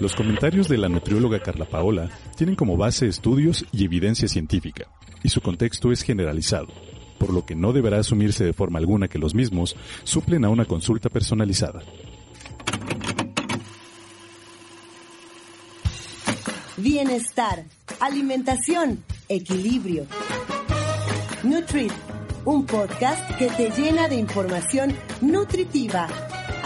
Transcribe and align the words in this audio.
Los 0.00 0.14
comentarios 0.14 0.68
de 0.68 0.76
la 0.76 0.88
nutrióloga 0.88 1.40
Carla 1.40 1.64
Paola 1.64 2.10
tienen 2.36 2.54
como 2.54 2.76
base 2.76 3.06
estudios 3.06 3.64
y 3.72 3.84
evidencia 3.84 4.28
científica, 4.28 4.88
y 5.22 5.30
su 5.30 5.40
contexto 5.40 5.90
es 5.90 6.02
generalizado, 6.02 6.68
por 7.18 7.32
lo 7.32 7.46
que 7.46 7.54
no 7.54 7.72
deberá 7.72 7.98
asumirse 7.98 8.44
de 8.44 8.52
forma 8.52 8.78
alguna 8.78 9.08
que 9.08 9.18
los 9.18 9.34
mismos 9.34 9.74
suplen 10.04 10.44
a 10.44 10.50
una 10.50 10.66
consulta 10.66 11.08
personalizada. 11.08 11.82
Bienestar, 16.76 17.64
alimentación, 18.00 19.02
equilibrio. 19.30 20.06
Nutrit, 21.42 21.92
un 22.44 22.66
podcast 22.66 23.30
que 23.38 23.48
te 23.48 23.70
llena 23.70 24.08
de 24.08 24.16
información 24.16 24.94
nutritiva. 25.22 26.06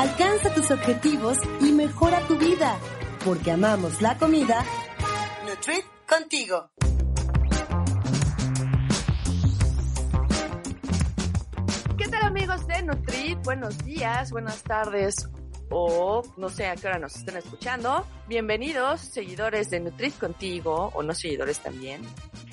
Alcanza 0.00 0.48
tus 0.54 0.70
objetivos 0.70 1.36
y 1.60 1.72
mejora 1.72 2.20
tu 2.26 2.38
vida, 2.38 2.78
porque 3.22 3.50
amamos 3.50 4.00
la 4.00 4.16
comida. 4.16 4.64
Nutrit 5.46 5.84
contigo. 6.08 6.70
¿Qué 11.98 12.08
tal 12.08 12.22
amigos 12.22 12.66
de 12.66 12.82
Nutrit? 12.82 13.44
Buenos 13.44 13.76
días, 13.84 14.30
buenas 14.30 14.62
tardes 14.62 15.28
o 15.70 16.22
no 16.36 16.48
sé 16.50 16.66
a 16.66 16.76
qué 16.76 16.88
hora 16.88 16.98
nos 16.98 17.16
estén 17.16 17.36
escuchando. 17.36 18.04
Bienvenidos, 18.28 19.00
seguidores 19.00 19.70
de 19.70 19.80
Nutrit 19.80 20.18
Contigo, 20.18 20.90
o 20.94 21.02
no 21.02 21.14
seguidores 21.14 21.60
también. 21.60 22.02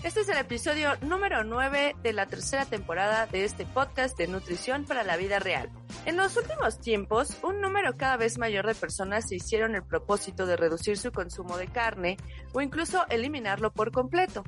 Este 0.04 0.22
es 0.22 0.30
el 0.30 0.38
episodio 0.38 0.96
número 1.02 1.44
9 1.44 1.96
de 2.02 2.14
la 2.14 2.28
tercera 2.28 2.66
temporada 2.66 3.26
de 3.26 3.44
este 3.44 3.66
podcast 3.66 4.18
de 4.18 4.28
nutrición 4.28 4.86
para 4.86 5.04
la 5.04 5.18
vida 5.18 5.40
real. 5.40 5.70
En 6.06 6.16
los 6.16 6.38
últimos 6.38 6.80
tiempos, 6.80 7.38
un 7.44 7.60
número 7.60 7.98
cada 7.98 8.18
vez 8.18 8.38
mayor 8.38 8.68
de 8.68 8.76
personas 8.76 9.28
se 9.28 9.36
hicieron 9.36 9.76
el 9.76 9.84
propósito 9.84 10.46
de 10.46 10.56
reducir 10.56 10.98
su 10.98 11.12
consumo 11.12 11.58
de 11.58 11.68
carne 11.68 12.18
o 12.54 12.62
incluso 12.62 13.06
eliminarlo 13.10 13.74
por 13.74 13.92
completo. 13.92 14.44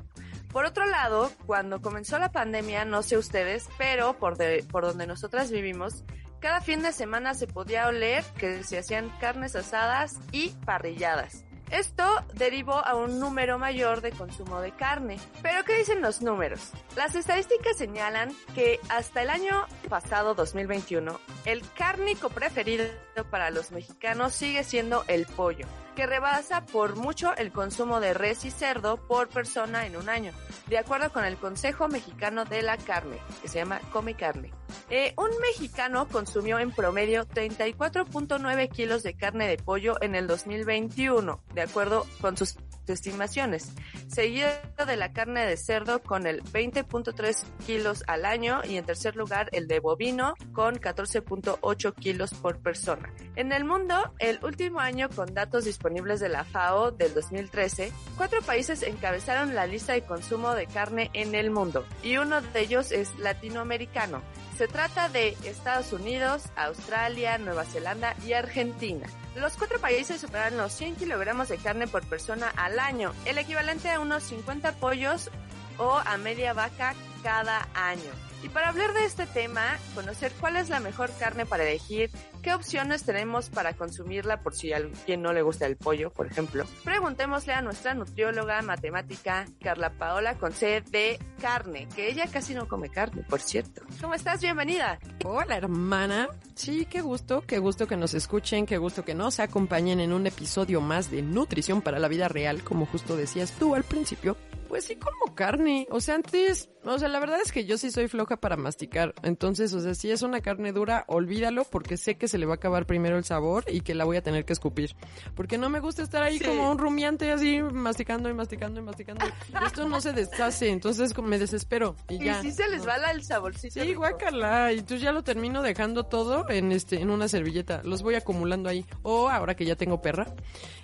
Por 0.52 0.64
otro 0.64 0.84
lado, 0.86 1.30
cuando 1.46 1.80
comenzó 1.80 2.18
la 2.18 2.32
pandemia, 2.32 2.84
no 2.84 3.02
sé 3.02 3.16
ustedes, 3.16 3.68
pero 3.78 4.14
por, 4.14 4.36
de, 4.36 4.64
por 4.68 4.84
donde 4.84 5.06
nosotras 5.06 5.50
vivimos, 5.50 6.02
cada 6.40 6.60
fin 6.60 6.82
de 6.82 6.92
semana 6.92 7.34
se 7.34 7.46
podía 7.46 7.86
oler 7.86 8.24
que 8.38 8.64
se 8.64 8.78
hacían 8.78 9.10
carnes 9.20 9.54
asadas 9.54 10.18
y 10.32 10.48
parrilladas. 10.64 11.44
Esto 11.70 12.04
derivó 12.34 12.84
a 12.84 12.96
un 12.96 13.20
número 13.20 13.56
mayor 13.56 14.00
de 14.00 14.10
consumo 14.10 14.60
de 14.60 14.72
carne. 14.72 15.20
Pero 15.40 15.62
¿qué 15.64 15.76
dicen 15.78 16.02
los 16.02 16.20
números? 16.20 16.72
Las 16.96 17.14
estadísticas 17.14 17.76
señalan 17.76 18.34
que 18.56 18.80
hasta 18.88 19.22
el 19.22 19.30
año 19.30 19.66
pasado 19.88 20.34
2021, 20.34 21.20
el 21.44 21.62
cárnico 21.72 22.28
preferido 22.28 22.84
para 23.24 23.50
los 23.50 23.72
mexicanos 23.72 24.32
sigue 24.34 24.64
siendo 24.64 25.04
el 25.08 25.26
pollo, 25.26 25.66
que 25.96 26.06
rebasa 26.06 26.64
por 26.66 26.96
mucho 26.96 27.34
el 27.36 27.52
consumo 27.52 28.00
de 28.00 28.14
res 28.14 28.44
y 28.44 28.50
cerdo 28.50 28.96
por 28.96 29.28
persona 29.28 29.86
en 29.86 29.96
un 29.96 30.08
año, 30.08 30.32
de 30.68 30.78
acuerdo 30.78 31.12
con 31.12 31.24
el 31.24 31.36
Consejo 31.36 31.88
Mexicano 31.88 32.44
de 32.44 32.62
la 32.62 32.76
Carne, 32.76 33.18
que 33.42 33.48
se 33.48 33.58
llama 33.58 33.80
Come 33.92 34.14
Carne. 34.14 34.52
Eh, 34.88 35.14
un 35.16 35.30
mexicano 35.40 36.08
consumió 36.08 36.58
en 36.58 36.70
promedio 36.70 37.26
34.9 37.26 38.70
kilos 38.70 39.02
de 39.02 39.14
carne 39.14 39.48
de 39.48 39.56
pollo 39.56 40.00
en 40.00 40.14
el 40.14 40.26
2021, 40.26 41.42
de 41.54 41.62
acuerdo 41.62 42.06
con 42.20 42.36
sus 42.36 42.56
estimaciones, 42.92 43.72
seguido 44.08 44.48
de 44.86 44.96
la 44.96 45.12
carne 45.12 45.46
de 45.46 45.56
cerdo 45.56 46.02
con 46.02 46.26
el 46.26 46.42
20.3 46.42 47.44
kilos 47.66 48.04
al 48.06 48.24
año 48.24 48.60
y 48.64 48.76
en 48.76 48.84
tercer 48.84 49.16
lugar 49.16 49.48
el 49.52 49.68
de 49.68 49.80
bovino 49.80 50.34
con 50.52 50.76
14.8 50.76 51.94
kilos 51.94 52.34
por 52.34 52.58
persona. 52.58 53.12
En 53.36 53.52
el 53.52 53.64
mundo, 53.64 53.94
el 54.18 54.38
último 54.42 54.80
año 54.80 55.08
con 55.08 55.34
datos 55.34 55.64
disponibles 55.64 56.20
de 56.20 56.28
la 56.28 56.44
FAO 56.44 56.90
del 56.90 57.14
2013, 57.14 57.92
cuatro 58.16 58.40
países 58.42 58.82
encabezaron 58.82 59.54
la 59.54 59.66
lista 59.66 59.92
de 59.92 60.02
consumo 60.02 60.54
de 60.54 60.66
carne 60.66 61.10
en 61.12 61.34
el 61.34 61.50
mundo 61.50 61.84
y 62.02 62.16
uno 62.16 62.40
de 62.40 62.60
ellos 62.60 62.92
es 62.92 63.18
latinoamericano. 63.18 64.22
Se 64.60 64.68
trata 64.68 65.08
de 65.08 65.38
Estados 65.44 65.90
Unidos, 65.94 66.42
Australia, 66.54 67.38
Nueva 67.38 67.64
Zelanda 67.64 68.14
y 68.26 68.34
Argentina. 68.34 69.06
Los 69.34 69.56
cuatro 69.56 69.80
países 69.80 70.20
superan 70.20 70.58
los 70.58 70.74
100 70.74 70.96
kilogramos 70.96 71.48
de 71.48 71.56
carne 71.56 71.86
por 71.86 72.06
persona 72.06 72.52
al 72.56 72.78
año, 72.78 73.14
el 73.24 73.38
equivalente 73.38 73.88
a 73.88 74.00
unos 74.00 74.22
50 74.24 74.72
pollos 74.72 75.30
o 75.78 75.94
a 76.04 76.18
media 76.18 76.52
vaca 76.52 76.94
cada 77.22 77.70
año. 77.72 78.29
Y 78.42 78.48
para 78.48 78.70
hablar 78.70 78.94
de 78.94 79.04
este 79.04 79.26
tema, 79.26 79.78
conocer 79.94 80.32
cuál 80.40 80.56
es 80.56 80.70
la 80.70 80.80
mejor 80.80 81.10
carne 81.18 81.44
para 81.44 81.62
elegir, 81.62 82.10
qué 82.42 82.54
opciones 82.54 83.02
tenemos 83.02 83.50
para 83.50 83.74
consumirla 83.74 84.40
por 84.40 84.54
si 84.54 84.72
a 84.72 84.78
alguien 84.78 85.20
no 85.20 85.34
le 85.34 85.42
gusta 85.42 85.66
el 85.66 85.76
pollo, 85.76 86.10
por 86.10 86.26
ejemplo, 86.26 86.64
preguntémosle 86.82 87.52
a 87.52 87.60
nuestra 87.60 87.92
nutrióloga 87.92 88.62
matemática 88.62 89.44
Carla 89.60 89.90
Paola 89.90 90.38
con 90.38 90.52
C 90.52 90.82
de 90.90 91.18
carne, 91.40 91.86
que 91.94 92.08
ella 92.08 92.28
casi 92.28 92.54
no 92.54 92.66
come 92.66 92.88
carne, 92.88 93.24
por 93.28 93.40
cierto. 93.40 93.82
¿Cómo 94.00 94.14
estás? 94.14 94.40
Bienvenida. 94.40 94.98
Hola 95.24 95.56
hermana. 95.56 96.28
Sí, 96.54 96.86
qué 96.86 97.02
gusto, 97.02 97.42
qué 97.46 97.58
gusto 97.58 97.86
que 97.86 97.96
nos 97.96 98.14
escuchen, 98.14 98.64
qué 98.64 98.78
gusto 98.78 99.04
que 99.04 99.14
nos 99.14 99.38
acompañen 99.38 100.00
en 100.00 100.14
un 100.14 100.26
episodio 100.26 100.80
más 100.80 101.10
de 101.10 101.20
Nutrición 101.20 101.82
para 101.82 101.98
la 101.98 102.08
Vida 102.08 102.28
Real, 102.28 102.62
como 102.62 102.86
justo 102.86 103.16
decías 103.16 103.52
tú 103.52 103.74
al 103.74 103.84
principio. 103.84 104.36
Pues 104.70 104.84
sí 104.84 104.94
como 104.94 105.34
carne. 105.34 105.88
O 105.90 106.00
sea, 106.00 106.14
antes, 106.14 106.70
o 106.84 106.98
sea, 106.98 107.08
la 107.08 107.20
verdad 107.20 107.38
es 107.44 107.52
que 107.52 107.64
yo 107.64 107.76
sí 107.78 107.90
soy 107.90 108.08
floja 108.08 108.36
para 108.38 108.56
masticar. 108.56 109.14
Entonces, 109.22 109.72
o 109.74 109.80
sea, 109.80 109.94
si 109.94 110.10
es 110.10 110.22
una 110.22 110.40
carne 110.40 110.72
dura, 110.72 111.04
olvídalo 111.08 111.64
porque 111.64 111.96
sé 111.96 112.16
que 112.16 112.26
se 112.28 112.38
le 112.38 112.46
va 112.46 112.52
a 112.52 112.56
acabar 112.56 112.86
primero 112.86 113.18
el 113.18 113.24
sabor 113.24 113.64
y 113.68 113.82
que 113.82 113.94
la 113.94 114.04
voy 114.04 114.16
a 114.16 114.22
tener 114.22 114.44
que 114.44 114.52
escupir. 114.52 114.94
Porque 115.34 115.58
no 115.58 115.68
me 115.68 115.80
gusta 115.80 116.02
estar 116.02 116.22
ahí 116.22 116.38
Sí. 116.38 116.44
como 116.44 116.70
un 116.70 116.78
rumiante 116.78 117.30
así 117.32 117.60
masticando 117.62 118.28
y 118.30 118.34
masticando 118.34 118.80
y 118.80 118.82
masticando. 118.82 119.26
Esto 119.66 119.88
no 119.88 120.00
se 120.00 120.12
deshace, 120.12 120.70
entonces 120.70 121.16
me 121.18 121.38
desespero 121.38 121.96
y 122.08 122.14
Y 122.14 122.24
ya. 122.24 122.40
si 122.40 122.50
se 122.52 122.68
les 122.68 122.80
No. 122.80 122.86
va 122.86 122.98
la- 122.98 123.10
el 123.10 123.22
saborcito. 123.24 123.82
Sí, 123.82 123.94
guácala. 123.94 124.72
Y 124.72 124.82
tú 124.82 124.96
ya 124.96 125.12
lo 125.12 125.22
termino 125.22 125.62
dejando 125.62 126.04
todo 126.04 126.48
en 126.50 126.72
este, 126.72 127.00
en 127.00 127.10
una 127.10 127.28
servilleta. 127.28 127.82
Los 127.84 128.02
voy 128.02 128.14
acumulando 128.14 128.68
ahí. 128.68 128.86
O 129.02 129.28
ahora 129.28 129.54
que 129.54 129.64
ya 129.66 129.76
tengo 129.76 130.00
perra, 130.00 130.26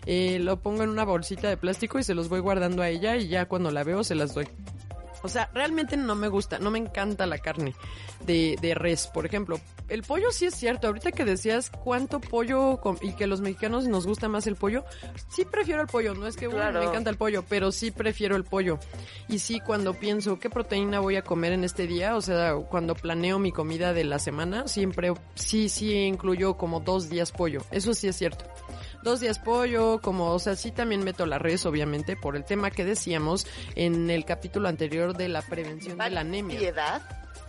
eh, 0.04 0.38
lo 0.40 0.60
pongo 0.60 0.82
en 0.82 0.90
una 0.90 1.04
bolsita 1.04 1.48
de 1.48 1.56
plástico 1.56 1.98
y 1.98 2.02
se 2.02 2.14
los 2.14 2.28
voy 2.28 2.40
guardando 2.40 2.82
a 2.82 2.88
ella 2.90 3.16
y 3.16 3.28
ya 3.28 3.46
cuando 3.46 3.70
la 3.70 3.82
veo 3.82 4.04
se 4.04 4.14
las 4.14 4.34
doy. 4.34 4.46
O 5.26 5.28
sea, 5.28 5.50
realmente 5.52 5.96
no 5.96 6.14
me 6.14 6.28
gusta, 6.28 6.58
no 6.60 6.70
me 6.70 6.78
encanta 6.78 7.26
la 7.26 7.38
carne 7.38 7.74
de, 8.24 8.56
de 8.60 8.74
res, 8.74 9.08
por 9.08 9.26
ejemplo. 9.26 9.60
El 9.88 10.02
pollo 10.02 10.30
sí 10.30 10.46
es 10.46 10.54
cierto, 10.54 10.86
ahorita 10.86 11.10
que 11.12 11.24
decías 11.24 11.70
cuánto 11.70 12.20
pollo 12.20 12.80
y 13.02 13.12
que 13.12 13.26
los 13.26 13.40
mexicanos 13.40 13.86
nos 13.88 14.06
gusta 14.06 14.28
más 14.28 14.46
el 14.46 14.56
pollo, 14.56 14.84
sí 15.28 15.44
prefiero 15.44 15.80
el 15.82 15.88
pollo, 15.88 16.14
no 16.14 16.26
es 16.26 16.36
que 16.36 16.48
Claro. 16.48 16.78
me 16.80 16.86
encanta 16.86 17.10
el 17.10 17.16
pollo, 17.16 17.44
pero 17.48 17.72
sí 17.72 17.90
prefiero 17.90 18.36
el 18.36 18.44
pollo. 18.44 18.78
Y 19.28 19.40
sí, 19.40 19.60
cuando 19.60 19.94
pienso 19.94 20.38
qué 20.38 20.48
proteína 20.48 21.00
voy 21.00 21.16
a 21.16 21.22
comer 21.22 21.52
en 21.52 21.64
este 21.64 21.86
día, 21.86 22.16
o 22.16 22.20
sea, 22.20 22.54
cuando 22.54 22.94
planeo 22.94 23.38
mi 23.38 23.52
comida 23.52 23.92
de 23.92 24.04
la 24.04 24.18
semana, 24.18 24.68
siempre 24.68 25.12
sí, 25.34 25.68
sí 25.68 25.92
incluyo 25.92 26.56
como 26.56 26.80
dos 26.80 27.08
días 27.08 27.32
pollo, 27.32 27.62
eso 27.72 27.94
sí 27.94 28.08
es 28.08 28.16
cierto 28.16 28.44
dos 29.06 29.20
días 29.20 29.38
pollo, 29.38 30.00
como, 30.02 30.32
o 30.32 30.38
sea, 30.40 30.56
sí 30.56 30.72
también 30.72 31.04
meto 31.04 31.26
la 31.26 31.38
res, 31.38 31.64
obviamente, 31.64 32.16
por 32.16 32.34
el 32.34 32.44
tema 32.44 32.72
que 32.72 32.84
decíamos 32.84 33.46
en 33.76 34.10
el 34.10 34.24
capítulo 34.24 34.68
anterior 34.68 35.16
de 35.16 35.28
la 35.28 35.42
prevención 35.42 35.96
de 35.96 36.10
la 36.10 36.20
anemia. 36.22 36.58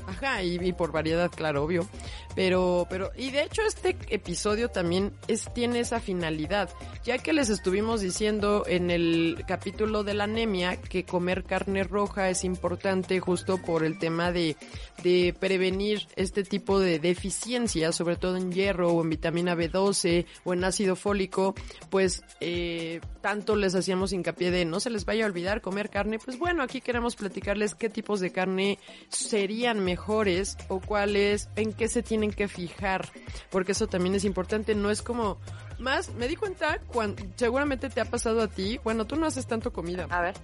Ajá, 0.08 0.42
y, 0.42 0.72
por 0.72 0.94
variedad, 0.94 1.30
claro, 1.30 1.64
obvio. 1.64 1.88
Pero, 2.34 2.88
pero, 2.90 3.12
y 3.18 3.32
de 3.32 3.44
hecho 3.44 3.62
este 3.64 3.98
episodio 4.10 4.70
también 4.70 5.12
es, 5.28 5.52
tiene 5.54 5.80
esa 5.80 6.00
finalidad, 6.00 6.70
ya 7.04 7.18
que 7.18 7.34
les 7.34 7.50
estuvimos 7.50 8.00
diciendo 8.00 8.64
en 8.68 8.90
el 8.92 9.44
capítulo 9.48 10.04
de 10.04 10.14
la 10.14 10.26
anemia 10.26 10.78
que 10.78 11.04
comer 11.04 11.44
carne 11.44 11.84
roja 11.84 12.30
es 12.30 12.44
importante 12.44 13.20
justo 13.20 13.58
por 13.58 13.84
el 13.84 13.98
tema 13.98 14.32
de, 14.32 14.56
de 15.04 15.36
prevenir 15.38 16.08
este 16.16 16.44
tipo 16.44 16.80
de 16.80 17.00
deficiencias, 17.00 17.96
sobre 17.96 18.16
todo 18.16 18.38
en 18.38 18.52
hierro 18.52 18.92
o 18.92 19.02
en 19.02 19.10
vitamina 19.10 19.56
B12 19.56 20.26
o 20.44 20.54
en 20.54 20.64
ácido 20.64 20.96
fólico, 20.96 21.56
pues 21.90 22.24
eh, 22.40 23.02
tanto 23.22 23.56
les 23.56 23.76
hacíamos 23.76 24.14
hincapié 24.14 24.52
de 24.52 24.64
no 24.64 24.80
se 24.80 24.92
les 24.92 25.06
vaya 25.06 25.26
a 25.26 25.28
olvidar 25.28 25.62
comer 25.62 25.90
carne, 25.90 26.20
pues 26.20 26.38
bueno, 26.38 26.64
aquí 26.64 26.82
queremos 26.82 27.16
platicarles 27.16 27.76
qué 27.76 27.90
tipos 27.90 28.20
de 28.20 28.32
carne 28.32 28.80
serían 29.10 29.84
mejores 29.98 30.58
o 30.68 30.80
cuáles, 30.80 31.50
en 31.56 31.74
qué 31.74 31.88
se 31.88 32.04
tienen 32.04 32.32
que 32.32 32.48
fijar, 32.48 33.10
porque 33.50 33.72
eso 33.72 33.88
también 33.88 34.14
es 34.14 34.26
importante, 34.26 34.76
no 34.76 34.92
es 34.92 35.02
como, 35.02 35.40
más, 35.80 36.14
me 36.14 36.28
di 36.28 36.36
cuenta, 36.36 36.80
cuando, 36.88 37.24
seguramente 37.36 37.90
te 37.90 38.00
ha 38.00 38.06
pasado 38.06 38.42
a 38.42 38.48
ti, 38.48 38.80
bueno, 38.84 39.06
tú 39.06 39.16
no 39.16 39.26
haces 39.26 39.48
tanto 39.48 39.74
comida. 39.74 40.06
A 40.10 40.22
ver. 40.22 40.36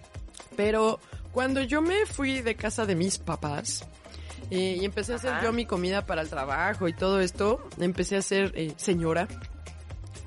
Pero 0.58 1.00
cuando 1.32 1.62
yo 1.62 1.82
me 1.82 2.06
fui 2.08 2.42
de 2.42 2.56
casa 2.56 2.86
de 2.86 2.96
mis 2.96 3.20
papás, 3.20 3.86
eh, 4.50 4.78
y 4.82 4.86
empecé 4.86 5.14
a 5.14 5.16
hacer 5.18 5.34
yo 5.44 5.54
mi 5.54 5.66
comida 5.66 6.06
para 6.06 6.22
el 6.22 6.30
trabajo 6.30 6.88
y 6.88 6.94
todo 6.94 7.22
esto, 7.22 7.64
empecé 7.80 8.18
a 8.18 8.22
ser 8.22 8.52
eh, 8.56 8.74
señora. 8.78 9.28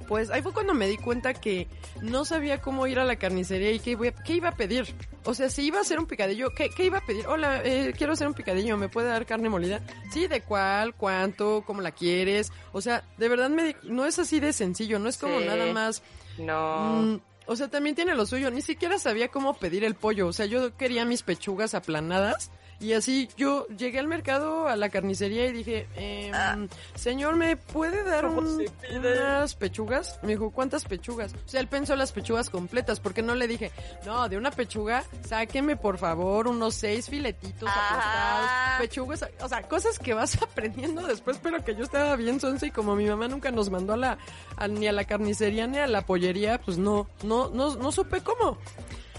Pues 0.09 0.31
ahí 0.31 0.41
fue 0.41 0.53
cuando 0.53 0.73
me 0.73 0.87
di 0.87 0.97
cuenta 0.97 1.35
que 1.35 1.67
no 2.01 2.25
sabía 2.25 2.61
cómo 2.61 2.87
ir 2.87 3.01
a 3.01 3.05
la 3.05 3.17
carnicería 3.17 3.73
y 3.73 3.81
qué, 3.81 4.15
qué 4.25 4.35
iba 4.35 4.51
a 4.51 4.55
pedir. 4.55 4.95
O 5.27 5.35
sea, 5.35 5.51
si 5.51 5.67
iba 5.67 5.79
a 5.79 5.81
hacer 5.83 5.99
un 5.99 6.07
picadillo, 6.07 6.51
¿qué, 6.55 6.71
qué 6.71 6.85
iba 6.85 6.99
a 6.99 7.05
pedir? 7.05 7.27
Hola, 7.27 7.61
eh, 7.65 7.93
quiero 7.97 8.13
hacer 8.13 8.29
un 8.29 8.35
picadillo, 8.35 8.77
¿me 8.77 8.89
puede 8.89 9.09
dar 9.09 9.27
carne 9.27 9.49
molida? 9.49 9.81
Sí, 10.13 10.27
¿de 10.29 10.41
cuál? 10.41 10.95
¿Cuánto? 10.95 11.65
¿Cómo 11.67 11.81
la 11.81 11.91
quieres? 11.91 12.53
O 12.73 12.81
sea, 12.81 13.03
de 13.19 13.29
verdad 13.29 13.51
me 13.51 13.75
no 13.83 14.07
es 14.07 14.19
así 14.19 14.39
de 14.41 14.53
sencillo, 14.53 14.99
no 14.99 15.09
es 15.09 15.19
como 15.19 15.41
Sí. 15.41 15.45
nada 15.47 15.73
más... 15.73 16.03
No. 16.39 17.03
Mm, 17.03 17.21
o 17.47 17.57
sea, 17.57 17.69
también 17.69 17.95
tiene 17.97 18.15
lo 18.15 18.25
suyo. 18.27 18.51
Ni 18.51 18.63
siquiera 18.63 18.99
sabía 18.99 19.29
cómo 19.29 19.55
pedir 19.55 19.85
el 19.85 19.95
pollo. 19.95 20.27
O 20.29 20.33
sea, 20.33 20.47
yo 20.47 20.77
quería 20.77 21.05
mis 21.05 21.23
pechugas 21.23 21.75
aplanadas. 21.75 22.51
Y 22.79 22.93
así 22.93 23.29
yo 23.39 23.67
llegué 23.69 23.99
al 23.99 24.07
mercado, 24.07 24.69
a 24.69 24.77
la 24.77 24.91
carnicería 24.91 25.47
y 25.47 25.53
dije, 25.53 25.89
em, 25.97 26.69
señor, 26.95 27.37
¿me 27.37 27.57
puede 27.57 28.05
dar 28.05 28.27
¿Cómo 28.27 28.41
un- 28.41 28.67
unas 28.95 29.55
pechugas? 29.55 30.19
Me 30.23 30.31
dijo, 30.33 30.51
¿cuántas 30.51 30.85
pechugas? 30.85 31.33
O 31.33 31.49
sea, 31.49 31.61
él 31.61 31.69
pensó 31.69 31.97
las 31.97 32.13
pechugas 32.13 32.51
completas, 32.51 33.01
porque 33.01 33.23
no 33.23 33.35
le 33.35 33.49
dije, 33.49 33.73
no, 34.05 34.29
de 34.29 34.37
una 34.37 34.51
pechuga, 34.51 35.05
sáqueme 35.27 35.77
por 35.77 35.97
favor 35.97 36.49
unos 36.49 36.75
seis 36.75 37.09
filetitos 37.09 37.69
Ah. 37.73 37.89
aplastados, 37.89 38.81
pechugas, 38.81 39.25
o 39.41 39.49
sea, 39.49 39.63
cosas 39.63 39.99
que 39.99 40.13
vas 40.13 40.37
aprendiendo 40.43 41.07
después, 41.07 41.39
pero 41.43 41.65
que 41.65 41.75
yo 41.75 41.85
estaba 41.85 42.15
bien 42.17 42.41
sonsa 42.41 42.67
y 42.67 42.71
como 42.71 42.95
mi 42.95 43.07
mamá 43.07 43.27
nunca 43.27 43.51
nos 43.51 43.71
mandó 43.71 43.95
a 43.95 43.97
la, 43.97 44.19
a- 44.57 44.69
ni 44.69 44.87
a 44.87 44.93
la 44.93 45.05
carnicería 45.05 45.67
ni 45.67 45.79
a 45.79 45.87
la 45.87 46.03
pollería, 46.05 46.61
pues 46.61 46.77
no, 46.77 47.09
no, 47.23 47.49
no, 47.49 47.75
no 47.77 47.91
supe 47.93 48.21
cómo. 48.21 48.59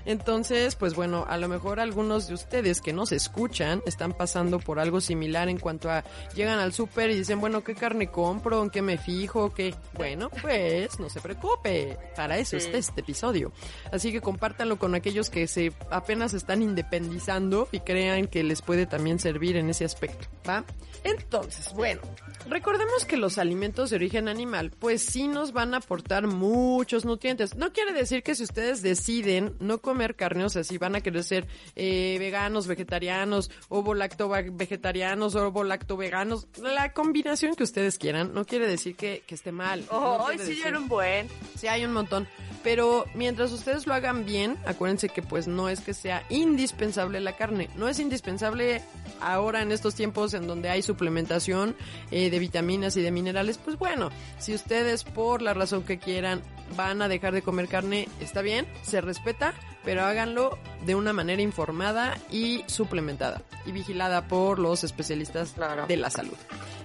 Entonces, 0.08 0.76
pues 0.76 0.96
bueno, 0.96 1.26
a 1.28 1.38
lo 1.38 1.50
mejor 1.50 1.82
algunos 1.82 2.28
de 2.30 2.34
ustedes 2.34 2.80
que 2.80 2.94
nos 2.94 3.12
escuchan 3.12 3.84
están 3.86 4.14
pasando 4.14 4.58
por 4.58 4.80
algo 4.80 5.02
similar 5.02 5.50
en 5.50 5.60
cuanto 5.60 5.92
a 5.92 6.06
llegan 6.34 6.60
al 6.60 6.72
súper 6.72 7.10
y 7.12 7.16
dicen, 7.16 7.42
bueno, 7.42 7.62
¿qué 7.62 7.76
carne 7.76 8.08
compro? 8.10 8.64
¿En 8.64 8.70
qué 8.70 8.82
me 8.82 8.98
fijo? 8.98 9.54
¿Qué? 9.54 9.76
Bueno, 9.96 10.30
pues 10.42 10.98
no 10.98 11.10
se 11.10 11.20
preocupe, 11.20 11.98
para 12.16 12.38
eso 12.38 12.58
Sí. 12.58 12.66
está 12.68 12.78
este 12.78 13.02
episodio. 13.02 13.52
Así 13.92 14.14
que 14.14 14.22
compártanlo 14.22 14.80
con 14.80 14.96
aquellos 14.96 15.30
que 15.30 15.46
se 15.46 15.74
apenas 15.92 16.34
están 16.34 16.62
independizando 16.62 17.68
y 17.74 17.82
crean 17.82 18.28
que 18.28 18.44
les 18.44 18.62
puede 18.62 18.86
también 18.86 19.20
servir 19.20 19.58
en 19.58 19.70
ese 19.70 19.84
aspecto, 19.84 20.26
¿va? 20.48 20.64
Entonces, 21.04 21.74
bueno, 21.74 22.02
recordemos 22.50 23.04
que 23.06 23.18
los 23.18 23.38
alimentos 23.38 23.90
de 23.90 23.98
origen 23.98 24.30
animal, 24.30 24.72
pues 24.80 25.04
sí 25.06 25.28
nos 25.28 25.52
van 25.52 25.74
a 25.74 25.78
aportar 25.78 26.28
muchos 26.28 27.04
nutrientes. 27.04 27.56
No 27.56 27.74
quiere 27.74 27.92
decir 27.92 28.24
que 28.24 28.36
si 28.36 28.44
ustedes 28.44 28.82
deciden 28.82 29.54
no 29.60 29.80
comer 29.80 29.97
carne, 30.16 30.46
o 30.46 30.50
sea, 30.50 30.64
si 30.64 30.78
van 30.78 30.96
a 30.96 31.02
querer 31.02 31.24
ser 31.24 31.48
eh, 31.76 32.16
veganos, 32.20 32.68
vegetarianos, 32.68 33.52
ovo 33.70 33.94
lacto 33.94 34.30
vegetarianos, 34.30 35.36
ovo 35.36 35.64
lacto 35.64 35.98
veganos, 35.98 36.48
la 36.62 36.94
combinación 36.94 37.56
que 37.56 37.64
ustedes 37.64 37.98
quieran, 37.98 38.34
no 38.34 38.46
quiere 38.46 38.68
decir 38.68 38.96
que, 38.96 39.24
que 39.26 39.36
esté 39.36 39.52
mal. 39.52 39.86
No 39.92 39.98
Oh, 39.98 40.24
hoy 40.26 40.36
quiere 40.38 40.44
sí 40.46 40.50
decir- 40.60 40.68
era 40.68 40.78
un 40.80 40.88
buen. 40.88 41.28
Sí, 41.58 41.68
hay 41.68 41.84
un 41.86 41.94
montón. 41.94 42.28
Pero 42.64 43.06
mientras 43.16 43.52
ustedes 43.52 43.88
lo 43.88 43.94
hagan 43.94 44.26
bien, 44.26 44.58
acuérdense 44.66 45.10
que 45.10 45.22
pues 45.22 45.48
no 45.48 45.70
es 45.70 45.80
que 45.80 45.94
sea 45.94 46.24
indispensable 46.30 47.20
la 47.20 47.34
carne. 47.38 47.70
No 47.76 47.88
es 47.88 48.00
indispensable 48.00 48.82
ahora 49.22 49.62
en 49.62 49.72
estos 49.72 49.96
tiempos 49.96 50.34
en 50.34 50.48
donde 50.48 50.70
hay 50.70 50.82
suplementación 50.82 51.76
eh, 52.12 52.30
de 52.30 52.40
vitaminas 52.40 52.98
y 52.98 53.02
de 53.02 53.12
minerales. 53.12 53.58
Pues 53.58 53.78
bueno, 53.78 54.10
si 54.40 54.54
ustedes 54.54 55.04
por 55.04 55.42
la 55.42 55.54
razón 55.54 55.84
que 55.84 55.98
quieran 55.98 56.42
van 56.76 57.02
a 57.02 57.08
dejar 57.08 57.34
de 57.34 57.42
comer 57.42 57.68
carne, 57.70 58.10
está 58.20 58.42
bien, 58.42 58.68
se 58.84 59.00
respeta, 59.00 59.54
pero 59.88 60.04
háganlo 60.04 60.58
de 60.86 60.96
una 60.96 61.14
manera 61.14 61.42
informada 61.42 62.18
y 62.30 62.66
suplementada 62.68 63.42
y 63.66 63.72
vigilada 63.72 64.28
por 64.28 64.60
los 64.60 64.84
especialistas 64.84 65.54
Claro. 65.54 65.88
de 65.88 65.96
la 65.96 66.10
salud. 66.10 66.34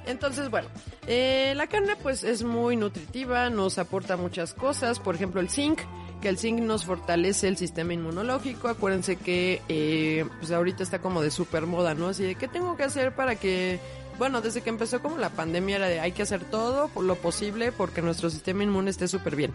Entonces, 0.07 0.51
bueno, 0.51 0.69
eh, 1.09 1.53
la 1.57 1.67
carne 1.67 1.97
pues 2.01 2.23
es 2.23 2.45
muy 2.45 2.77
nutritiva, 2.77 3.51
nos 3.51 3.79
aporta 3.79 4.17
muchas 4.17 4.55
cosas, 4.55 5.01
por 5.01 5.17
ejemplo 5.17 5.41
el 5.41 5.51
zinc, 5.51 5.81
que 6.21 6.29
el 6.29 6.39
zinc 6.39 6.61
nos 6.61 6.85
fortalece 6.85 7.49
el 7.49 7.57
sistema 7.57 7.93
inmunológico, 7.93 8.69
acuérdense 8.69 9.17
que 9.17 9.61
eh, 9.69 10.25
pues 10.39 10.53
ahorita 10.53 10.85
está 10.85 11.01
como 11.01 11.23
de 11.23 11.33
super 11.33 11.67
moda, 11.67 11.95
¿no? 11.95 12.07
Así 12.07 12.23
de, 12.23 12.37
¿qué 12.37 12.47
tengo 12.47 12.77
que 12.77 12.85
hacer 12.85 13.17
para 13.17 13.35
que... 13.35 13.81
Bueno, 14.17 14.43
desde 14.43 14.61
que 14.61 14.71
empezó 14.71 15.03
como 15.03 15.19
la 15.19 15.31
pandemia 15.31 15.75
era 15.75 15.89
de 15.89 15.99
hay 15.99 16.13
que 16.13 16.23
hacer 16.23 16.45
todo 16.45 16.89
lo 17.01 17.17
posible 17.17 17.73
porque 17.73 18.01
nuestro 18.01 18.31
sistema 18.31 18.63
inmune 18.63 18.91
esté 18.91 19.09
súper 19.09 19.35
bien. 19.35 19.53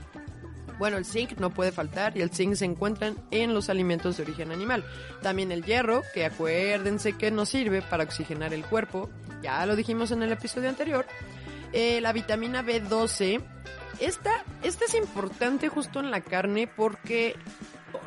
Bueno, 0.77 0.97
el 0.97 1.05
zinc 1.05 1.39
no 1.39 1.49
puede 1.49 1.71
faltar 1.71 2.15
y 2.17 2.21
el 2.21 2.31
zinc 2.31 2.55
se 2.55 2.65
encuentran 2.65 3.15
en 3.31 3.53
los 3.53 3.69
alimentos 3.69 4.17
de 4.17 4.23
origen 4.23 4.51
animal. 4.51 4.83
También 5.21 5.51
el 5.51 5.63
hierro, 5.63 6.03
que 6.13 6.25
acuérdense 6.25 7.13
que 7.13 7.31
nos 7.31 7.49
sirve 7.49 7.81
para 7.81 8.03
oxigenar 8.03 8.53
el 8.53 8.65
cuerpo, 8.65 9.09
ya 9.41 9.65
lo 9.65 9.75
dijimos 9.75 10.11
en 10.11 10.23
el 10.23 10.31
episodio 10.31 10.69
anterior. 10.69 11.05
Eh, 11.73 11.99
la 12.01 12.13
vitamina 12.13 12.63
B12, 12.63 13.41
esta, 13.99 14.45
esta 14.63 14.85
es 14.85 14.93
importante 14.93 15.69
justo 15.69 15.99
en 15.99 16.11
la 16.11 16.21
carne 16.21 16.67
porque 16.67 17.35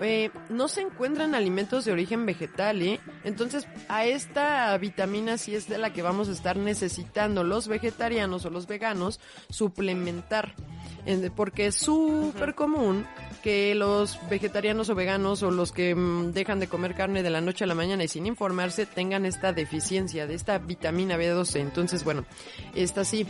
eh, 0.01 0.31
no 0.49 0.69
se 0.69 0.83
encuentran 0.83 1.35
alimentos 1.35 1.85
de 1.85 1.93
origen 1.93 2.25
vegetal, 2.27 2.81
¿eh? 2.83 3.01
Entonces, 3.25 3.67
a 3.89 4.05
esta 4.05 4.77
vitamina 4.79 5.39
sí 5.39 5.55
es 5.55 5.69
de 5.69 5.79
la 5.79 5.93
que 5.93 6.03
vamos 6.03 6.29
a 6.29 6.33
estar 6.33 6.57
necesitando 6.57 7.45
los 7.45 7.69
vegetarianos 7.69 8.45
o 8.45 8.51
los 8.51 8.67
veganos 8.67 9.21
suplementar. 9.49 10.55
Porque 11.35 11.67
es 11.67 11.77
súper 11.77 12.55
común 12.55 13.07
que 13.43 13.75
los 13.75 14.19
vegetarianos 14.29 14.91
o 14.91 14.95
veganos 14.95 15.43
o 15.43 15.51
los 15.51 15.73
que 15.73 15.95
mm, 15.95 16.33
dejan 16.33 16.61
de 16.61 16.69
comer 16.69 16.95
carne 16.95 17.23
de 17.23 17.31
la 17.31 17.41
noche 17.41 17.65
a 17.65 17.67
la 17.67 17.75
mañana 17.75 18.05
y 18.05 18.09
sin 18.09 18.27
informarse 18.27 18.87
tengan 18.87 19.25
esta 19.25 19.53
deficiencia 19.53 20.27
de 20.27 20.35
esta 20.35 20.59
vitamina 20.59 21.17
B12. 21.17 21.61
Entonces, 21.61 22.05
bueno, 22.05 22.25
esta 22.75 23.05
sí. 23.05 23.27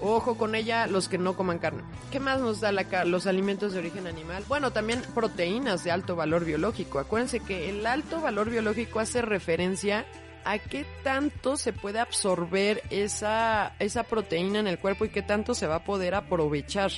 Ojo 0.00 0.36
con 0.36 0.54
ella 0.54 0.86
los 0.86 1.08
que 1.08 1.18
no 1.18 1.34
coman 1.34 1.58
carne. 1.58 1.82
¿Qué 2.12 2.20
más 2.20 2.40
nos 2.40 2.60
da 2.60 2.70
la 2.70 3.04
los 3.04 3.26
alimentos 3.26 3.72
de 3.72 3.80
origen 3.80 4.06
animal? 4.06 4.44
Bueno, 4.46 4.70
también 4.70 5.02
proteínas 5.12 5.82
de 5.82 5.90
alto 5.90 6.14
valor 6.14 6.44
biológico. 6.44 7.00
Acuérdense 7.00 7.40
que 7.40 7.68
el 7.68 7.84
alto 7.84 8.20
valor 8.20 8.48
biológico 8.48 9.00
hace 9.00 9.22
referencia 9.22 10.06
qué 10.56 10.86
tanto 11.02 11.58
se 11.58 11.74
puede 11.74 11.98
absorber 11.98 12.82
esa, 12.88 13.74
esa 13.78 14.04
proteína 14.04 14.60
en 14.60 14.66
el 14.66 14.78
cuerpo 14.78 15.04
y 15.04 15.10
qué 15.10 15.20
tanto 15.20 15.54
se 15.54 15.66
va 15.66 15.76
a 15.76 15.84
poder 15.84 16.14
aprovechar. 16.14 16.90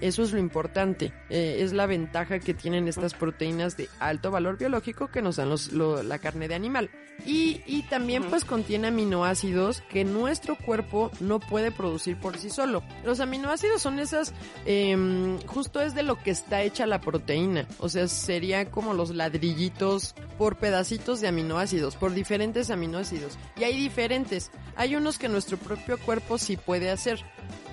Eso 0.00 0.22
es 0.22 0.32
lo 0.32 0.38
importante, 0.38 1.12
eh, 1.30 1.58
es 1.60 1.72
la 1.72 1.86
ventaja 1.86 2.38
que 2.38 2.52
tienen 2.54 2.86
estas 2.88 3.14
proteínas 3.14 3.76
de 3.76 3.88
alto 3.98 4.30
valor 4.30 4.58
biológico 4.58 5.08
que 5.08 5.22
nos 5.22 5.36
dan 5.36 5.48
los, 5.48 5.72
lo- 5.72 6.02
la 6.02 6.18
carne 6.18 6.48
de 6.48 6.54
animal. 6.54 6.90
Y, 7.24 7.62
y 7.66 7.82
también 7.84 8.24
pues 8.24 8.44
contiene 8.44 8.88
aminoácidos 8.88 9.80
que 9.88 10.04
nuestro 10.04 10.54
cuerpo 10.56 11.10
no 11.20 11.40
puede 11.40 11.70
producir 11.72 12.18
por 12.18 12.36
sí 12.36 12.50
solo. 12.50 12.82
Los 13.06 13.20
aminoácidos 13.20 13.80
son 13.80 13.98
esas, 13.98 14.34
em, 14.66 15.38
justo 15.46 15.80
es 15.80 15.94
de 15.94 16.02
lo 16.02 16.16
que 16.22 16.30
está 16.30 16.60
hecha 16.62 16.86
la 16.86 17.00
proteína. 17.00 17.66
O 17.78 17.88
sea, 17.88 18.06
sería 18.06 18.70
como 18.70 18.92
los 18.92 19.10
ladrillitos 19.14 20.14
por 20.36 20.56
pedacitos 20.56 21.22
de 21.22 21.28
aminoácidos, 21.28 21.96
por 21.96 22.12
diferentes 22.12 22.68
aminoácidos. 22.70 23.38
Y 23.58 23.64
hay 23.64 23.76
diferentes. 23.78 24.50
Hay 24.76 24.94
unos 24.94 25.16
que 25.18 25.30
nuestro 25.30 25.56
propio 25.56 25.96
cuerpo 25.98 26.36
sí 26.36 26.58
puede 26.58 26.90
hacer. 26.90 27.20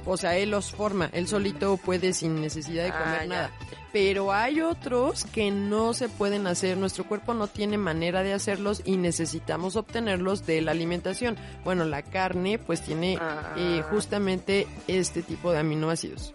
O 0.05 0.17
sea, 0.17 0.37
él 0.37 0.51
los 0.51 0.71
forma, 0.71 1.09
él 1.13 1.27
solito 1.27 1.77
puede 1.77 2.13
sin 2.13 2.41
necesidad 2.41 2.83
de 2.83 2.89
Ah, 2.89 2.99
comer 3.03 3.27
nada. 3.27 3.51
Pero 3.91 4.33
hay 4.33 4.59
otros 4.61 5.25
que 5.25 5.51
no 5.51 5.93
se 5.93 6.09
pueden 6.09 6.47
hacer, 6.47 6.77
nuestro 6.77 7.03
cuerpo 7.07 7.33
no 7.35 7.47
tiene 7.47 7.77
manera 7.77 8.23
de 8.23 8.33
hacerlos 8.33 8.81
y 8.85 8.97
necesitamos 8.97 9.75
obtenerlos 9.75 10.45
de 10.47 10.61
la 10.61 10.71
alimentación. 10.71 11.37
Bueno, 11.63 11.85
la 11.85 12.01
carne 12.01 12.57
pues 12.57 12.81
tiene 12.81 13.17
Ah. 13.21 13.53
eh, 13.55 13.83
justamente 13.91 14.67
este 14.87 15.21
tipo 15.21 15.51
de 15.51 15.59
aminoácidos. 15.59 16.33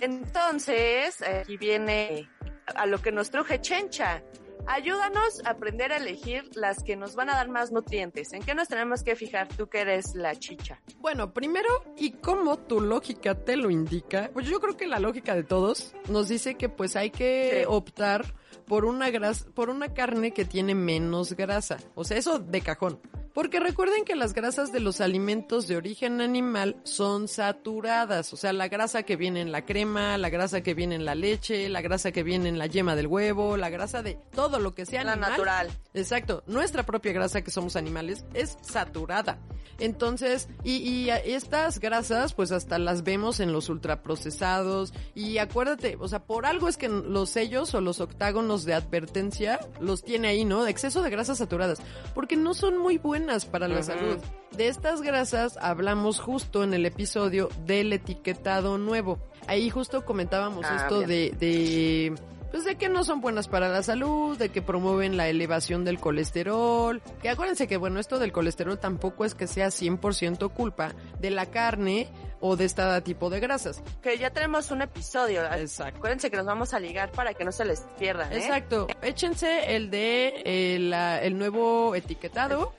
Entonces, 0.00 1.22
aquí 1.22 1.56
viene 1.56 2.28
a 2.74 2.86
lo 2.86 3.00
que 3.00 3.12
nos 3.12 3.30
truje 3.30 3.60
Chencha. 3.60 4.22
Ayúdanos 4.66 5.42
a 5.44 5.50
aprender 5.50 5.92
a 5.92 5.96
elegir 5.96 6.48
las 6.54 6.82
que 6.82 6.96
nos 6.96 7.14
van 7.14 7.30
a 7.30 7.34
dar 7.34 7.48
más 7.48 7.72
nutrientes. 7.72 8.32
¿En 8.32 8.42
qué 8.42 8.54
nos 8.54 8.68
tenemos 8.68 9.02
que 9.02 9.16
fijar 9.16 9.48
tú 9.48 9.68
que 9.68 9.80
eres 9.80 10.14
la 10.14 10.34
chicha? 10.36 10.80
Bueno, 10.98 11.32
primero, 11.32 11.68
y 11.96 12.12
como 12.12 12.56
tu 12.58 12.80
lógica 12.80 13.34
te 13.34 13.56
lo 13.56 13.70
indica, 13.70 14.30
pues 14.32 14.46
yo 14.46 14.60
creo 14.60 14.76
que 14.76 14.86
la 14.86 14.98
lógica 15.00 15.34
de 15.34 15.42
todos 15.42 15.94
nos 16.08 16.28
dice 16.28 16.54
que 16.54 16.68
pues 16.68 16.96
hay 16.96 17.10
que 17.10 17.60
Sí. 17.60 17.64
optar 17.68 18.34
por 18.66 18.84
una 18.84 19.10
grasa, 19.10 19.46
por 19.54 19.70
una 19.70 19.92
carne 19.92 20.30
que 20.32 20.44
tiene 20.44 20.74
menos 20.74 21.32
grasa. 21.32 21.78
O 21.94 22.04
sea, 22.04 22.16
eso 22.18 22.38
de 22.38 22.60
cajón. 22.60 23.00
Porque 23.32 23.60
recuerden 23.60 24.04
que 24.04 24.16
las 24.16 24.34
grasas 24.34 24.72
de 24.72 24.80
los 24.80 25.00
alimentos 25.00 25.68
de 25.68 25.76
origen 25.76 26.20
animal 26.20 26.76
son 26.82 27.28
saturadas, 27.28 28.32
o 28.32 28.36
sea, 28.36 28.52
la 28.52 28.66
grasa 28.68 29.04
que 29.04 29.14
viene 29.14 29.40
en 29.40 29.52
la 29.52 29.64
crema, 29.64 30.18
la 30.18 30.30
grasa 30.30 30.62
que 30.62 30.74
viene 30.74 30.96
en 30.96 31.04
la 31.04 31.14
leche, 31.14 31.68
la 31.68 31.80
grasa 31.80 32.10
que 32.10 32.24
viene 32.24 32.48
en 32.48 32.58
la 32.58 32.66
yema 32.66 32.96
del 32.96 33.06
huevo, 33.06 33.56
la 33.56 33.70
grasa 33.70 34.02
de 34.02 34.18
todo 34.34 34.58
lo 34.58 34.74
que 34.74 34.84
sea 34.84 35.04
La 35.04 35.12
animal. 35.12 35.30
natural. 35.30 35.70
Exacto, 35.94 36.42
nuestra 36.48 36.84
propia 36.84 37.12
grasa 37.12 37.42
que 37.42 37.52
somos 37.52 37.76
animales 37.76 38.24
es 38.34 38.58
saturada. 38.62 39.38
Entonces, 39.78 40.48
y, 40.64 40.72
y 40.76 41.10
estas 41.10 41.78
grasas 41.78 42.34
pues 42.34 42.50
hasta 42.52 42.78
las 42.78 43.02
vemos 43.04 43.40
en 43.40 43.52
los 43.52 43.68
ultraprocesados 43.68 44.92
y 45.14 45.38
acuérdate, 45.38 45.96
o 46.00 46.08
sea, 46.08 46.24
por 46.24 46.46
algo 46.46 46.68
es 46.68 46.76
que 46.76 46.88
los 46.88 47.30
sellos 47.30 47.74
o 47.74 47.80
los 47.80 48.00
octágonos 48.00 48.64
de 48.64 48.74
advertencia 48.74 49.60
los 49.80 50.02
tiene 50.02 50.28
ahí, 50.28 50.44
¿no? 50.44 50.64
De 50.64 50.70
exceso 50.70 51.02
de 51.02 51.10
grasas 51.10 51.38
saturadas, 51.38 51.80
porque 52.14 52.36
no 52.36 52.54
son 52.54 52.76
muy 52.76 52.98
buenas 52.98 53.19
para 53.50 53.68
la 53.68 53.82
salud. 53.82 54.18
De 54.56 54.68
estas 54.68 55.02
grasas 55.02 55.56
hablamos 55.60 56.18
justo 56.20 56.64
en 56.64 56.74
el 56.74 56.86
episodio 56.86 57.48
del 57.66 57.92
etiquetado 57.92 58.78
nuevo. 58.78 59.18
Ahí 59.46 59.70
justo 59.70 60.04
comentábamos 60.04 60.64
Ah, 60.68 60.76
esto 60.82 60.98
bien. 60.98 61.08
de, 61.08 61.30
de 61.38 62.14
pues 62.50 62.64
de 62.64 62.74
que 62.74 62.88
no 62.88 63.04
son 63.04 63.20
buenas 63.20 63.46
para 63.46 63.68
la 63.68 63.80
salud, 63.84 64.36
de 64.36 64.48
que 64.48 64.60
promueven 64.60 65.16
la 65.16 65.28
elevación 65.28 65.84
del 65.84 66.00
colesterol. 66.00 67.00
Que 67.22 67.28
acuérdense 67.28 67.68
que 67.68 67.76
bueno, 67.76 68.00
esto 68.00 68.18
del 68.18 68.32
colesterol 68.32 68.76
tampoco 68.78 69.24
es 69.24 69.34
que 69.36 69.46
sea 69.46 69.68
100% 69.68 70.52
culpa 70.52 70.92
de 71.20 71.30
la 71.30 71.46
carne 71.46 72.08
o 72.40 72.56
de 72.56 72.64
este 72.64 72.82
tipo 73.02 73.30
de 73.30 73.38
grasas. 73.38 73.82
Que 74.02 74.18
ya 74.18 74.30
tenemos 74.30 74.70
un 74.72 74.82
episodio. 74.82 75.42
Exacto. 75.44 75.98
Acuérdense 75.98 76.28
que 76.30 76.38
nos 76.38 76.46
vamos 76.46 76.74
a 76.74 76.80
ligar 76.80 77.12
para 77.12 77.34
que 77.34 77.44
no 77.44 77.52
se 77.52 77.64
les 77.64 77.82
pierdan, 78.00 78.32
¿eh? 78.32 78.38
Exacto. 78.38 78.88
Échense 79.02 79.76
el 79.76 79.90
de 79.90 80.42
eh, 80.44 80.78
la- 80.80 81.22
el 81.22 81.38
nuevo 81.38 81.94
etiquetado. 81.94 82.72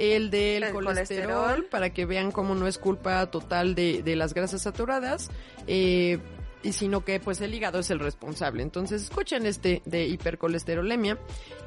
El 0.00 0.30
del 0.30 0.62
El 0.62 0.72
colesterol, 0.72 1.28
colesterol. 1.28 1.64
para 1.66 1.90
que 1.90 2.06
vean 2.06 2.32
cómo 2.32 2.54
no 2.54 2.66
es 2.66 2.78
culpa 2.78 3.30
total 3.30 3.74
de, 3.74 4.02
de 4.02 4.16
las 4.16 4.32
grasas 4.32 4.62
saturadas, 4.62 5.30
eh, 5.66 6.18
y 6.62 6.72
sino 6.72 7.04
que 7.04 7.20
pues 7.20 7.40
el 7.40 7.54
hígado 7.54 7.78
es 7.78 7.90
el 7.90 7.98
responsable. 7.98 8.62
Entonces 8.62 9.02
escuchen 9.02 9.46
este 9.46 9.82
de 9.84 10.06
hipercolesterolemia 10.06 11.18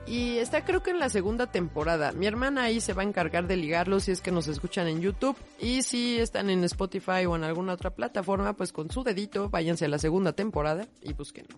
y 0.06 0.38
está 0.38 0.66
creo 0.66 0.84
que 0.84 0.92
en 0.92 1.00
la 1.00 1.10
segunda 1.10 1.52
temporada. 1.52 2.12
Mi 2.12 2.26
hermana 2.26 2.64
ahí 2.64 2.82
se 2.82 2.94
va 2.94 3.04
a 3.04 3.06
encargar 3.06 3.48
de 3.48 3.58
ligarlo 3.58 4.00
si 4.00 4.12
es 4.12 4.22
que 4.22 4.32
nos 4.32 4.48
escuchan 4.48 4.88
en 4.88 5.02
YouTube 5.02 5.38
y 5.60 5.84
si 5.84 6.18
están 6.20 6.50
en 6.50 6.64
Spotify 6.64 7.26
o 7.28 7.36
en 7.36 7.44
alguna 7.44 7.74
otra 7.74 7.92
plataforma, 7.92 8.54
pues 8.54 8.72
con 8.72 8.90
su 8.92 9.04
dedito 9.04 9.50
váyanse 9.50 9.86
a 9.86 9.90
la 9.90 10.00
segunda 10.00 10.34
temporada 10.34 10.88
y 11.02 11.14
búsquenlo. 11.14 11.58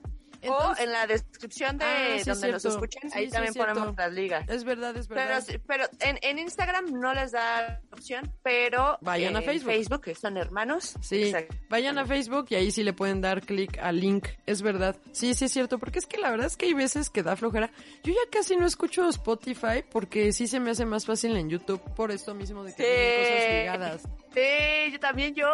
O 0.49 0.73
en 0.77 0.91
la 0.91 1.07
descripción 1.07 1.77
de 1.77 1.85
Ah, 1.85 2.17
sí, 2.19 2.29
donde 2.29 2.51
nos 2.51 2.61
cierto. 2.61 2.67
escuchen, 2.85 3.11
ahí 3.13 3.25
sí, 3.25 3.31
también 3.31 3.53
ponemos 3.53 3.95
las 3.97 4.13
ligas. 4.13 4.49
Es 4.49 4.63
verdad, 4.63 4.95
es 4.97 5.07
Pero, 5.07 5.19
verdad. 5.21 5.43
sí- 5.47 5.57
pero 5.67 5.85
en, 5.99 6.19
en 6.21 6.39
Instagram 6.39 6.85
no 6.99 7.13
les 7.13 7.31
da 7.31 7.81
opción, 7.91 8.31
pero 8.43 8.97
Vayan 9.01 9.35
a 9.35 9.39
en 9.39 9.45
Facebook. 9.45 9.71
Facebook, 9.71 10.01
que 10.01 10.15
son 10.15 10.37
hermanos. 10.37 10.95
Sí, 11.01 11.23
Exacto. 11.25 11.55
vayan 11.69 11.97
a 11.97 12.05
Facebook 12.05 12.47
y 12.49 12.55
ahí 12.55 12.71
sí 12.71 12.83
le 12.83 12.93
pueden 12.93 13.21
dar 13.21 13.41
clic 13.41 13.77
al 13.79 13.99
link, 13.99 14.27
es 14.45 14.61
verdad. 14.61 14.95
Sí, 15.11 15.33
sí 15.33 15.45
es 15.45 15.51
cierto, 15.51 15.79
porque 15.79 15.99
es 15.99 16.05
que 16.05 16.17
la 16.17 16.29
verdad 16.31 16.47
es 16.47 16.57
que 16.57 16.65
hay 16.67 16.73
veces 16.73 17.09
que 17.09 17.23
da 17.23 17.35
flojera. 17.35 17.69
Yo 18.03 18.13
ya 18.13 18.19
casi 18.31 18.55
no 18.55 18.65
escucho 18.65 19.07
Spotify 19.09 19.83
porque 19.91 20.31
sí 20.33 20.47
se 20.47 20.59
me 20.59 20.71
hace 20.71 20.85
más 20.85 21.05
fácil 21.05 21.35
en 21.35 21.49
YouTube 21.49 21.81
por 21.95 22.11
esto 22.11 22.33
mismo 22.35 22.63
de 22.63 22.73
que 22.73 22.83
tienen 22.83 23.69
cosas 23.69 23.79
ligadas. 23.79 24.24
Sí, 24.35 24.91
yo 24.91 24.99
también 24.99 25.33
yo. 25.33 25.47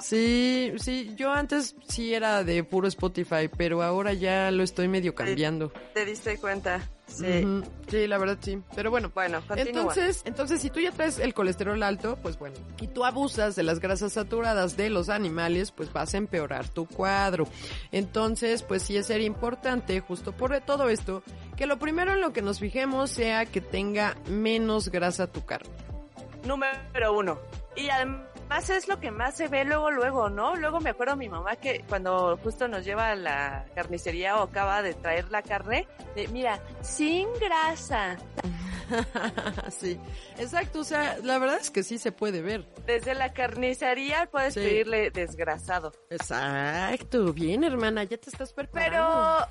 Sí, 0.00 0.72
sí, 0.76 1.12
yo 1.16 1.32
antes 1.32 1.74
sí 1.88 2.14
era 2.14 2.44
de 2.44 2.62
puro 2.62 2.86
Spotify, 2.86 3.48
pero 3.54 3.82
ahora 3.82 4.12
ya 4.12 4.52
lo 4.52 4.62
estoy 4.62 4.86
medio 4.86 5.14
cambiando. 5.14 5.72
Te 5.92 6.04
diste 6.04 6.38
cuenta. 6.38 6.88
Sí. 7.08 7.44
Sí, 7.88 8.06
la 8.06 8.18
verdad 8.18 8.38
sí. 8.40 8.62
Pero 8.76 8.90
bueno, 8.90 9.10
Bueno, 9.12 9.42
continúa. 9.48 9.80
Entonces, 9.80 10.22
entonces 10.24 10.60
si 10.60 10.70
tú 10.70 10.78
ya 10.78 10.92
traes 10.92 11.18
el 11.18 11.34
colesterol 11.34 11.82
alto, 11.82 12.16
pues 12.22 12.38
bueno, 12.38 12.56
y 12.80 12.86
tú 12.86 13.04
abusas 13.04 13.56
de 13.56 13.62
las 13.62 13.80
grasas 13.80 14.12
saturadas 14.12 14.76
de 14.76 14.90
los 14.90 15.08
animales, 15.08 15.72
pues 15.72 15.92
vas 15.92 16.14
a 16.14 16.18
empeorar 16.18 16.68
tu 16.68 16.86
cuadro. 16.86 17.48
Entonces, 17.90 18.62
pues 18.62 18.82
sí 18.82 18.96
es 18.96 19.06
ser 19.06 19.20
importante, 19.20 19.98
justo 20.00 20.32
por 20.32 20.58
todo 20.60 20.90
esto, 20.90 21.22
que 21.56 21.66
lo 21.66 21.78
primero 21.78 22.12
en 22.12 22.20
lo 22.20 22.32
que 22.32 22.42
nos 22.42 22.60
fijemos 22.60 23.10
sea 23.10 23.46
que 23.46 23.60
tenga 23.60 24.14
menos 24.28 24.90
grasa 24.90 25.26
tu 25.26 25.44
carne. 25.44 25.70
Número 26.44 27.12
uno. 27.12 27.38
Y 27.76 27.88
además 27.90 28.27
es 28.50 28.88
lo 28.88 28.98
que 29.00 29.10
más 29.10 29.36
se 29.36 29.48
ve 29.48 29.64
luego, 29.64 29.90
luego, 29.90 30.30
¿no? 30.30 30.56
Luego 30.56 30.80
me 30.80 30.90
acuerdo 30.90 31.16
mi 31.16 31.28
mamá 31.28 31.56
que 31.56 31.84
cuando 31.88 32.36
justo 32.42 32.68
nos 32.68 32.84
lleva 32.84 33.10
a 33.10 33.14
la 33.14 33.64
carnicería 33.74 34.36
o 34.36 34.42
acaba 34.44 34.82
de 34.82 34.94
traer 34.94 35.30
la 35.30 35.42
carne, 35.42 35.86
de, 36.14 36.28
mira, 36.28 36.60
sin 36.82 37.28
grasa. 37.40 38.16
sí, 39.70 40.00
exacto, 40.38 40.80
o 40.80 40.84
sea, 40.84 41.18
la 41.22 41.38
verdad 41.38 41.58
es 41.60 41.70
que 41.70 41.82
sí 41.82 41.98
se 41.98 42.10
puede 42.12 42.40
ver. 42.40 42.66
Desde 42.86 43.14
la 43.14 43.32
carnicería 43.32 44.26
puedes 44.30 44.54
Sí. 44.54 44.60
pedirle 44.60 45.10
desgrasado. 45.10 45.92
Exacto, 46.10 47.32
bien 47.34 47.64
hermana, 47.64 48.04
ya 48.04 48.16
te 48.16 48.30
estás 48.30 48.52
Pero, 48.54 48.70
preparando. 48.70 49.46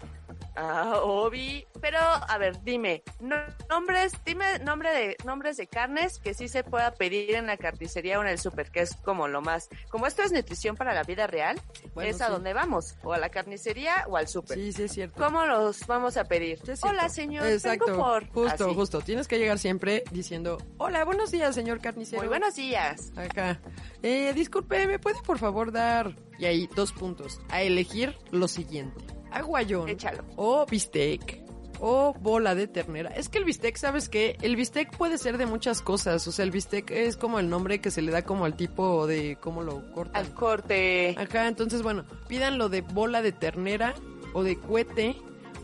ah, 0.56 1.00
Obi, 1.04 1.66
pero 1.80 2.00
a 2.00 2.38
ver, 2.40 2.64
dime, 2.64 3.04
no- 3.20 3.36
nombres, 3.70 4.12
dime 4.26 4.58
nombre 4.60 4.90
de 4.92 5.18
nombres 5.24 5.58
de 5.58 5.68
carnes 5.68 6.18
que 6.18 6.34
sí 6.34 6.48
se 6.48 6.64
pueda 6.64 6.92
pedir 6.96 7.36
en 7.36 7.46
la 7.46 7.58
carnicería 7.58 8.18
o 8.18 8.24
en 8.24 8.30
el 8.30 8.40
súper, 8.40 8.72
que 8.72 8.87
es 8.90 8.96
como 9.04 9.28
lo 9.28 9.42
más, 9.42 9.70
como 9.90 10.08
esto 10.08 10.22
es 10.24 10.32
nutrición 10.32 10.76
para 10.76 10.94
la 10.94 11.04
vida 11.04 11.28
real, 11.28 11.60
Bueno, 11.94 12.10
es 12.10 12.22
a 12.22 12.28
sí. 12.28 12.32
donde 12.32 12.54
vamos, 12.54 12.96
o 13.04 13.14
a 13.14 13.18
la 13.18 13.30
carnicería 13.30 14.06
o 14.08 14.18
al 14.18 14.28
súper. 14.28 14.58
Sí, 14.58 14.72
sí 14.74 14.84
es 14.84 14.92
cierto. 14.92 15.24
¿Cómo 15.24 15.46
los 15.46 15.86
vamos 15.88 16.18
a 16.18 16.24
pedir? 16.26 16.60
Sí. 16.66 16.72
Hola, 16.82 17.10
señor. 17.10 17.46
Exacto. 17.48 17.86
Vengo 17.88 17.98
por. 18.04 18.28
Justo, 18.30 18.66
Así. 18.66 18.76
justo. 18.76 19.02
Tienes 19.02 19.28
que 19.28 19.38
llegar 19.40 19.60
siempre 19.60 20.04
diciendo, 20.12 20.58
hola, 20.78 21.04
buenos 21.06 21.32
días, 21.32 21.54
señor 21.56 21.80
carnicero. 21.82 22.22
Muy 22.22 22.28
buenos 22.30 22.56
días. 22.56 23.12
Acá. 23.16 23.60
Eh, 24.04 24.34
disculpe, 24.34 24.88
¿me 24.88 25.00
puede 25.00 25.18
por 25.26 25.40
favor 25.40 25.72
dar? 25.72 26.16
Y 26.40 26.46
ahí, 26.46 26.70
dos 26.76 26.92
puntos. 26.92 27.40
A 27.50 27.62
elegir 27.62 28.18
lo 28.32 28.48
siguiente. 28.48 29.04
Aguayón. 29.32 29.90
Échalo. 29.90 30.24
O 30.36 30.66
bistec. 30.66 31.47
O 31.80 32.14
bola 32.20 32.56
de 32.56 32.68
ternera. 32.68 33.10
Es 33.12 33.30
que 33.30 33.38
el 33.38 33.46
bistec, 33.46 33.78
¿sabes 33.78 34.10
qué? 34.10 34.38
El 34.42 34.56
bistec 34.56 34.96
puede 34.98 35.18
ser 35.18 35.38
de 35.38 35.46
muchas 35.46 35.82
cosas. 35.82 36.28
O 36.28 36.32
sea, 36.32 36.44
el 36.44 36.52
bistec 36.52 36.90
es 36.92 37.18
como 37.18 37.40
el 37.40 37.50
nombre 37.50 37.80
que 37.80 37.92
se 37.92 38.02
le 38.02 38.12
da 38.12 38.24
como 38.24 38.46
al 38.46 38.56
tipo 38.56 39.06
de 39.06 39.38
cómo 39.40 39.62
lo 39.62 39.92
cortan. 39.92 40.26
Al 40.26 40.34
corte. 40.34 41.16
Acá, 41.18 41.48
entonces, 41.48 41.84
bueno, 41.84 42.04
pídanlo 42.28 42.70
de 42.70 42.82
bola 42.82 43.22
de 43.22 43.32
ternera, 43.32 43.94
o 44.34 44.44
de 44.44 44.58
cuete, 44.58 45.16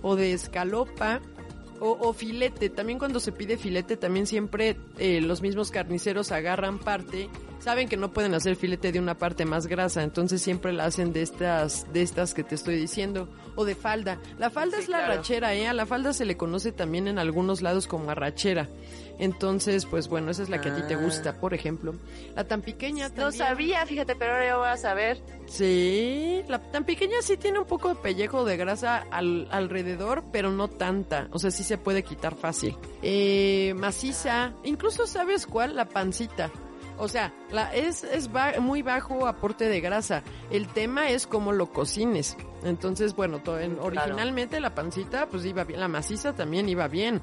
o 0.01 0.15
de 0.15 0.33
escalopa, 0.33 1.21
o, 1.79 1.97
o 1.99 2.13
filete. 2.13 2.69
También 2.69 2.99
cuando 2.99 3.19
se 3.19 3.31
pide 3.31 3.57
filete, 3.57 3.97
también 3.97 4.27
siempre 4.27 4.77
eh, 4.99 5.21
los 5.21 5.41
mismos 5.41 5.71
carniceros 5.71 6.31
agarran 6.31 6.79
parte. 6.79 7.29
Saben 7.63 7.87
que 7.87 7.95
no 7.95 8.11
pueden 8.11 8.33
hacer 8.33 8.55
filete 8.57 8.91
de 8.91 8.99
una 8.99 9.17
parte 9.17 9.45
más 9.45 9.67
grasa, 9.67 10.03
entonces 10.03 10.41
siempre 10.41 10.73
la 10.73 10.83
hacen 10.85 11.13
de 11.13 11.21
estas, 11.21 11.91
de 11.93 12.01
estas 12.01 12.33
que 12.33 12.43
te 12.43 12.55
estoy 12.55 12.75
diciendo. 12.75 13.29
O 13.55 13.63
de 13.63 13.73
falda. 13.75 14.19
La 14.37 14.49
falda 14.49 14.77
Sí, 14.77 14.83
es 14.83 14.89
la 14.89 14.97
claro. 14.97 15.13
arrachera, 15.13 15.53
¿eh? 15.53 15.67
A 15.67 15.73
la 15.73 15.85
falda 15.85 16.11
se 16.11 16.25
le 16.25 16.35
conoce 16.35 16.71
también 16.73 17.07
en 17.07 17.19
algunos 17.19 17.61
lados 17.61 17.87
como 17.87 18.09
arrachera. 18.11 18.67
Entonces, 19.19 19.85
pues 19.85 20.07
bueno, 20.09 20.31
esa 20.31 20.43
es 20.43 20.49
la 20.49 20.59
que 20.59 20.69
a 20.69 20.75
ti 20.75 20.81
te 20.87 20.95
Ah. 20.95 20.97
gusta, 20.97 21.39
por 21.39 21.53
ejemplo. 21.53 21.93
La 22.35 22.43
tan 22.45 22.61
pequeña 22.63 23.09
No 23.09 23.15
también. 23.15 23.31
sabía, 23.45 23.85
fíjate, 23.85 24.15
pero 24.15 24.33
ahora 24.33 24.57
voy 24.57 24.67
a 24.67 24.77
saber. 24.77 25.21
Sí, 25.45 26.41
la 26.49 26.59
tan 26.71 26.83
pequeña 26.83 27.17
sí 27.21 27.37
tiene 27.37 27.59
un 27.59 27.65
poco 27.65 27.89
de 27.89 27.95
pellejo 27.95 28.43
de 28.43 28.57
grasa 28.57 29.05
al, 29.11 29.47
alrededor, 29.51 30.23
pero 30.31 30.51
no 30.51 30.67
tanta. 30.67 31.27
O 31.31 31.39
sea, 31.39 31.51
sí 31.51 31.63
se 31.63 31.77
puede 31.77 32.03
quitar 32.03 32.35
fácil. 32.35 32.75
Eh, 33.03 33.73
maciza, 33.77 34.53
incluso 34.63 35.05
sabes 35.07 35.45
cuál, 35.45 35.75
la 35.75 35.85
pancita. 35.87 36.51
O 36.97 37.07
sea, 37.07 37.33
la, 37.51 37.73
es, 37.73 38.03
es 38.03 38.31
ba- 38.31 38.59
muy 38.59 38.81
bajo 38.81 39.27
aporte 39.27 39.67
de 39.67 39.81
grasa. 39.81 40.23
El 40.51 40.67
tema 40.67 41.09
es 41.09 41.25
cómo 41.27 41.51
lo 41.51 41.71
cocines. 41.71 42.37
Entonces, 42.63 43.15
bueno, 43.15 43.39
to- 43.41 43.59
en- 43.59 43.73
Claro. 43.75 43.87
originalmente 43.87 44.59
la 44.59 44.73
pancita 44.75 45.27
pues 45.27 45.43
iba 45.45 45.63
bien, 45.63 45.79
la 45.79 45.87
maciza 45.87 46.33
también 46.33 46.69
iba 46.69 46.87
bien. 46.87 47.21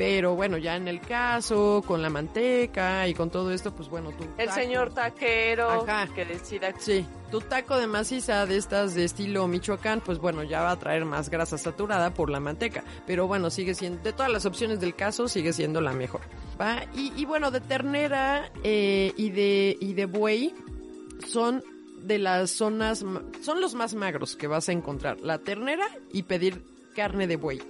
Pero 0.00 0.34
bueno, 0.34 0.56
ya 0.56 0.76
en 0.76 0.88
el 0.88 0.98
caso, 0.98 1.84
con 1.86 2.00
la 2.00 2.08
manteca 2.08 3.06
y 3.06 3.12
con 3.12 3.28
todo 3.28 3.52
esto, 3.52 3.74
pues 3.74 3.90
bueno, 3.90 4.12
tú. 4.12 4.24
El 4.38 4.50
señor 4.50 4.94
taquero 4.94 5.68
Ajá. 5.68 6.08
que 6.14 6.24
decida. 6.24 6.72
Sí, 6.78 7.04
tu 7.30 7.42
taco 7.42 7.76
de 7.76 7.86
maciza 7.86 8.46
de 8.46 8.56
estas 8.56 8.94
de 8.94 9.04
estilo 9.04 9.46
Michoacán, 9.46 10.00
pues 10.00 10.16
bueno, 10.16 10.42
ya 10.42 10.62
va 10.62 10.70
a 10.70 10.78
traer 10.78 11.04
más 11.04 11.28
grasa 11.28 11.58
saturada 11.58 12.14
por 12.14 12.30
la 12.30 12.40
manteca. 12.40 12.82
Pero 13.06 13.26
bueno, 13.26 13.50
sigue 13.50 13.74
siendo, 13.74 14.02
de 14.02 14.14
todas 14.14 14.32
las 14.32 14.46
opciones 14.46 14.80
del 14.80 14.94
caso, 14.94 15.28
sigue 15.28 15.52
siendo 15.52 15.82
la 15.82 15.92
mejor. 15.92 16.22
¿Va? 16.58 16.82
Y, 16.94 17.12
y 17.14 17.26
bueno, 17.26 17.50
de 17.50 17.60
ternera 17.60 18.50
eh, 18.64 19.12
y, 19.18 19.28
de, 19.28 19.76
y 19.82 19.92
de 19.92 20.06
buey 20.06 20.54
son 21.28 21.62
de 21.98 22.16
las 22.16 22.52
zonas, 22.52 23.04
son 23.42 23.60
los 23.60 23.74
más 23.74 23.92
magros 23.92 24.34
que 24.34 24.46
vas 24.46 24.70
a 24.70 24.72
encontrar. 24.72 25.20
La 25.20 25.40
ternera 25.40 25.86
y 26.10 26.22
pedir 26.22 26.64
carne 26.96 27.26
de 27.26 27.36
buey. 27.36 27.60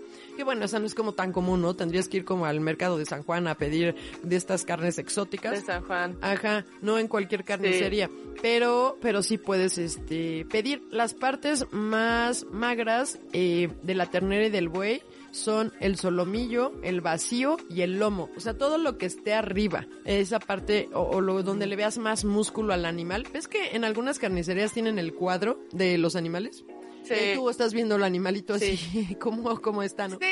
Que 0.40 0.44
bueno, 0.44 0.64
esa 0.64 0.78
no 0.78 0.86
es 0.86 0.94
como 0.94 1.12
tan 1.12 1.32
común, 1.32 1.60
¿no? 1.60 1.76
Tendrías 1.76 2.08
que 2.08 2.16
ir 2.16 2.24
como 2.24 2.46
al 2.46 2.60
mercado 2.60 2.96
de 2.96 3.04
San 3.04 3.24
Juan 3.24 3.46
a 3.46 3.56
pedir 3.56 3.94
de 4.22 4.36
estas 4.36 4.64
carnes 4.64 4.96
exóticas. 4.96 5.52
De 5.52 5.60
San 5.60 5.82
Juan. 5.82 6.16
Ajá, 6.22 6.64
no 6.80 6.98
en 6.98 7.08
cualquier 7.08 7.44
carnicería, 7.44 8.08
pero 8.40 8.96
pero 9.02 9.22
sí 9.22 9.36
puedes 9.36 9.76
este 9.76 10.46
pedir 10.50 10.82
las 10.90 11.12
partes 11.12 11.66
más 11.72 12.46
magras 12.50 13.18
eh, 13.34 13.68
de 13.82 13.94
la 13.94 14.06
ternera 14.06 14.46
y 14.46 14.48
del 14.48 14.70
buey 14.70 15.02
son 15.30 15.74
el 15.78 15.98
solomillo, 15.98 16.72
el 16.82 17.02
vacío 17.02 17.58
y 17.68 17.82
el 17.82 17.98
lomo. 17.98 18.30
O 18.34 18.40
sea, 18.40 18.54
todo 18.54 18.78
lo 18.78 18.96
que 18.96 19.04
esté 19.04 19.34
arriba. 19.34 19.86
Esa 20.06 20.38
parte 20.38 20.88
o, 20.94 21.02
o 21.02 21.20
lo, 21.20 21.42
donde 21.42 21.66
le 21.66 21.76
veas 21.76 21.98
más 21.98 22.24
músculo 22.24 22.72
al 22.72 22.86
animal. 22.86 23.26
¿Ves 23.30 23.46
que 23.46 23.76
en 23.76 23.84
algunas 23.84 24.18
carnicerías 24.18 24.72
tienen 24.72 24.98
el 24.98 25.12
cuadro 25.12 25.60
de 25.72 25.98
los 25.98 26.16
animales? 26.16 26.64
Sí. 27.14 27.30
Y 27.32 27.34
tú 27.36 27.48
estás 27.50 27.72
viendo 27.74 27.96
el 27.96 28.02
animalito 28.04 28.54
así, 28.54 28.76
Sí. 28.76 29.14
como, 29.20 29.60
como 29.60 29.82
está, 29.82 30.08
¿no? 30.08 30.18
Sí. 30.20 30.26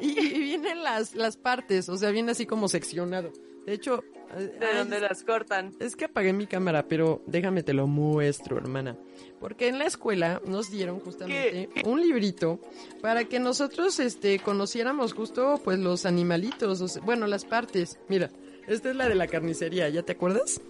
Y, 0.00 0.18
y 0.20 0.38
vienen 0.40 0.82
las, 0.84 1.14
las 1.14 1.36
partes, 1.36 1.88
o 1.88 1.96
sea, 1.96 2.10
viene 2.10 2.32
así 2.32 2.44
como 2.46 2.68
seccionado. 2.68 3.32
De 3.64 3.72
hecho, 3.72 4.04
De 4.36 4.64
ay, 4.66 4.76
donde 4.78 5.00
las 5.00 5.24
cortan. 5.24 5.72
es 5.80 5.96
que 5.96 6.04
apagué 6.04 6.32
mi 6.32 6.46
cámara, 6.46 6.86
pero 6.86 7.22
déjame 7.26 7.62
te 7.62 7.72
lo 7.72 7.86
muestro, 7.86 8.58
hermana. 8.58 8.96
Porque 9.40 9.68
en 9.68 9.78
la 9.78 9.86
escuela 9.86 10.40
nos 10.46 10.70
dieron 10.70 11.00
justamente 11.00 11.68
un 11.84 12.00
librito 12.00 12.60
para 13.00 13.24
que 13.24 13.38
nosotros 13.40 13.98
este 13.98 14.38
conociéramos 14.38 15.14
justo 15.14 15.60
pues 15.64 15.78
los 15.78 16.06
animalitos, 16.06 16.80
o 16.80 16.88
sea, 16.88 17.02
bueno, 17.02 17.26
las 17.26 17.44
partes. 17.44 17.98
Mira, 18.08 18.30
esta 18.68 18.90
es 18.90 18.96
la 18.96 19.08
de 19.08 19.14
la 19.14 19.26
carnicería, 19.26 19.88
¿ya 19.88 20.02
te 20.02 20.12
acuerdas? 20.12 20.60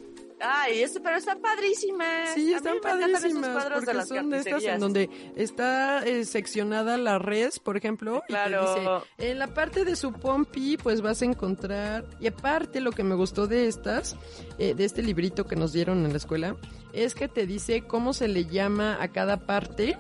Ay, 0.41 0.83
eso, 0.83 1.01
pero 1.03 1.17
está 1.17 1.37
padrísima. 1.37 2.05
Sí, 2.35 2.53
están 2.53 2.77
padrísimas 2.83 3.65
de 3.65 3.71
porque 3.71 3.95
las 3.95 4.09
son 4.09 4.31
de 4.31 4.39
estas 4.39 4.63
en 4.65 4.81
donde 4.81 5.09
está 5.37 6.05
eh, 6.07 6.25
seccionada 6.25 6.97
la 6.99 7.19
res, 7.19 7.59
por 7.59 7.77
ejemplo, 7.77 8.17
y 8.17 8.21
te 8.21 8.27
Claro. 8.27 8.75
dice, 8.75 9.31
en 9.31 9.39
la 9.39 9.47
parte 9.49 9.85
de 9.85 9.97
su 9.97 10.13
pompi 10.13 10.77
pues 10.77 11.01
vas 11.01 11.23
a 11.23 11.25
encontrar, 11.25 12.05
y 12.21 12.27
aparte 12.27 12.81
lo 12.81 12.93
que 12.93 13.03
me 13.03 13.15
gustó 13.15 13.47
de 13.47 13.67
estas, 13.67 14.17
eh, 14.59 14.75
de 14.75 14.85
este 14.85 15.03
librito 15.03 15.47
que 15.47 15.57
nos 15.57 15.73
dieron 15.73 16.05
en 16.05 16.11
la 16.11 16.19
escuela, 16.19 16.57
es 17.05 17.15
que 17.15 17.29
te 17.29 17.47
dice 17.47 17.83
cómo 17.83 18.13
se 18.13 18.27
le 18.29 18.47
llama 18.47 18.99
a 19.01 19.09
cada 19.09 19.37
parte, 19.37 19.97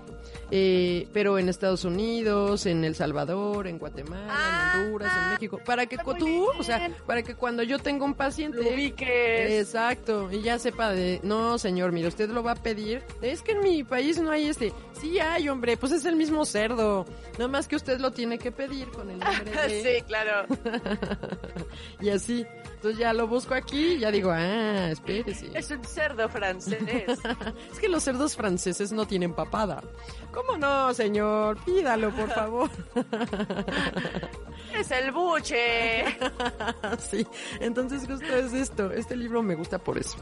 eh, 0.50 1.08
pero 1.12 1.38
en 1.38 1.48
Estados 1.48 1.84
Unidos, 1.84 2.66
en 2.66 2.84
El 2.84 2.94
Salvador, 2.94 3.66
en 3.66 3.78
Guatemala, 3.78 4.26
Ah, 4.30 4.72
en 4.74 4.80
Honduras, 4.80 5.12
en 5.16 5.32
México, 5.34 5.60
para 5.64 5.86
que 5.86 5.98
tú, 6.18 6.46
o 6.58 6.62
sea, 6.62 6.90
para 7.06 7.22
que 7.22 7.34
cuando 7.34 7.62
yo 7.62 7.78
tenga 7.78 8.04
un 8.04 8.14
paciente 8.14 8.62
Lo 8.62 8.70
ubiques. 8.70 9.50
Exacto, 9.50 10.30
y 10.32 10.40
ya 10.42 10.58
sepa 10.58 10.90
de, 10.92 11.20
no 11.22 11.58
señor, 11.58 11.92
mire, 11.92 12.08
usted 12.08 12.30
lo 12.30 12.42
va 12.42 12.52
a 12.52 12.56
pedir. 12.56 13.02
Es 13.20 13.42
que 13.42 13.52
en 13.52 13.60
mi 13.60 13.84
país 13.84 14.18
no 14.20 14.30
hay 14.30 14.46
este. 14.46 14.72
Sí 15.00 15.18
hay, 15.18 15.48
hombre, 15.48 15.76
pues 15.76 15.92
es 15.92 16.04
el 16.06 16.16
mismo 16.16 16.44
cerdo. 16.46 17.04
Nada 17.32 17.48
más 17.48 17.68
que 17.68 17.76
usted 17.76 17.98
lo 18.00 18.12
tiene 18.12 18.38
que 18.38 18.50
pedir 18.52 18.88
con 18.88 19.10
el 19.10 19.18
nombre 19.18 19.50
de... 19.68 19.82
sí, 19.98 20.02
claro. 20.06 20.46
Y 22.00 22.08
así. 22.10 22.46
Entonces 22.86 23.00
ya 23.00 23.12
lo 23.12 23.26
busco 23.26 23.52
aquí 23.52 23.94
y 23.94 23.98
ya 23.98 24.12
digo, 24.12 24.30
ah, 24.30 24.90
espérese. 24.92 25.50
Es 25.54 25.68
un 25.72 25.82
cerdo 25.84 26.28
francés. 26.28 26.78
Es 27.72 27.80
que 27.80 27.88
los 27.88 28.04
cerdos 28.04 28.36
franceses 28.36 28.92
no 28.92 29.06
tienen 29.06 29.34
papada. 29.34 29.82
¿Cómo 30.36 30.58
no, 30.58 30.92
señor? 30.92 31.56
Pídalo, 31.64 32.10
por 32.10 32.28
favor. 32.34 32.70
es 34.78 34.90
el 34.90 35.10
buche. 35.12 36.04
sí, 36.98 37.26
entonces 37.60 38.06
justo 38.06 38.26
es 38.36 38.52
esto. 38.52 38.92
Este 38.92 39.16
libro 39.16 39.42
me 39.42 39.54
gusta 39.54 39.78
por 39.78 39.96
eso. 39.96 40.16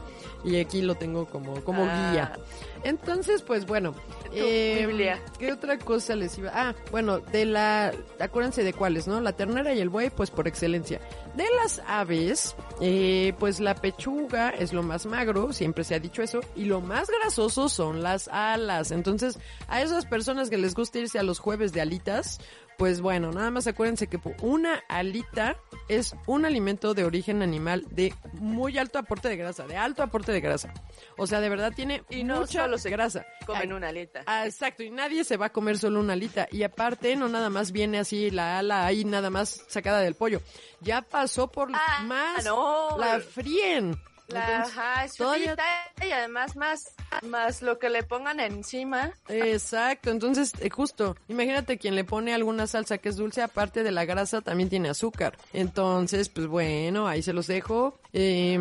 Y 0.45 0.57
aquí 0.59 0.81
lo 0.81 0.95
tengo 0.95 1.25
como, 1.25 1.61
como 1.65 1.85
Ah. 1.85 2.11
guía. 2.11 2.39
Entonces, 2.83 3.41
pues 3.41 3.65
bueno. 3.65 3.93
Biblia. 4.31 5.19
¿Qué 5.39 5.51
otra 5.51 5.77
cosa 5.79 6.15
les 6.15 6.37
iba? 6.37 6.51
Ah, 6.53 6.75
bueno, 6.91 7.19
de 7.19 7.45
la... 7.45 7.91
Acuérdense 8.19 8.63
de 8.63 8.73
cuáles, 8.73 9.07
¿no? 9.07 9.19
La 9.21 9.33
ternera 9.33 9.73
y 9.73 9.79
el 9.81 9.89
buey, 9.89 10.09
pues 10.11 10.29
por 10.31 10.47
excelencia. 10.47 11.01
De 11.35 11.45
las 11.61 11.81
aves, 11.87 12.55
eh, 12.81 13.33
pues 13.39 13.59
la 13.59 13.75
pechuga 13.75 14.49
es 14.51 14.71
lo 14.71 14.83
más 14.83 15.05
magro, 15.07 15.51
siempre 15.51 15.83
se 15.83 15.95
ha 15.95 15.99
dicho 15.99 16.21
eso, 16.21 16.41
y 16.55 16.65
lo 16.65 16.79
más 16.79 17.09
grasoso 17.09 17.67
son 17.69 18.03
las 18.03 18.27
alas. 18.27 18.91
Entonces, 18.91 19.39
a 19.67 19.81
esas 19.81 20.04
personas 20.05 20.49
que 20.49 20.57
les 20.57 20.73
gusta 20.75 20.99
irse 20.99 21.19
a 21.19 21.23
los 21.23 21.39
jueves 21.39 21.73
de 21.73 21.81
alitas, 21.81 22.39
pues 22.77 22.99
bueno, 22.99 23.31
nada 23.31 23.51
más 23.51 23.67
acuérdense 23.67 24.07
que 24.07 24.19
una 24.41 24.83
alita 24.89 25.55
es 25.87 26.13
un 26.27 26.43
alimento 26.45 26.93
de 26.93 27.05
origen 27.05 27.41
animal 27.41 27.85
de 27.89 28.13
muy 28.33 28.77
alto 28.77 28.99
aporte 28.99 29.29
de 29.29 29.37
grasa, 29.37 29.65
de 29.65 29.77
alto 29.77 30.03
aporte 30.03 30.31
de 30.33 30.41
grasa. 30.41 30.73
O 31.17 31.25
sea, 31.25 31.39
de 31.39 31.47
verdad 31.49 31.71
tiene 31.73 32.03
Y 32.09 32.23
no 32.25 32.41
mucha 32.41 32.63
solo 32.63 32.77
se 32.77 32.89
grasa. 32.89 33.25
Comen 33.45 33.71
una 33.71 33.89
aleta. 33.89 34.23
Ah, 34.25 34.45
exacto, 34.45 34.83
y 34.83 34.89
nadie 34.89 35.23
se 35.23 35.37
va 35.37 35.47
a 35.47 35.51
comer 35.53 35.77
solo 35.77 35.99
una 36.01 36.13
alita. 36.13 36.47
Y 36.51 36.63
aparte, 36.63 37.15
no 37.15 37.29
nada 37.29 37.49
más 37.49 37.71
viene 37.71 37.97
así 37.99 38.29
la 38.29 38.59
ala 38.59 38.85
ahí 38.85 39.05
nada 39.05 39.29
más 39.29 39.63
sacada 39.69 40.01
del 40.01 40.15
pollo. 40.15 40.41
Ya 40.81 41.01
pasó 41.01 41.49
por 41.49 41.69
Ah, 41.73 42.03
más. 42.03 42.43
no. 42.43 42.97
La 42.97 43.19
fríen. 43.21 43.97
La, 44.27 44.39
Entonces, 44.55 44.77
ajá, 44.77 45.03
es 45.05 45.13
todavía- 45.15 45.55
y 46.03 46.11
además 46.11 46.55
más, 46.55 46.94
más 47.23 47.61
lo 47.61 47.79
que 47.79 47.89
le 47.89 48.03
pongan 48.03 48.39
encima. 48.39 49.13
Exacto, 49.27 50.11
entonces 50.11 50.53
eh, 50.59 50.69
justo, 50.69 51.15
imagínate 51.27 51.77
quien 51.77 51.95
le 51.95 52.03
pone 52.03 52.33
alguna 52.33 52.67
salsa 52.67 52.97
que 52.97 53.09
es 53.09 53.15
dulce, 53.15 53.41
aparte 53.41 53.83
de 53.83 53.91
la 53.91 54.05
grasa 54.05 54.41
también 54.41 54.69
tiene 54.69 54.89
azúcar. 54.89 55.37
Entonces, 55.53 56.29
pues 56.29 56.47
bueno, 56.47 57.07
ahí 57.07 57.21
se 57.21 57.33
los 57.33 57.47
dejo 57.47 57.97
eh, 58.17 58.57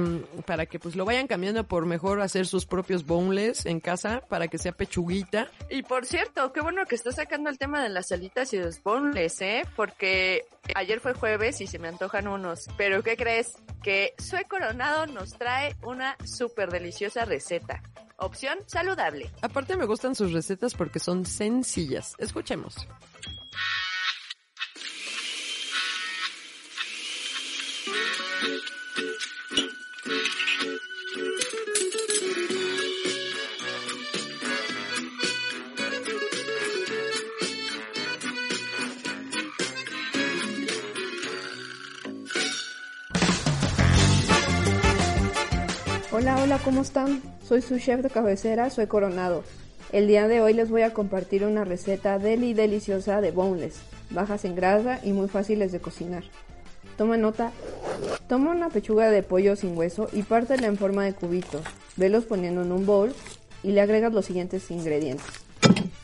para 0.47 0.67
que 0.67 0.81
pues 0.81 0.97
lo 0.97 1.05
vayan 1.05 1.29
cambiando 1.29 1.63
por 1.63 1.87
mejor 1.87 2.21
hacer 2.21 2.45
sus 2.45 2.67
propios 2.67 3.07
boneless 3.07 3.67
en 3.67 3.79
casa 3.79 4.21
para 4.29 4.49
que 4.49 4.59
sea 4.59 4.73
pechuguita. 4.73 5.47
Y 5.71 5.85
por 5.85 6.07
cierto, 6.07 6.53
qué 6.53 6.61
bueno 6.61 6.85
que 6.87 6.97
estás 6.97 7.15
sacando 7.15 7.51
el 7.51 7.57
tema 7.57 7.81
de 7.81 7.89
las 7.89 8.11
alitas 8.11 8.53
y 8.53 8.59
los 8.59 8.83
boneless, 8.83 9.41
¿eh? 9.43 9.63
Porque 9.77 10.45
ayer 10.75 10.99
fue 10.99 11.15
jueves 11.15 11.61
y 11.61 11.69
se 11.69 11.79
me 11.79 11.87
antojan 11.87 12.27
unos. 12.27 12.67
Pero 12.77 13.05
¿qué 13.05 13.17
crees? 13.17 13.55
Que 13.81 14.15
Sue 14.19 14.45
Coronado 14.45 15.07
nos 15.07 15.39
trae 15.39 15.77
una 15.85 16.17
súper 16.25 16.71
deliciosa 16.71 17.25
receta. 17.25 17.81
Opción 18.17 18.59
saludable. 18.67 19.31
Aparte 19.41 19.77
me 19.77 19.85
gustan 19.85 20.17
sus 20.17 20.33
recetas 20.33 20.75
porque 20.75 20.99
son 20.99 21.25
sencillas. 21.27 22.17
Escuchemos. 22.19 22.75
Hola, 46.17 46.41
hola, 46.41 46.61
¿cómo 46.63 46.83
están? 46.83 47.21
Soy 47.45 47.61
su 47.61 47.77
chef 47.77 48.01
de 48.01 48.09
cabecera, 48.09 48.71
soy 48.71 48.87
Coronado. 48.87 49.43
El 49.91 50.07
día 50.07 50.29
de 50.29 50.41
hoy 50.41 50.53
les 50.55 50.71
voy 50.71 50.83
a 50.83 50.93
compartir 50.93 51.45
una 51.45 51.65
receta 51.65 52.21
deli 52.21 52.55
deliciosa 52.55 53.21
de 53.21 53.33
boneless, 53.33 53.81
bajas 54.11 54.45
en 54.45 54.55
grasa 54.55 55.01
y 55.03 55.13
muy 55.13 55.27
fáciles 55.27 55.73
de 55.73 55.81
cocinar. 55.81 56.23
Toma 56.97 57.17
nota. 57.17 57.51
Toma 58.29 58.53
una 58.53 58.69
pechuga 58.69 59.11
de 59.11 59.25
pollo 59.25 59.57
sin 59.57 59.77
hueso 59.77 60.09
y 60.13 60.23
pártela 60.23 60.69
en 60.69 60.77
forma 60.77 61.05
de 61.05 61.15
cubitos. 61.15 61.63
Velos 61.97 62.27
poniendo 62.27 62.63
en 62.63 62.71
un 62.71 62.87
bowl 62.87 63.13
y 63.65 63.73
le 63.73 63.81
agregas 63.81 64.13
los 64.13 64.25
siguientes 64.25 64.71
ingredientes. 64.71 65.27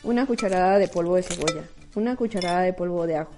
Una 0.03 0.25
cucharada 0.25 0.77
de 0.77 0.89
polvo 0.89 1.15
de 1.15 1.23
cebolla, 1.23 1.63
una 1.95 2.17
cucharada 2.17 2.59
de 2.63 2.73
polvo 2.73 3.07
de 3.07 3.15
ajo, 3.15 3.31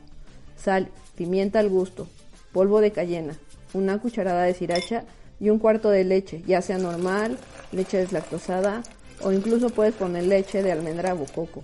sal, 0.58 0.90
pimienta 1.16 1.60
al 1.60 1.70
gusto, 1.70 2.08
polvo 2.52 2.82
de 2.82 2.92
cayena, 2.92 3.36
una 3.76 4.00
cucharada 4.00 4.42
de 4.46 4.56
sriracha 4.56 5.04
y 5.40 5.50
un 5.50 5.60
cuarto 5.60 5.90
de 5.90 6.04
leche, 6.04 6.44
ya 6.46 6.62
sea 6.62 6.78
normal, 6.78 7.38
leche 7.72 7.98
deslactosada 7.98 8.84
o 9.22 9.32
incluso 9.32 9.70
puedes 9.70 9.94
poner 9.94 10.24
leche 10.24 10.64
de 10.64 10.72
almendra 10.72 11.14
o 11.14 11.26
coco. 11.26 11.64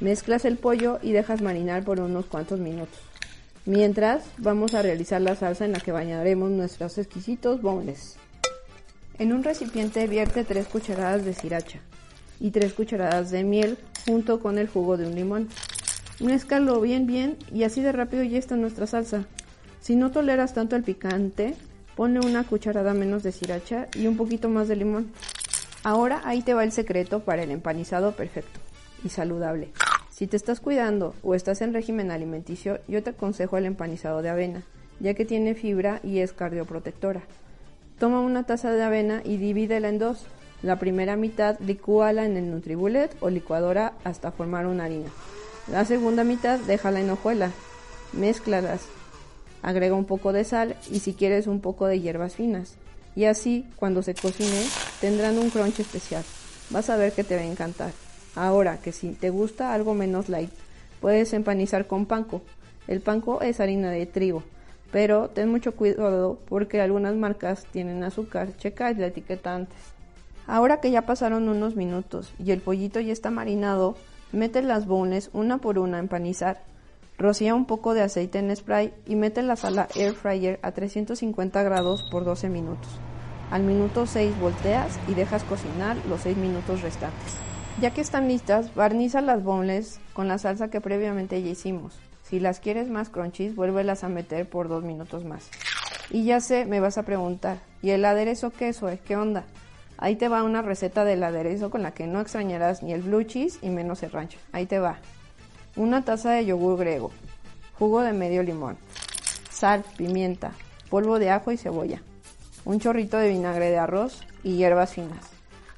Mezclas 0.00 0.44
el 0.44 0.56
pollo 0.56 0.98
y 1.02 1.12
dejas 1.12 1.40
marinar 1.40 1.84
por 1.84 2.00
unos 2.00 2.26
cuantos 2.26 2.58
minutos. 2.58 2.98
Mientras, 3.66 4.24
vamos 4.38 4.74
a 4.74 4.82
realizar 4.82 5.22
la 5.22 5.36
salsa 5.36 5.64
en 5.64 5.72
la 5.72 5.80
que 5.80 5.92
bañaremos 5.92 6.50
nuestros 6.50 6.98
exquisitos 6.98 7.62
boneless. 7.62 8.16
En 9.18 9.32
un 9.32 9.44
recipiente 9.44 10.06
vierte 10.06 10.44
3 10.44 10.66
cucharadas 10.66 11.24
de 11.24 11.32
sriracha 11.32 11.78
y 12.40 12.50
3 12.50 12.72
cucharadas 12.74 13.30
de 13.30 13.44
miel 13.44 13.78
junto 14.04 14.40
con 14.40 14.58
el 14.58 14.68
jugo 14.68 14.96
de 14.96 15.06
un 15.06 15.14
limón. 15.14 15.48
Mézcalo 16.20 16.80
bien 16.80 17.06
bien 17.06 17.38
y 17.52 17.62
así 17.62 17.80
de 17.80 17.92
rápido 17.92 18.22
ya 18.24 18.38
está 18.38 18.56
nuestra 18.56 18.86
salsa. 18.86 19.24
Si 19.80 19.96
no 19.96 20.10
toleras 20.10 20.52
tanto 20.52 20.76
el 20.76 20.82
picante, 20.82 21.54
pone 21.96 22.20
una 22.20 22.44
cucharada 22.44 22.94
menos 22.94 23.22
de 23.22 23.32
sriracha 23.32 23.88
y 23.94 24.06
un 24.06 24.16
poquito 24.16 24.48
más 24.48 24.68
de 24.68 24.76
limón. 24.76 25.12
Ahora 25.82 26.22
ahí 26.24 26.42
te 26.42 26.54
va 26.54 26.64
el 26.64 26.72
secreto 26.72 27.20
para 27.20 27.42
el 27.42 27.50
empanizado 27.50 28.12
perfecto 28.12 28.60
y 29.04 29.10
saludable. 29.10 29.70
Si 30.10 30.26
te 30.26 30.36
estás 30.36 30.60
cuidando 30.60 31.14
o 31.22 31.34
estás 31.34 31.60
en 31.60 31.74
régimen 31.74 32.10
alimenticio, 32.10 32.78
yo 32.88 33.02
te 33.02 33.10
aconsejo 33.10 33.58
el 33.58 33.66
empanizado 33.66 34.22
de 34.22 34.30
avena, 34.30 34.62
ya 35.00 35.14
que 35.14 35.24
tiene 35.24 35.54
fibra 35.54 36.00
y 36.02 36.20
es 36.20 36.32
cardioprotectora. 36.32 37.22
Toma 37.98 38.20
una 38.20 38.44
taza 38.44 38.72
de 38.72 38.82
avena 38.82 39.22
y 39.24 39.36
divídela 39.36 39.88
en 39.88 39.98
dos. 39.98 40.26
La 40.62 40.78
primera 40.78 41.16
mitad 41.16 41.58
licúala 41.60 42.24
en 42.24 42.36
el 42.36 42.50
Nutribullet 42.50 43.14
o 43.20 43.28
licuadora 43.28 43.92
hasta 44.04 44.32
formar 44.32 44.66
una 44.66 44.84
harina. 44.84 45.10
La 45.70 45.84
segunda 45.84 46.24
mitad 46.24 46.58
déjala 46.60 47.00
en 47.00 47.10
hojuela. 47.10 47.50
Mézclalas. 48.12 48.86
Agrega 49.64 49.94
un 49.94 50.04
poco 50.04 50.34
de 50.34 50.44
sal 50.44 50.76
y 50.90 50.98
si 50.98 51.14
quieres 51.14 51.46
un 51.46 51.60
poco 51.60 51.86
de 51.86 51.98
hierbas 51.98 52.34
finas. 52.34 52.74
Y 53.16 53.24
así, 53.24 53.66
cuando 53.76 54.02
se 54.02 54.14
cocine, 54.14 54.62
tendrán 55.00 55.38
un 55.38 55.48
crunch 55.48 55.80
especial. 55.80 56.22
Vas 56.68 56.90
a 56.90 56.98
ver 56.98 57.12
que 57.12 57.24
te 57.24 57.34
va 57.34 57.40
a 57.40 57.46
encantar. 57.46 57.90
Ahora 58.34 58.76
que 58.76 58.92
si 58.92 59.12
te 59.12 59.30
gusta 59.30 59.72
algo 59.72 59.94
menos 59.94 60.28
light, 60.28 60.50
puedes 61.00 61.32
empanizar 61.32 61.86
con 61.86 62.04
panko. 62.04 62.42
El 62.88 63.00
panko 63.00 63.40
es 63.40 63.58
harina 63.58 63.90
de 63.90 64.04
trigo, 64.04 64.42
pero 64.92 65.30
ten 65.30 65.48
mucho 65.48 65.74
cuidado 65.74 66.38
porque 66.46 66.82
algunas 66.82 67.14
marcas 67.14 67.64
tienen 67.72 68.04
azúcar. 68.04 68.54
Checa 68.58 68.92
la 68.92 69.06
etiqueta 69.06 69.54
antes. 69.54 69.78
Ahora 70.46 70.80
que 70.80 70.90
ya 70.90 71.06
pasaron 71.06 71.48
unos 71.48 71.74
minutos 71.74 72.34
y 72.38 72.50
el 72.50 72.60
pollito 72.60 73.00
ya 73.00 73.14
está 73.14 73.30
marinado, 73.30 73.96
mete 74.30 74.60
las 74.60 74.86
bones 74.86 75.30
una 75.32 75.56
por 75.56 75.78
una 75.78 75.96
a 75.96 76.00
empanizar. 76.00 76.73
Rocía 77.16 77.54
un 77.54 77.64
poco 77.64 77.94
de 77.94 78.02
aceite 78.02 78.40
en 78.40 78.54
spray 78.54 78.92
y 79.06 79.14
a 79.14 79.70
la 79.70 79.88
air 79.94 80.14
fryer 80.14 80.58
a 80.62 80.72
350 80.72 81.62
grados 81.62 82.02
por 82.10 82.24
12 82.24 82.48
minutos. 82.48 82.90
Al 83.50 83.62
minuto 83.62 84.06
6 84.06 84.38
volteas 84.40 84.98
y 85.06 85.14
dejas 85.14 85.44
cocinar 85.44 85.96
los 86.08 86.22
6 86.22 86.36
minutos 86.36 86.82
restantes. 86.82 87.34
Ya 87.80 87.92
que 87.92 88.00
están 88.00 88.26
listas, 88.26 88.74
barniza 88.74 89.20
las 89.20 89.44
boneless 89.44 90.00
con 90.12 90.26
la 90.26 90.38
salsa 90.38 90.68
que 90.68 90.80
previamente 90.80 91.40
ya 91.42 91.50
hicimos. 91.50 91.98
Si 92.22 92.40
las 92.40 92.58
quieres 92.58 92.88
más 92.88 93.10
crunchies, 93.10 93.54
vuélvelas 93.54 94.02
a 94.02 94.08
meter 94.08 94.48
por 94.48 94.68
2 94.68 94.82
minutos 94.82 95.24
más. 95.24 95.50
Y 96.10 96.24
ya 96.24 96.40
sé, 96.40 96.66
me 96.66 96.80
vas 96.80 96.98
a 96.98 97.04
preguntar, 97.04 97.58
¿y 97.80 97.90
el 97.90 98.04
aderezo 98.04 98.50
queso 98.50 98.88
es 98.88 99.00
qué 99.00 99.16
onda? 99.16 99.44
Ahí 99.98 100.16
te 100.16 100.28
va 100.28 100.42
una 100.42 100.62
receta 100.62 101.04
del 101.04 101.22
aderezo 101.22 101.70
con 101.70 101.82
la 101.82 101.92
que 101.92 102.06
no 102.06 102.20
extrañarás 102.20 102.82
ni 102.82 102.92
el 102.92 103.02
blue 103.02 103.22
cheese 103.22 103.58
y 103.62 103.70
menos 103.70 104.02
el 104.02 104.10
rancho. 104.10 104.38
Ahí 104.52 104.66
te 104.66 104.78
va. 104.80 104.98
Una 105.76 106.04
taza 106.04 106.30
de 106.30 106.46
yogur 106.46 106.78
griego, 106.78 107.10
jugo 107.78 108.02
de 108.02 108.12
medio 108.12 108.44
limón, 108.44 108.76
sal, 109.50 109.84
pimienta, 109.96 110.52
polvo 110.88 111.18
de 111.18 111.30
ajo 111.30 111.50
y 111.50 111.56
cebolla, 111.56 112.00
un 112.64 112.78
chorrito 112.78 113.16
de 113.16 113.30
vinagre 113.30 113.70
de 113.70 113.78
arroz 113.78 114.22
y 114.44 114.56
hierbas 114.56 114.92
finas. 114.92 115.30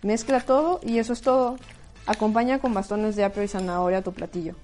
Mezcla 0.02 0.40
todo 0.40 0.80
y 0.82 0.98
eso 0.98 1.14
es 1.14 1.22
todo. 1.22 1.56
Acompaña 2.06 2.58
con 2.58 2.74
bastones 2.74 3.16
de 3.16 3.24
apio 3.24 3.42
y 3.42 3.48
zanahoria 3.48 4.02
tu 4.02 4.12
platillo. 4.12 4.54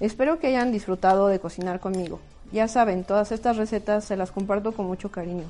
Espero 0.00 0.38
que 0.38 0.48
hayan 0.48 0.70
disfrutado 0.70 1.28
de 1.28 1.40
cocinar 1.40 1.80
conmigo. 1.80 2.20
Ya 2.52 2.68
saben, 2.68 3.04
todas 3.04 3.32
estas 3.32 3.56
recetas 3.56 4.04
se 4.04 4.18
las 4.18 4.32
comparto 4.32 4.72
con 4.72 4.86
mucho 4.86 5.10
cariño. 5.10 5.46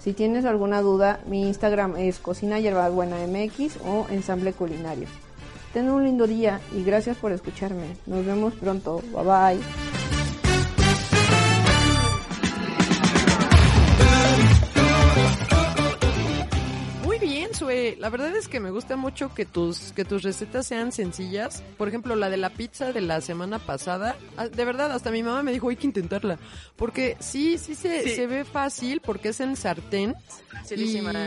Si 0.00 0.12
tienes 0.12 0.44
alguna 0.44 0.80
duda, 0.80 1.20
mi 1.26 1.46
Instagram 1.46 1.96
es 1.98 2.18
Cocina 2.18 2.58
MX 2.58 3.76
o 3.86 4.06
Ensamble 4.10 4.52
Culinario. 4.52 5.06
Ten 5.72 5.88
un 5.88 6.04
lindo 6.04 6.26
día 6.26 6.60
y 6.76 6.84
gracias 6.84 7.16
por 7.16 7.32
escucharme. 7.32 7.96
Nos 8.06 8.26
vemos 8.26 8.54
pronto. 8.54 9.02
Bye 9.12 9.24
bye. 9.24 10.01
La 17.98 18.08
verdad 18.10 18.34
es 18.36 18.48
que 18.48 18.60
me 18.60 18.70
gusta 18.70 18.96
mucho 18.96 19.34
que 19.34 19.44
tus, 19.44 19.92
que 19.92 20.04
tus 20.04 20.22
recetas 20.22 20.66
sean 20.66 20.92
sencillas. 20.92 21.62
Por 21.78 21.88
ejemplo, 21.88 22.14
la 22.16 22.30
de 22.30 22.36
la 22.36 22.50
pizza 22.50 22.92
de 22.92 23.00
la 23.00 23.20
semana 23.20 23.58
pasada. 23.58 24.16
ah, 24.36 24.48
De 24.48 24.64
verdad, 24.64 24.92
hasta 24.92 25.10
mi 25.10 25.22
mamá 25.22 25.42
me 25.42 25.52
dijo, 25.52 25.68
hay 25.68 25.76
que 25.76 25.86
intentarla. 25.86 26.38
Porque 26.76 27.16
sí, 27.20 27.58
sí 27.58 27.74
se, 27.74 28.02
Sí. 28.02 28.10
se 28.16 28.26
ve 28.26 28.44
fácil 28.44 29.00
porque 29.00 29.30
es 29.30 29.40
en 29.40 29.56
sartén. 29.56 30.14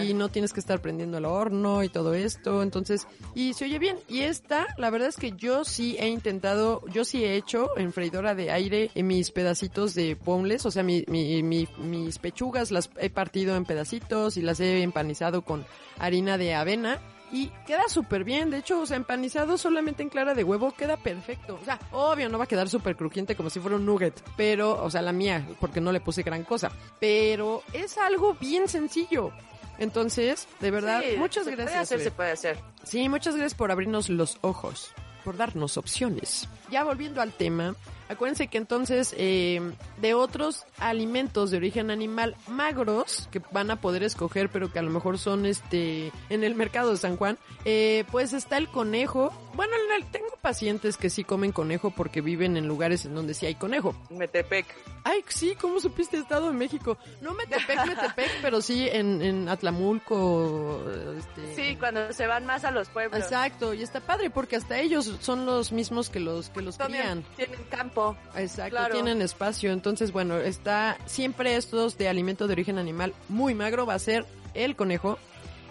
Y 0.07 0.13
no 0.13 0.29
tienes 0.29 0.53
que 0.53 0.59
estar 0.59 0.81
prendiendo 0.81 1.17
el 1.17 1.25
horno 1.25 1.83
y 1.83 1.89
todo 1.89 2.13
esto. 2.13 2.63
Entonces, 2.63 3.07
y 3.33 3.53
se 3.53 3.65
oye 3.65 3.79
bien. 3.79 3.97
Y 4.07 4.21
esta, 4.21 4.67
la 4.77 4.89
verdad 4.89 5.09
es 5.09 5.17
que 5.17 5.31
yo 5.33 5.65
sí 5.65 5.95
he 5.99 6.07
intentado, 6.07 6.81
yo 6.87 7.03
sí 7.05 7.23
he 7.23 7.35
hecho 7.35 7.77
en 7.77 7.91
freidora 7.91 8.35
de 8.35 8.51
aire 8.51 8.91
en 8.95 9.07
mis 9.07 9.31
pedacitos 9.31 9.93
de 9.93 10.15
boneless. 10.15 10.65
O 10.65 10.71
sea, 10.71 10.83
mi, 10.83 11.03
mi- 11.07 11.43
mi- 11.43 11.67
mis 11.79 12.17
pechugas 12.19 12.71
las 12.71 12.89
he 12.99 13.09
partido 13.09 13.55
en 13.55 13.65
pedacitos 13.65 14.37
y 14.37 14.41
las 14.41 14.59
he 14.59 14.81
empanizado 14.83 15.41
con 15.43 15.65
harina 15.99 16.37
de 16.37 16.53
avena. 16.55 16.99
Y 17.31 17.47
queda 17.65 17.89
súper 17.89 18.23
bien, 18.23 18.49
de 18.51 18.59
hecho, 18.59 18.79
o 18.79 18.85
sea, 18.85 18.97
empanizado 18.97 19.57
solamente 19.57 20.03
en 20.03 20.09
clara 20.09 20.35
de 20.35 20.43
huevo 20.43 20.71
queda 20.71 20.95
perfecto. 20.95 21.57
O 21.61 21.65
sea, 21.65 21.79
obvio, 21.91 22.29
no 22.29 22.37
va 22.37 22.43
a 22.45 22.47
quedar 22.47 22.69
súper 22.69 22.95
crujiente 22.95 23.35
como 23.35 23.49
si 23.49 23.59
fuera 23.59 23.75
un 23.75 23.85
nugget, 23.85 24.21
pero, 24.37 24.81
o 24.81 24.89
sea, 24.91 25.01
la 25.01 25.11
mía, 25.11 25.45
porque 25.59 25.81
no 25.81 25.91
le 25.91 25.99
puse 25.99 26.21
gran 26.21 26.43
cosa. 26.43 26.71
Pero 26.99 27.63
es 27.73 27.97
algo 27.97 28.35
bien 28.35 28.67
sencillo. 28.67 29.31
Entonces, 29.79 30.47
de 30.61 30.71
verdad, 30.71 31.01
Sí, 31.01 31.17
muchas 31.17 31.45
se 31.45 31.51
gracias. 31.51 31.71
Puede 31.73 31.81
hacer, 31.83 31.99
se 31.99 32.11
puede 32.11 32.31
hacer. 32.31 32.59
Sí, 32.83 33.09
muchas 33.09 33.35
gracias 33.35 33.55
por 33.55 33.71
abrirnos 33.71 34.09
los 34.09 34.37
ojos, 34.41 34.93
por 35.25 35.35
darnos 35.35 35.77
opciones. 35.77 36.47
Ya 36.69 36.83
volviendo 36.83 37.21
al 37.21 37.33
tema, 37.33 37.75
acuérdense 38.09 38.47
que 38.47 38.57
entonces 38.57 39.13
eh, 39.17 39.61
de 40.01 40.13
otros 40.13 40.65
alimentos 40.77 41.51
de 41.51 41.57
origen 41.57 41.91
animal 41.91 42.35
magros 42.47 43.27
que 43.31 43.41
van 43.51 43.71
a 43.71 43.81
poder 43.81 44.03
escoger, 44.03 44.49
pero 44.49 44.71
que 44.71 44.79
a 44.79 44.83
lo 44.83 44.91
mejor 44.91 45.17
son 45.17 45.45
este 45.45 46.11
en 46.29 46.43
el 46.43 46.55
mercado 46.55 46.91
de 46.91 46.97
San 46.97 47.17
Juan, 47.17 47.37
eh, 47.65 48.03
pues 48.11 48.33
está 48.33 48.57
el 48.57 48.69
conejo. 48.69 49.31
Bueno, 49.53 49.73
en 49.97 50.05
tengo 50.11 50.27
pacientes 50.41 50.97
que 50.97 51.09
sí 51.09 51.23
comen 51.23 51.51
conejo 51.51 51.91
porque 51.91 52.21
viven 52.21 52.57
en 52.57 52.67
lugares 52.67 53.05
en 53.05 53.15
donde 53.15 53.33
sí 53.33 53.45
hay 53.45 53.55
conejo. 53.55 53.95
Metepec. 54.09 54.65
Ay, 55.03 55.23
sí, 55.27 55.55
¿cómo 55.59 55.79
supiste 55.79 56.17
Estado 56.17 56.47
de 56.47 56.53
México? 56.53 56.97
No 57.21 57.33
Metepec, 57.33 57.85
Metepec, 57.85 58.29
pero 58.41 58.61
sí 58.61 58.87
en, 58.89 59.21
en 59.21 59.47
Atlamulco. 59.49 60.83
Este, 61.17 61.55
Sí, 61.55 61.75
cuando 61.77 62.11
se 62.11 62.27
van 62.27 62.45
más 62.45 62.65
a 62.65 62.71
los 62.71 62.89
pueblos. 62.89 63.19
Exacto, 63.19 63.73
y 63.73 63.83
está 63.83 63.99
padre 64.01 64.29
porque 64.29 64.55
hasta 64.55 64.79
ellos 64.79 65.11
son 65.21 65.45
los 65.45 65.71
mismos 65.71 66.09
que 66.09 66.19
los 66.19 66.49
que 66.49 66.61
los 66.61 66.77
También 66.77 67.03
crían. 67.03 67.23
tienen 67.35 67.63
campo. 67.69 67.94
Exacto, 68.35 68.71
claro. 68.71 68.93
tienen 68.93 69.21
espacio. 69.21 69.71
Entonces, 69.71 70.11
bueno, 70.11 70.37
está 70.37 70.97
siempre 71.05 71.55
estos 71.55 71.97
de 71.97 72.09
alimento 72.09 72.47
de 72.47 72.53
origen 72.53 72.77
animal 72.77 73.13
muy 73.29 73.53
magro 73.53 73.85
va 73.85 73.93
a 73.95 73.99
ser 73.99 74.25
el 74.53 74.75
conejo, 74.75 75.17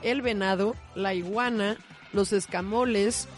el 0.03 0.23
venado, 0.23 0.75
la 0.95 1.15
iguana, 1.15 1.77
los 2.13 2.33
escamoles, 2.33 3.29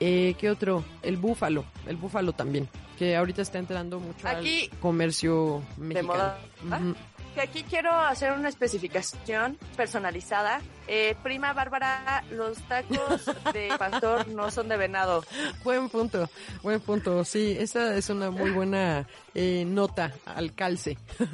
eh, 0.00 0.34
¿qué 0.38 0.50
otro? 0.50 0.84
El 1.02 1.16
búfalo, 1.16 1.64
el 1.86 1.96
búfalo 1.96 2.32
también, 2.32 2.68
que 2.98 3.16
ahorita 3.16 3.42
está 3.42 3.58
entrando 3.58 3.98
mucho 4.00 4.26
Aquí, 4.28 4.68
al 4.72 4.78
comercio 4.78 5.62
De 5.76 5.84
mexicano. 5.84 6.08
moda. 6.08 6.38
Ujú. 6.80 6.94
Que 7.34 7.40
aquí 7.42 7.62
quiero 7.64 7.92
hacer 7.92 8.32
una 8.32 8.48
especificación 8.48 9.58
personalizada. 9.76 10.60
Eh, 10.88 11.16
prima 11.22 11.52
Bárbara, 11.52 12.22
los 12.30 12.58
tacos 12.68 13.24
de 13.52 13.70
pastor 13.78 14.28
no 14.28 14.50
son 14.50 14.68
de 14.68 14.76
venado. 14.76 15.24
Buen 15.64 15.88
punto, 15.88 16.30
buen 16.62 16.80
punto. 16.80 17.24
Sí, 17.24 17.56
esa 17.58 17.96
es 17.96 18.08
una 18.08 18.30
muy 18.30 18.50
buena 18.50 19.06
eh, 19.34 19.64
nota 19.66 20.12
al 20.24 20.54
calce. 20.54 20.96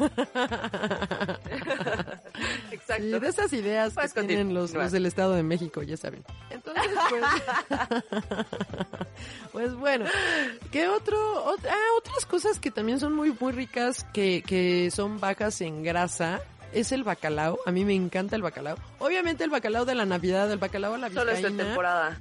Exacto. 2.71 3.05
Y 3.05 3.19
de 3.21 3.29
esas 3.29 3.53
ideas 3.53 3.95
que 4.15 4.23
tienen 4.25 4.55
los, 4.55 4.73
los 4.73 4.91
del 4.93 5.07
Estado 5.07 5.35
de 5.35 5.43
México, 5.43 5.83
ya 5.83 5.97
saben. 5.97 6.25
Entonces, 6.51 6.91
pues, 7.11 7.23
pues 9.53 9.75
bueno, 9.75 10.07
¿qué 10.71 10.89
otro? 10.89 11.17
ot- 11.55 11.67
ah, 11.71 11.97
otras 11.99 12.27
cosas 12.27 12.59
que 12.59 12.71
también 12.71 12.99
son 13.01 13.15
muy, 13.15 13.37
muy 13.39 13.53
ricas, 13.53 14.05
que, 14.13 14.43
que 14.47 14.91
son 14.91 15.21
bajas 15.21 15.61
en 15.61 15.83
grasa, 15.83 16.41
es 16.73 16.93
el 16.93 17.05
bacalao. 17.05 17.59
A 17.67 17.71
mí 17.71 17.85
me 17.85 17.95
encanta 17.95 18.37
el 18.37 18.43
bacalao. 18.43 18.77
Obviamente 18.99 19.45
el 19.45 19.51
bacalao 19.51 19.85
de 19.85 19.95
la 19.95 20.05
Navidad, 20.07 20.51
el 20.51 20.59
bacalao 20.59 20.95
a 20.95 20.99
la 20.99 21.09
Solo 21.11 21.31
es 21.33 21.39
de 21.43 21.49
vizcaína. 21.49 21.65
temporada. 21.65 22.19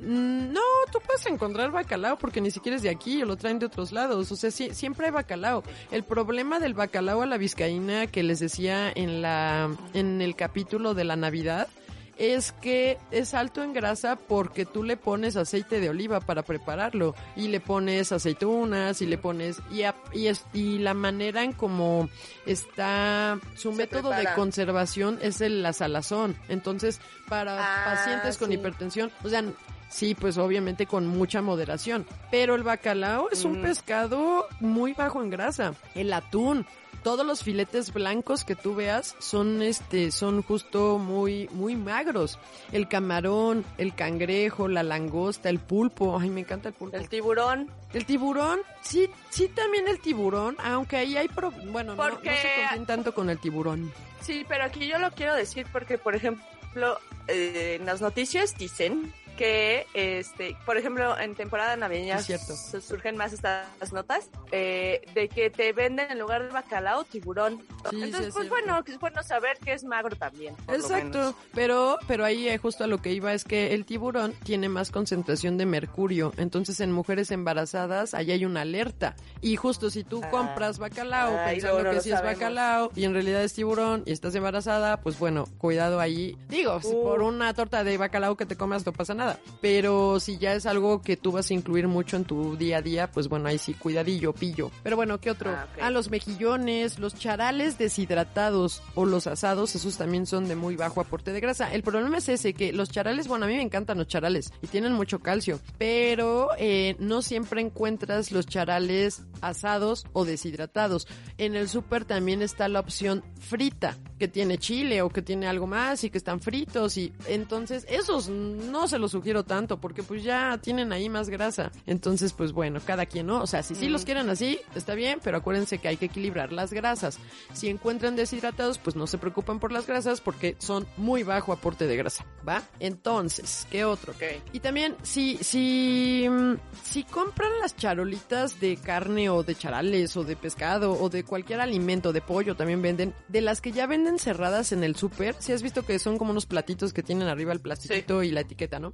Mm, 0.00 0.52
No, 0.52 0.60
tú 0.92 0.98
puedes 1.06 1.24
encontrar 1.26 1.70
bacalao 1.70 2.18
porque 2.18 2.40
ni 2.40 2.50
siquiera 2.50 2.76
es 2.76 2.82
de 2.82 2.90
aquí 2.90 3.22
o 3.22 3.26
lo 3.26 3.36
traen 3.36 3.58
de 3.58 3.66
otros 3.66 3.92
lados. 3.92 4.30
O 4.32 4.36
sea, 4.36 4.50
sí, 4.50 4.70
siempre 4.72 5.06
hay 5.06 5.12
bacalao. 5.12 5.62
El 5.90 6.02
problema 6.04 6.58
del 6.58 6.74
bacalao 6.74 7.22
a 7.22 7.26
la 7.26 7.36
vizcaína 7.38 8.06
que 8.08 8.22
les 8.22 8.40
decía 8.40 8.90
en 8.94 9.22
la 9.22 9.70
en 9.94 10.20
el 10.20 10.34
capítulo 10.36 10.94
de 10.94 11.04
la 11.04 11.16
Navidad 11.16 11.68
es 12.16 12.52
que 12.52 12.98
es 13.10 13.34
alto 13.34 13.62
en 13.62 13.72
grasa 13.72 14.16
porque 14.16 14.64
tú 14.64 14.82
le 14.84 14.96
pones 14.96 15.36
aceite 15.36 15.80
de 15.80 15.88
oliva 15.90 16.20
para 16.20 16.42
prepararlo 16.42 17.14
y 17.36 17.48
le 17.48 17.60
pones 17.60 18.12
aceitunas 18.12 19.02
y 19.02 19.06
le 19.06 19.18
pones 19.18 19.60
y, 19.72 19.82
a- 19.82 19.94
y, 20.12 20.28
es- 20.28 20.44
y 20.52 20.78
la 20.78 20.94
manera 20.94 21.42
en 21.42 21.52
como 21.52 22.08
está 22.46 23.38
su 23.56 23.72
Se 23.72 23.78
método 23.78 24.10
de 24.10 24.26
conservación 24.34 25.18
es 25.22 25.40
el, 25.40 25.62
la 25.62 25.72
salazón. 25.72 26.36
Entonces, 26.48 27.00
para 27.28 27.58
Ah, 27.60 27.84
pacientes 27.84 28.38
con 28.38 28.48
sí. 28.48 28.54
hipertensión, 28.54 29.10
o 29.24 29.28
sea, 29.28 29.42
sí, 29.88 30.14
pues 30.14 30.38
obviamente 30.38 30.86
con 30.86 31.06
mucha 31.06 31.42
moderación. 31.42 32.06
Pero 32.30 32.54
el 32.54 32.62
bacalao 32.62 33.28
es 33.30 33.44
un 33.44 33.60
Mm. 33.60 33.62
pescado 33.62 34.46
muy 34.60 34.92
bajo 34.92 35.22
en 35.22 35.30
grasa. 35.30 35.74
El 35.94 36.12
atún, 36.12 36.66
todos 37.04 37.24
los 37.24 37.44
filetes 37.44 37.92
blancos 37.92 38.44
que 38.44 38.56
tú 38.56 38.74
veas 38.74 39.14
son 39.20 39.62
este, 39.62 40.10
son 40.10 40.42
justo 40.42 40.98
muy, 40.98 41.48
muy 41.52 41.76
magros. 41.76 42.38
El 42.72 42.88
camarón, 42.88 43.64
el 43.78 43.94
cangrejo, 43.94 44.66
la 44.66 44.82
langosta, 44.82 45.48
el 45.50 45.60
pulpo, 45.60 46.18
ay, 46.18 46.30
me 46.30 46.40
encanta 46.40 46.70
el 46.70 46.74
pulpo. 46.74 46.96
El 46.96 47.08
tiburón. 47.08 47.70
El 47.92 48.06
tiburón, 48.06 48.58
sí, 48.82 49.08
sí 49.30 49.46
también 49.46 49.86
el 49.86 50.00
tiburón, 50.00 50.56
aunque 50.64 50.96
ahí 50.96 51.16
hay, 51.16 51.28
pro- 51.28 51.52
bueno, 51.66 51.94
no, 51.94 52.02
se 52.04 52.10
confíen 52.10 52.86
tanto 52.86 53.14
con 53.14 53.30
el 53.30 53.38
tiburón. 53.38 53.92
Sí, 54.20 54.44
pero 54.48 54.64
aquí 54.64 54.88
yo 54.88 54.98
lo 54.98 55.12
quiero 55.12 55.34
decir 55.34 55.66
porque, 55.70 55.98
por 55.98 56.16
ejemplo, 56.16 56.98
eh, 57.28 57.76
en 57.78 57.86
las 57.86 58.00
noticias 58.00 58.56
dicen 58.58 59.12
que, 59.34 59.86
este, 59.94 60.56
por 60.64 60.76
ejemplo, 60.76 61.18
en 61.18 61.34
temporada 61.34 61.76
navideña 61.76 62.18
surgen 62.20 63.16
más 63.16 63.32
estas 63.32 63.92
notas 63.92 64.28
eh, 64.52 65.02
de 65.14 65.28
que 65.28 65.50
te 65.50 65.72
venden 65.72 66.10
en 66.10 66.18
lugar 66.18 66.42
de 66.44 66.48
bacalao 66.50 67.04
tiburón. 67.04 67.60
Sí, 67.90 68.02
Entonces, 68.02 68.28
es 68.28 68.34
pues 68.34 68.48
bueno, 68.48 68.82
es 68.86 68.98
bueno 68.98 69.22
saber 69.22 69.58
que 69.58 69.72
es 69.72 69.84
magro 69.84 70.16
también. 70.16 70.54
Exacto, 70.68 71.34
pero 71.54 71.98
pero 72.06 72.24
ahí 72.24 72.48
eh, 72.48 72.58
justo 72.58 72.84
a 72.84 72.86
lo 72.86 72.98
que 72.98 73.12
iba 73.12 73.32
es 73.32 73.44
que 73.44 73.74
el 73.74 73.84
tiburón 73.84 74.32
tiene 74.44 74.68
más 74.68 74.90
concentración 74.90 75.58
de 75.58 75.66
mercurio, 75.66 76.32
entonces 76.36 76.80
en 76.80 76.92
mujeres 76.92 77.30
embarazadas 77.30 78.14
ahí 78.14 78.30
hay 78.32 78.44
una 78.44 78.62
alerta 78.62 79.14
y 79.40 79.56
justo 79.56 79.90
si 79.90 80.04
tú 80.04 80.20
Ah. 80.24 80.30
compras 80.30 80.78
bacalao 80.78 81.36
Ah, 81.38 81.46
pensando 81.50 81.82
no 81.82 81.90
que 81.90 82.00
sí 82.00 82.10
sabemos. 82.10 82.32
es 82.32 82.38
bacalao 82.38 82.90
y 82.94 83.04
en 83.04 83.12
realidad 83.14 83.42
es 83.42 83.52
tiburón 83.54 84.02
y 84.06 84.12
estás 84.12 84.34
embarazada, 84.34 84.98
pues 85.00 85.18
bueno, 85.18 85.46
cuidado 85.58 86.00
ahí. 86.00 86.36
Digo, 86.48 86.80
si 86.80 86.88
Uh. 86.94 87.02
por 87.02 87.22
una 87.22 87.52
torta 87.54 87.84
de 87.84 87.96
bacalao 87.98 88.36
que 88.36 88.46
te 88.46 88.56
comas 88.56 88.84
no 88.86 88.92
pasa 88.92 89.14
nada, 89.14 89.23
pero 89.60 90.20
si 90.20 90.38
ya 90.38 90.54
es 90.54 90.66
algo 90.66 91.02
que 91.02 91.16
tú 91.16 91.32
vas 91.32 91.50
a 91.50 91.54
incluir 91.54 91.88
mucho 91.88 92.16
en 92.16 92.24
tu 92.24 92.56
día 92.56 92.78
a 92.78 92.82
día, 92.82 93.10
pues 93.10 93.28
bueno, 93.28 93.48
ahí 93.48 93.58
sí 93.58 93.74
cuidadillo, 93.74 94.32
pillo. 94.32 94.70
Pero 94.82 94.96
bueno, 94.96 95.20
¿qué 95.20 95.30
otro? 95.30 95.50
Ah. 95.50 95.66
Ah, 95.80 95.90
los 95.90 96.10
mejillones, 96.10 96.98
los 96.98 97.14
charales 97.14 97.78
deshidratados 97.78 98.82
o 98.94 99.06
los 99.06 99.26
asados, 99.26 99.74
esos 99.74 99.96
también 99.96 100.26
son 100.26 100.48
de 100.48 100.56
muy 100.56 100.76
bajo 100.76 101.00
aporte 101.00 101.32
de 101.32 101.40
grasa. 101.40 101.72
El 101.72 101.82
problema 101.82 102.18
es 102.18 102.28
ese, 102.28 102.54
que 102.54 102.72
los 102.72 102.90
charales, 102.90 103.28
bueno, 103.28 103.44
a 103.46 103.48
mí 103.48 103.54
me 103.54 103.62
encantan 103.62 103.98
los 103.98 104.06
charales 104.06 104.52
y 104.62 104.66
tienen 104.66 104.92
mucho 104.92 105.20
calcio, 105.20 105.60
pero 105.78 106.50
eh, 106.58 106.96
no 106.98 107.22
siempre 107.22 107.60
encuentras 107.60 108.32
los 108.32 108.46
charales 108.46 109.22
asados 109.40 110.04
o 110.12 110.24
deshidratados. 110.24 111.06
En 111.38 111.54
el 111.54 111.68
súper 111.68 112.04
también 112.04 112.42
está 112.42 112.68
la 112.68 112.80
opción 112.80 113.24
frita, 113.40 113.96
que 114.24 114.28
tiene 114.28 114.56
chile 114.56 115.02
o 115.02 115.10
que 115.10 115.20
tiene 115.20 115.46
algo 115.46 115.66
más 115.66 116.02
y 116.02 116.08
que 116.08 116.16
están 116.16 116.40
fritos 116.40 116.96
y 116.96 117.12
entonces 117.26 117.84
esos 117.90 118.30
no 118.30 118.88
se 118.88 118.98
los 118.98 119.10
sugiero 119.10 119.44
tanto 119.44 119.78
porque 119.78 120.02
pues 120.02 120.22
ya 120.22 120.56
tienen 120.56 120.94
ahí 120.94 121.10
más 121.10 121.28
grasa. 121.28 121.70
Entonces 121.86 122.32
pues 122.32 122.52
bueno, 122.52 122.80
cada 122.86 123.04
quien, 123.04 123.26
¿no? 123.26 123.42
O 123.42 123.46
sea, 123.46 123.62
si 123.62 123.74
sí 123.74 123.90
los 123.90 124.06
quieren 124.06 124.30
así, 124.30 124.60
está 124.74 124.94
bien, 124.94 125.20
pero 125.22 125.36
acuérdense 125.36 125.76
que 125.76 125.88
hay 125.88 125.98
que 125.98 126.06
equilibrar 126.06 126.54
las 126.54 126.72
grasas. 126.72 127.18
Si 127.52 127.68
encuentran 127.68 128.16
deshidratados, 128.16 128.78
pues 128.78 128.96
no 128.96 129.06
se 129.06 129.18
preocupen 129.18 129.58
por 129.58 129.72
las 129.72 129.86
grasas 129.86 130.22
porque 130.22 130.56
son 130.58 130.86
muy 130.96 131.22
bajo 131.22 131.52
aporte 131.52 131.86
de 131.86 131.94
grasa, 131.94 132.24
¿va? 132.48 132.62
Entonces, 132.80 133.66
¿qué 133.70 133.84
otro? 133.84 134.14
Ok. 134.14 134.22
Y 134.54 134.60
también, 134.60 134.96
si, 135.02 135.36
si, 135.42 136.26
mm, 136.30 136.54
si 136.82 137.04
compran 137.04 137.50
las 137.60 137.76
charolitas 137.76 138.58
de 138.58 138.78
carne 138.78 139.28
o 139.28 139.42
de 139.42 139.54
charales 139.54 140.16
o 140.16 140.24
de 140.24 140.34
pescado 140.34 140.92
o 140.98 141.10
de 141.10 141.24
cualquier 141.24 141.60
alimento, 141.60 142.14
de 142.14 142.22
pollo 142.22 142.56
también 142.56 142.80
venden, 142.80 143.12
de 143.28 143.42
las 143.42 143.60
que 143.60 143.70
ya 143.70 143.86
venden 143.86 144.13
cerradas 144.18 144.72
en 144.72 144.84
el 144.84 144.96
súper, 144.96 145.34
si 145.38 145.52
has 145.52 145.62
visto 145.62 145.84
que 145.84 145.98
son 145.98 146.18
como 146.18 146.30
unos 146.32 146.46
platitos 146.46 146.92
que 146.92 147.02
tienen 147.02 147.28
arriba 147.28 147.52
el 147.52 147.60
plastiquito 147.60 148.22
y 148.22 148.30
la 148.30 148.40
etiqueta, 148.40 148.78
¿no? 148.78 148.92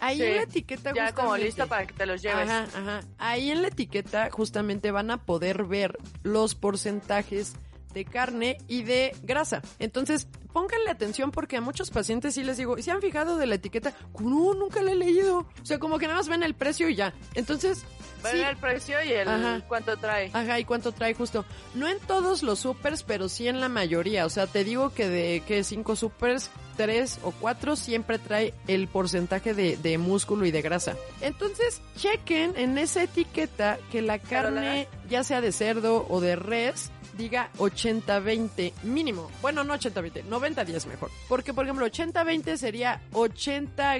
Ahí 0.00 0.16
Sí. 0.18 0.22
en 0.24 0.36
la 0.36 0.42
etiqueta 0.42 0.92
Ya 0.94 1.12
como 1.14 1.36
listo 1.36 1.66
para 1.66 1.86
que 1.86 1.92
te 1.94 2.06
los 2.06 2.22
lleves. 2.22 2.48
Ajá, 2.48 2.66
ajá. 2.74 3.00
Ahí 3.18 3.50
en 3.50 3.62
la 3.62 3.68
etiqueta 3.68 4.30
justamente 4.30 4.90
van 4.90 5.10
a 5.10 5.24
poder 5.24 5.64
ver 5.64 5.98
los 6.22 6.54
porcentajes 6.54 7.54
de 7.92 8.04
carne 8.04 8.58
y 8.68 8.82
de 8.82 9.14
grasa. 9.22 9.62
Entonces, 9.78 10.26
pónganle 10.52 10.90
atención 10.90 11.30
porque 11.30 11.56
a 11.56 11.60
muchos 11.60 11.90
pacientes 11.90 12.34
sí 12.34 12.44
les 12.44 12.56
digo, 12.56 12.76
¿y 12.78 12.82
se 12.82 12.90
han 12.90 13.00
fijado 13.00 13.36
de 13.36 13.46
la 13.46 13.54
etiqueta? 13.56 13.94
No, 14.20 14.54
nunca 14.54 14.82
la 14.82 14.92
he 14.92 14.96
leído. 14.96 15.46
O 15.62 15.66
sea, 15.66 15.78
como 15.78 15.98
que 15.98 16.06
nada 16.06 16.18
más 16.18 16.28
ven 16.28 16.42
el 16.42 16.54
precio 16.54 16.88
y 16.88 16.94
ya. 16.94 17.14
Entonces, 17.34 17.84
Ven 18.22 18.34
sí. 18.34 18.40
el 18.40 18.56
precio 18.56 19.02
y 19.02 19.10
el 19.12 19.26
Ajá. 19.28 19.60
cuánto 19.66 19.96
trae. 19.96 20.30
Ajá, 20.32 20.60
¿y 20.60 20.64
cuánto 20.64 20.92
trae 20.92 21.12
justo? 21.12 21.44
No 21.74 21.88
en 21.88 21.98
todos 21.98 22.44
los 22.44 22.60
supers, 22.60 23.02
pero 23.02 23.28
sí 23.28 23.48
en 23.48 23.60
la 23.60 23.68
mayoría. 23.68 24.26
O 24.26 24.30
sea, 24.30 24.46
te 24.46 24.62
digo 24.62 24.90
que 24.94 25.08
de 25.08 25.42
que 25.44 25.64
cinco 25.64 25.96
supers, 25.96 26.48
tres 26.76 27.18
o 27.24 27.32
cuatro 27.32 27.74
siempre 27.74 28.20
trae 28.20 28.54
el 28.68 28.86
porcentaje 28.86 29.54
de, 29.54 29.76
de 29.76 29.98
músculo 29.98 30.46
y 30.46 30.52
de 30.52 30.62
grasa. 30.62 30.94
Entonces, 31.20 31.80
chequen 31.96 32.52
en 32.56 32.78
esa 32.78 33.02
etiqueta 33.02 33.78
que 33.90 34.02
la 34.02 34.20
carne, 34.20 34.86
ya 35.08 35.24
sea 35.24 35.40
de 35.40 35.50
cerdo 35.50 36.06
o 36.08 36.20
de 36.20 36.36
res, 36.36 36.92
diga 37.16 37.50
80-20 37.58 38.72
mínimo. 38.82 39.30
Bueno, 39.40 39.64
no 39.64 39.74
80-20, 39.74 40.24
90-10 40.24 40.86
mejor. 40.86 41.10
Porque, 41.28 41.54
por 41.54 41.64
ejemplo, 41.64 41.86
80-20 41.86 42.56
sería 42.56 43.00
80 43.12 43.98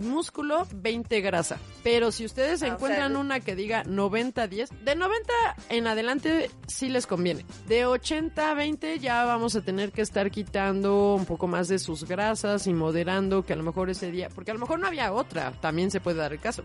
músculo, 0.00 0.66
20 0.72 1.20
grasa. 1.20 1.58
Pero 1.82 2.12
si 2.12 2.24
ustedes 2.24 2.62
Ah, 2.62 2.66
o 2.66 2.68
encuentran 2.74 3.12
sea, 3.12 3.20
una 3.20 3.40
que 3.40 3.56
diga 3.56 3.84
90-10, 3.84 4.68
de 4.68 4.94
90 4.94 5.32
en 5.68 5.86
adelante 5.86 6.50
sí 6.66 6.88
les 6.88 7.06
conviene. 7.06 7.44
De 7.66 7.86
80-20 7.86 8.98
ya 8.98 9.24
vamos 9.24 9.56
a 9.56 9.62
tener 9.62 9.92
que 9.92 10.02
estar 10.02 10.30
quitando 10.30 11.14
un 11.14 11.26
poco 11.26 11.46
más 11.46 11.68
de 11.68 11.78
sus 11.78 12.04
grasas 12.04 12.66
y 12.66 12.74
moderando 12.74 13.44
que 13.44 13.52
a 13.52 13.56
lo 13.56 13.62
mejor 13.62 13.90
ese 13.90 14.10
día, 14.10 14.28
porque 14.28 14.50
a 14.50 14.54
lo 14.54 14.60
mejor 14.60 14.78
no 14.78 14.86
había 14.86 15.12
otra, 15.12 15.52
también 15.60 15.90
se 15.90 16.00
puede 16.00 16.18
dar 16.18 16.32
el 16.32 16.40
caso. 16.40 16.64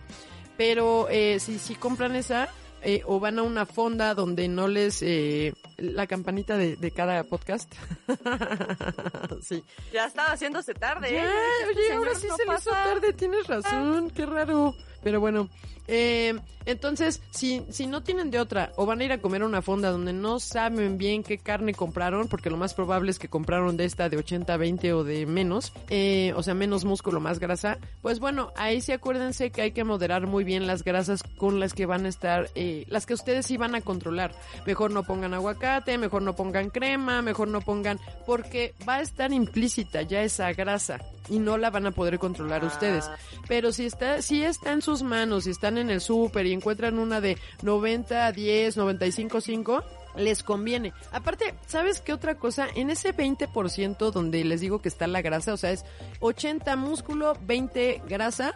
Pero 0.57 1.07
eh, 1.09 1.39
si, 1.39 1.59
si 1.59 1.75
compran 1.75 2.15
esa, 2.15 2.49
eh, 2.85 3.01
o 3.05 3.19
van 3.19 3.39
a 3.39 3.43
una 3.43 3.65
fonda 3.65 4.13
donde 4.13 4.47
no 4.47 4.67
les 4.67 5.01
eh, 5.01 5.53
la 5.77 6.05
campanita 6.05 6.55
de, 6.55 6.75
de 6.75 6.91
cada 6.91 7.23
podcast. 7.23 7.73
sí. 9.41 9.63
Ya 9.91 10.05
estaba 10.05 10.29
haciéndose 10.31 10.75
tarde. 10.75 11.11
Ya, 11.11 11.25
¿eh? 11.25 11.29
Este 11.61 11.73
oye, 11.73 11.87
señor 11.87 11.97
ahora 12.07 12.15
sí 12.19 12.27
no 12.27 12.37
se 12.37 12.45
le 12.45 12.53
hizo 12.53 12.69
pasa. 12.69 12.83
tarde, 12.83 13.13
tienes 13.13 13.47
razón, 13.47 14.11
qué 14.11 14.25
raro. 14.27 14.75
Pero 15.03 15.19
bueno, 15.19 15.49
eh, 15.87 16.35
entonces, 16.65 17.21
si, 17.29 17.63
si 17.69 17.85
no 17.85 18.01
tienen 18.01 18.31
de 18.31 18.39
otra, 18.39 18.71
o 18.75 18.87
van 18.87 18.99
a 18.99 19.03
ir 19.03 19.11
a 19.11 19.19
comer 19.19 19.43
a 19.43 19.45
una 19.45 19.61
fonda 19.61 19.91
donde 19.91 20.13
no 20.13 20.39
saben 20.39 20.97
bien 20.97 21.21
qué 21.21 21.37
carne 21.37 21.75
compraron, 21.75 22.27
porque 22.27 22.49
lo 22.49 22.57
más 22.57 22.73
probable 22.73 23.11
es 23.11 23.19
que 23.19 23.27
compraron 23.27 23.77
de 23.77 23.85
esta 23.85 24.09
de 24.09 24.17
80-20 24.17 24.91
o 24.93 25.03
de 25.03 25.27
menos, 25.27 25.71
eh, 25.89 26.33
o 26.35 26.41
sea, 26.41 26.55
menos 26.55 26.83
músculo, 26.83 27.19
más 27.19 27.37
grasa, 27.37 27.77
pues 28.01 28.19
bueno, 28.19 28.51
ahí 28.55 28.81
sí 28.81 28.93
acuérdense 28.93 29.51
que 29.51 29.61
hay 29.61 29.71
que 29.73 29.83
moderar 29.83 30.25
muy 30.25 30.43
bien 30.43 30.65
las 30.65 30.83
grasas 30.83 31.21
con 31.37 31.59
las 31.59 31.73
que 31.73 31.85
van 31.85 32.05
a 32.05 32.09
estar, 32.09 32.49
eh, 32.55 32.85
las 32.87 33.05
que 33.05 33.13
ustedes 33.13 33.45
sí 33.45 33.57
van 33.57 33.75
a 33.75 33.81
controlar. 33.81 34.33
Mejor 34.65 34.89
no 34.89 35.03
pongan 35.03 35.35
aguacate, 35.35 35.99
mejor 35.99 36.23
no 36.23 36.35
pongan 36.35 36.71
crema, 36.71 37.21
mejor 37.21 37.47
no 37.47 37.61
pongan, 37.61 37.99
porque 38.25 38.73
va 38.89 38.95
a 38.95 39.01
estar 39.01 39.31
implícita 39.31 40.01
ya 40.01 40.23
esa 40.23 40.51
grasa 40.53 40.99
y 41.29 41.39
no 41.39 41.57
la 41.57 41.69
van 41.69 41.87
a 41.87 41.91
poder 41.91 42.17
controlar 42.19 42.63
Ah. 42.63 42.67
ustedes. 42.67 43.09
Pero 43.47 43.71
si 43.71 43.85
está, 43.85 44.21
si 44.21 44.43
está 44.43 44.71
en 44.73 44.81
sus 44.81 45.03
manos, 45.03 45.43
si 45.45 45.51
están 45.51 45.74
en 45.77 45.89
el 45.89 46.01
súper 46.01 46.45
y 46.45 46.53
encuentran 46.53 46.99
una 46.99 47.21
de 47.21 47.37
90, 47.61 48.31
10, 48.31 48.77
95, 48.77 49.41
5, 49.41 49.83
les 50.17 50.43
conviene. 50.43 50.93
Aparte, 51.11 51.55
¿sabes 51.67 52.01
qué 52.01 52.13
otra 52.13 52.35
cosa? 52.35 52.67
En 52.75 52.89
ese 52.89 53.15
20% 53.15 54.11
donde 54.11 54.43
les 54.43 54.61
digo 54.61 54.81
que 54.81 54.89
está 54.89 55.07
la 55.07 55.21
grasa, 55.21 55.53
o 55.53 55.57
sea, 55.57 55.71
es 55.71 55.85
80 56.19 56.75
músculo, 56.75 57.37
20 57.41 58.01
grasa, 58.07 58.53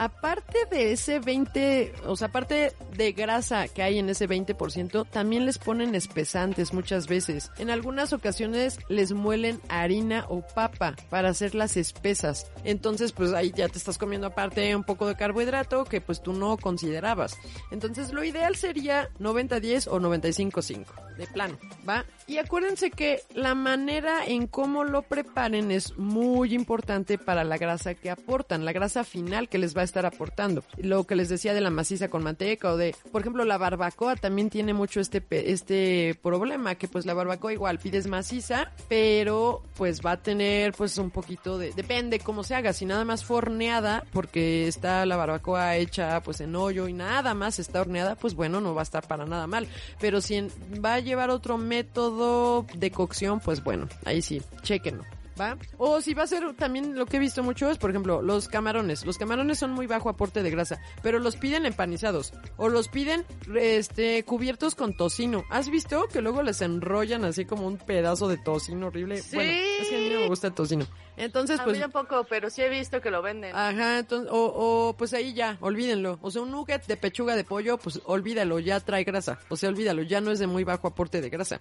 aparte 0.00 0.64
de 0.70 0.92
ese 0.92 1.20
20, 1.20 1.92
o 2.06 2.16
sea, 2.16 2.28
aparte 2.28 2.72
de 2.96 3.12
grasa 3.12 3.68
que 3.68 3.82
hay 3.82 3.98
en 3.98 4.08
ese 4.08 4.26
20%, 4.26 5.06
también 5.10 5.44
les 5.44 5.58
ponen 5.58 5.94
espesantes 5.94 6.72
muchas 6.72 7.06
veces. 7.06 7.52
En 7.58 7.68
algunas 7.68 8.14
ocasiones 8.14 8.78
les 8.88 9.12
muelen 9.12 9.60
harina 9.68 10.24
o 10.30 10.40
papa 10.40 10.96
para 11.10 11.28
hacerlas 11.28 11.76
espesas. 11.76 12.50
Entonces, 12.64 13.12
pues 13.12 13.34
ahí 13.34 13.52
ya 13.54 13.68
te 13.68 13.76
estás 13.76 13.98
comiendo 13.98 14.28
aparte 14.28 14.74
un 14.74 14.84
poco 14.84 15.06
de 15.06 15.16
carbohidrato 15.16 15.84
que 15.84 16.00
pues 16.00 16.22
tú 16.22 16.32
no 16.32 16.56
considerabas. 16.56 17.36
Entonces, 17.70 18.14
lo 18.14 18.24
ideal 18.24 18.56
sería 18.56 19.10
90-10 19.18 19.86
o 19.88 20.00
95-5, 20.00 20.86
de 21.20 21.26
plano, 21.26 21.58
¿va? 21.88 22.04
Y 22.26 22.38
acuérdense 22.38 22.90
que 22.90 23.20
la 23.34 23.54
manera 23.54 24.24
en 24.26 24.46
cómo 24.46 24.84
lo 24.84 25.02
preparen 25.02 25.70
es 25.70 25.96
muy 25.98 26.54
importante 26.54 27.18
para 27.18 27.44
la 27.44 27.58
grasa 27.58 27.94
que 27.94 28.10
aportan, 28.10 28.64
la 28.64 28.72
grasa 28.72 29.04
final 29.04 29.48
que 29.48 29.58
les 29.58 29.76
va 29.76 29.82
a 29.82 29.84
estar 29.84 30.06
aportando. 30.06 30.64
Lo 30.78 31.04
que 31.06 31.16
les 31.16 31.28
decía 31.28 31.54
de 31.54 31.60
la 31.60 31.70
maciza 31.70 32.08
con 32.08 32.22
manteca 32.22 32.72
o 32.72 32.76
de, 32.76 32.94
por 33.12 33.20
ejemplo, 33.20 33.44
la 33.44 33.58
barbacoa 33.58 34.16
también 34.16 34.50
tiene 34.50 34.74
mucho 34.74 35.00
este 35.00 35.22
este 35.30 36.16
problema 36.22 36.74
que 36.74 36.88
pues 36.88 37.06
la 37.06 37.14
barbacoa 37.14 37.52
igual 37.52 37.78
pides 37.78 38.06
maciza, 38.06 38.72
pero 38.88 39.62
pues 39.76 40.00
va 40.04 40.12
a 40.12 40.22
tener 40.22 40.72
pues 40.72 40.98
un 40.98 41.10
poquito 41.10 41.58
de 41.58 41.72
depende 41.72 42.18
cómo 42.20 42.42
se 42.44 42.54
haga, 42.54 42.72
si 42.72 42.84
nada 42.86 43.04
más 43.04 43.24
fue 43.24 43.36
horneada 43.38 44.04
porque 44.12 44.66
está 44.68 45.04
la 45.06 45.16
barbacoa 45.16 45.76
hecha 45.76 46.20
pues 46.22 46.40
en 46.40 46.54
hoyo 46.56 46.88
y 46.88 46.92
nada 46.92 47.34
más 47.34 47.58
está 47.58 47.80
horneada, 47.80 48.14
pues 48.16 48.34
bueno, 48.34 48.60
no 48.60 48.74
va 48.74 48.82
a 48.82 48.84
estar 48.84 49.06
para 49.06 49.26
nada 49.26 49.46
mal, 49.46 49.66
pero 50.00 50.20
si 50.20 50.36
en- 50.36 50.50
va 50.84 50.94
a 50.94 51.00
llevar 51.10 51.30
otro 51.30 51.58
método 51.58 52.64
de 52.74 52.90
cocción, 52.90 53.40
pues 53.40 53.62
bueno, 53.62 53.88
ahí 54.04 54.22
sí, 54.22 54.40
chequenlo. 54.62 55.04
¿Va? 55.40 55.56
O 55.78 56.00
si 56.00 56.14
va 56.14 56.24
a 56.24 56.26
ser 56.26 56.54
también 56.54 56.98
lo 56.98 57.06
que 57.06 57.16
he 57.16 57.20
visto 57.20 57.42
mucho 57.42 57.70
es, 57.70 57.78
por 57.78 57.90
ejemplo, 57.90 58.20
los 58.20 58.48
camarones. 58.48 59.06
Los 59.06 59.16
camarones 59.16 59.58
son 59.58 59.72
muy 59.72 59.86
bajo 59.86 60.08
aporte 60.08 60.42
de 60.42 60.50
grasa, 60.50 60.80
pero 61.02 61.18
los 61.18 61.36
piden 61.36 61.64
empanizados 61.64 62.32
o 62.56 62.68
los 62.68 62.88
piden 62.88 63.24
este 63.54 64.22
cubiertos 64.24 64.74
con 64.74 64.94
tocino. 64.94 65.44
¿Has 65.50 65.70
visto 65.70 66.06
que 66.08 66.20
luego 66.20 66.42
les 66.42 66.60
enrollan 66.60 67.24
así 67.24 67.44
como 67.44 67.66
un 67.66 67.78
pedazo 67.78 68.28
de 68.28 68.36
tocino 68.36 68.88
horrible? 68.88 69.22
Sí. 69.22 69.36
Bueno, 69.36 69.52
es 69.52 69.88
que 69.88 69.96
a 69.96 69.98
mí 69.98 70.10
no 70.10 70.20
me 70.20 70.28
gusta 70.28 70.48
el 70.48 70.54
tocino. 70.54 70.86
Entonces, 71.16 71.60
A 71.60 71.64
pues 71.64 71.76
mí 71.76 71.82
tampoco, 71.82 72.24
pero 72.28 72.48
sí 72.48 72.62
he 72.62 72.68
visto 72.68 73.00
que 73.00 73.10
lo 73.10 73.20
venden. 73.20 73.54
Ajá, 73.54 73.98
entonces, 73.98 74.30
o, 74.32 74.52
o 74.54 74.96
pues 74.96 75.12
ahí 75.12 75.34
ya, 75.34 75.58
olvídenlo. 75.60 76.18
O 76.22 76.30
sea, 76.30 76.42
un 76.42 76.50
nugget 76.50 76.86
de 76.86 76.96
pechuga 76.96 77.36
de 77.36 77.44
pollo, 77.44 77.78
pues 77.78 78.00
olvídalo, 78.04 78.58
ya 78.58 78.80
trae 78.80 79.04
grasa. 79.04 79.38
O 79.48 79.56
sea, 79.56 79.68
olvídalo, 79.68 80.02
ya 80.02 80.20
no 80.20 80.30
es 80.30 80.38
de 80.38 80.46
muy 80.46 80.64
bajo 80.64 80.88
aporte 80.88 81.20
de 81.20 81.28
grasa. 81.28 81.60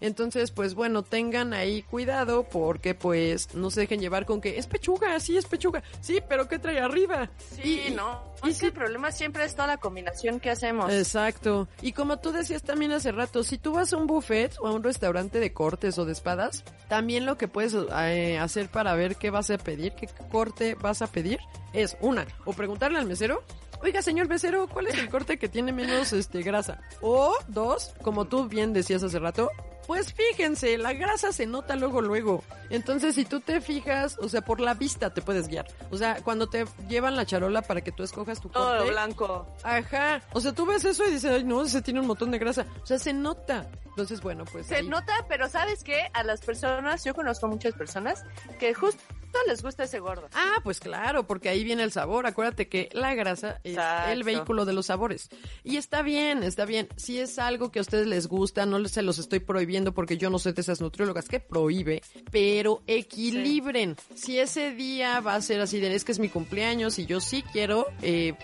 Entonces, 0.00 0.50
pues 0.52 0.74
bueno, 0.74 1.02
tengan 1.02 1.52
ahí 1.52 1.82
cuidado 1.82 2.44
porque 2.44 2.94
pues 2.94 3.46
es, 3.48 3.54
no 3.54 3.70
se 3.70 3.80
dejen 3.80 4.00
llevar 4.00 4.26
con 4.26 4.40
que 4.40 4.58
es 4.58 4.66
pechuga, 4.66 5.18
sí 5.20 5.36
es 5.36 5.46
pechuga, 5.46 5.82
sí, 6.00 6.20
pero 6.28 6.46
¿qué 6.48 6.58
trae 6.58 6.80
arriba? 6.80 7.30
Sí, 7.56 7.82
Y- 7.88 7.90
no. 7.90 8.22
y 8.44 8.50
es 8.50 8.60
que 8.60 8.66
el 8.66 8.72
problema 8.72 9.10
siempre 9.10 9.44
es 9.44 9.54
toda 9.54 9.66
la 9.66 9.76
combinación 9.78 10.38
que 10.40 10.50
hacemos. 10.50 10.92
Exacto. 10.92 11.68
Y 11.82 11.92
como 11.92 12.18
tú 12.20 12.30
decías 12.32 12.62
también 12.62 12.92
hace 12.92 13.10
rato, 13.12 13.42
si 13.42 13.58
tú 13.58 13.72
vas 13.72 13.92
a 13.92 13.96
un 13.96 14.06
buffet 14.06 14.54
o 14.60 14.68
a 14.68 14.72
un 14.72 14.82
restaurante 14.84 15.40
de 15.40 15.52
cortes 15.52 15.98
o 15.98 16.04
de 16.04 16.12
espadas, 16.12 16.62
también 16.88 17.26
lo 17.26 17.36
que 17.36 17.48
puedes 17.48 17.74
eh, 17.74 18.38
hacer 18.38 18.68
para 18.68 18.94
ver 18.94 19.16
qué 19.16 19.30
vas 19.30 19.50
a 19.50 19.58
pedir, 19.58 19.92
qué 19.94 20.08
corte 20.30 20.74
vas 20.76 21.02
a 21.02 21.06
pedir, 21.08 21.40
es 21.72 21.96
una, 22.00 22.26
o 22.44 22.52
preguntarle 22.52 22.98
al 22.98 23.06
mesero, 23.06 23.42
oiga 23.82 24.00
señor 24.02 24.28
mesero, 24.28 24.68
¿cuál 24.68 24.86
es 24.86 24.94
el 24.94 25.08
corte 25.10 25.38
que 25.38 25.48
tiene 25.48 25.72
menos 25.72 26.12
este 26.12 26.42
grasa? 26.42 26.80
O 27.02 27.34
dos, 27.48 27.94
como 28.02 28.24
tú 28.26 28.48
bien 28.48 28.72
decías 28.72 29.02
hace 29.02 29.18
rato, 29.18 29.50
pues 29.88 30.12
fíjense, 30.12 30.76
la 30.76 30.92
grasa 30.92 31.32
se 31.32 31.46
nota 31.46 31.74
luego 31.74 32.02
luego. 32.02 32.44
Entonces, 32.68 33.14
si 33.14 33.24
tú 33.24 33.40
te 33.40 33.62
fijas, 33.62 34.18
o 34.18 34.28
sea, 34.28 34.42
por 34.42 34.60
la 34.60 34.74
vista 34.74 35.14
te 35.14 35.22
puedes 35.22 35.48
guiar. 35.48 35.66
O 35.90 35.96
sea, 35.96 36.20
cuando 36.22 36.46
te 36.46 36.66
llevan 36.90 37.16
la 37.16 37.24
charola 37.24 37.62
para 37.62 37.80
que 37.80 37.90
tú 37.90 38.02
escojas 38.02 38.38
tu 38.38 38.50
corte. 38.52 38.78
Todo 38.80 38.86
blanco. 38.90 39.56
Ajá. 39.64 40.20
O 40.34 40.40
sea, 40.42 40.52
tú 40.52 40.66
ves 40.66 40.84
eso 40.84 41.06
y 41.08 41.12
dices, 41.12 41.32
ay, 41.32 41.42
no, 41.44 41.62
ese 41.62 41.80
tiene 41.80 42.00
un 42.00 42.06
montón 42.06 42.30
de 42.30 42.38
grasa. 42.38 42.66
O 42.82 42.86
sea, 42.86 42.98
se 42.98 43.14
nota. 43.14 43.66
Entonces, 43.86 44.20
bueno, 44.20 44.44
pues. 44.44 44.66
Se 44.66 44.76
ahí- 44.76 44.86
nota, 44.86 45.14
pero 45.26 45.48
¿sabes 45.48 45.82
qué? 45.82 46.10
A 46.12 46.22
las 46.22 46.42
personas, 46.42 47.02
yo 47.04 47.14
conozco 47.14 47.48
muchas 47.48 47.72
personas 47.72 48.24
que 48.60 48.74
justo 48.74 49.02
les 49.46 49.62
gusta 49.62 49.84
ese 49.84 49.98
gordo. 50.00 50.28
Ah, 50.34 50.56
pues 50.62 50.78
claro, 50.80 51.26
porque 51.26 51.48
ahí 51.48 51.64
viene 51.64 51.82
el 51.82 51.92
sabor. 51.92 52.26
Acuérdate 52.26 52.68
que 52.68 52.88
la 52.92 53.14
grasa 53.14 53.60
es 53.64 53.72
Exacto. 53.74 54.10
el 54.12 54.24
vehículo 54.24 54.64
de 54.64 54.72
los 54.74 54.86
sabores. 54.86 55.30
Y 55.64 55.76
está 55.76 56.02
bien, 56.02 56.42
está 56.42 56.64
bien. 56.66 56.88
Si 56.96 57.18
es 57.18 57.38
algo 57.38 57.70
que 57.70 57.78
a 57.78 57.82
ustedes 57.82 58.06
les 58.06 58.26
gusta, 58.26 58.66
no 58.66 58.86
se 58.88 59.02
los 59.02 59.18
estoy 59.18 59.40
prohibiendo 59.40 59.92
porque 59.94 60.18
yo 60.18 60.28
no 60.30 60.38
soy 60.38 60.52
de 60.52 60.60
esas 60.60 60.80
nutriólogas 60.80 61.28
que 61.28 61.40
prohíbe, 61.40 62.02
pero 62.30 62.82
equilibren. 62.86 63.96
Si 64.14 64.38
ese 64.38 64.72
día 64.74 65.20
va 65.20 65.34
a 65.34 65.40
ser 65.42 65.60
así 65.60 65.80
de, 65.80 65.94
es 65.94 66.04
que 66.04 66.12
es 66.12 66.18
mi 66.18 66.28
cumpleaños 66.28 66.98
y 66.98 67.06
yo 67.06 67.20
sí 67.20 67.42
quiero 67.52 67.86
eh, 68.02 68.34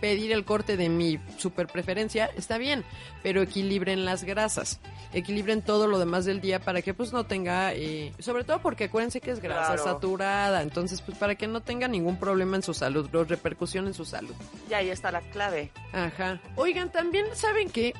pedir 0.00 0.32
el 0.32 0.44
corte 0.44 0.76
de 0.76 0.88
mi 0.88 1.18
super 1.38 1.66
preferencia, 1.68 2.26
está 2.36 2.58
bien, 2.58 2.84
pero 3.22 3.42
equilibren 3.42 4.04
las 4.04 4.24
grasas. 4.24 4.80
Equilibren 5.12 5.62
todo 5.62 5.86
lo 5.86 5.98
demás 5.98 6.24
del 6.24 6.40
día 6.40 6.60
para 6.60 6.82
que 6.82 6.94
pues 6.94 7.12
no 7.12 7.24
tenga, 7.24 7.72
eh, 7.74 8.12
sobre 8.18 8.44
todo 8.44 8.60
porque 8.62 8.84
acuérdense 8.84 9.20
que 9.20 9.30
es 9.30 9.40
grasa 9.40 9.74
Claro. 9.74 9.84
saturada, 9.84 10.29
entonces 10.62 11.00
pues 11.00 11.16
para 11.18 11.34
que 11.34 11.46
no 11.46 11.60
tenga 11.60 11.88
ningún 11.88 12.16
problema 12.16 12.56
en 12.56 12.62
su 12.62 12.74
salud, 12.74 13.08
repercusión 13.12 13.86
en 13.86 13.94
su 13.94 14.04
salud. 14.04 14.34
Y 14.68 14.74
ahí 14.74 14.90
está 14.90 15.10
la 15.10 15.20
clave. 15.20 15.70
Ajá. 15.92 16.40
Oigan, 16.56 16.90
también 16.90 17.26
saben 17.34 17.70
que 17.70 17.94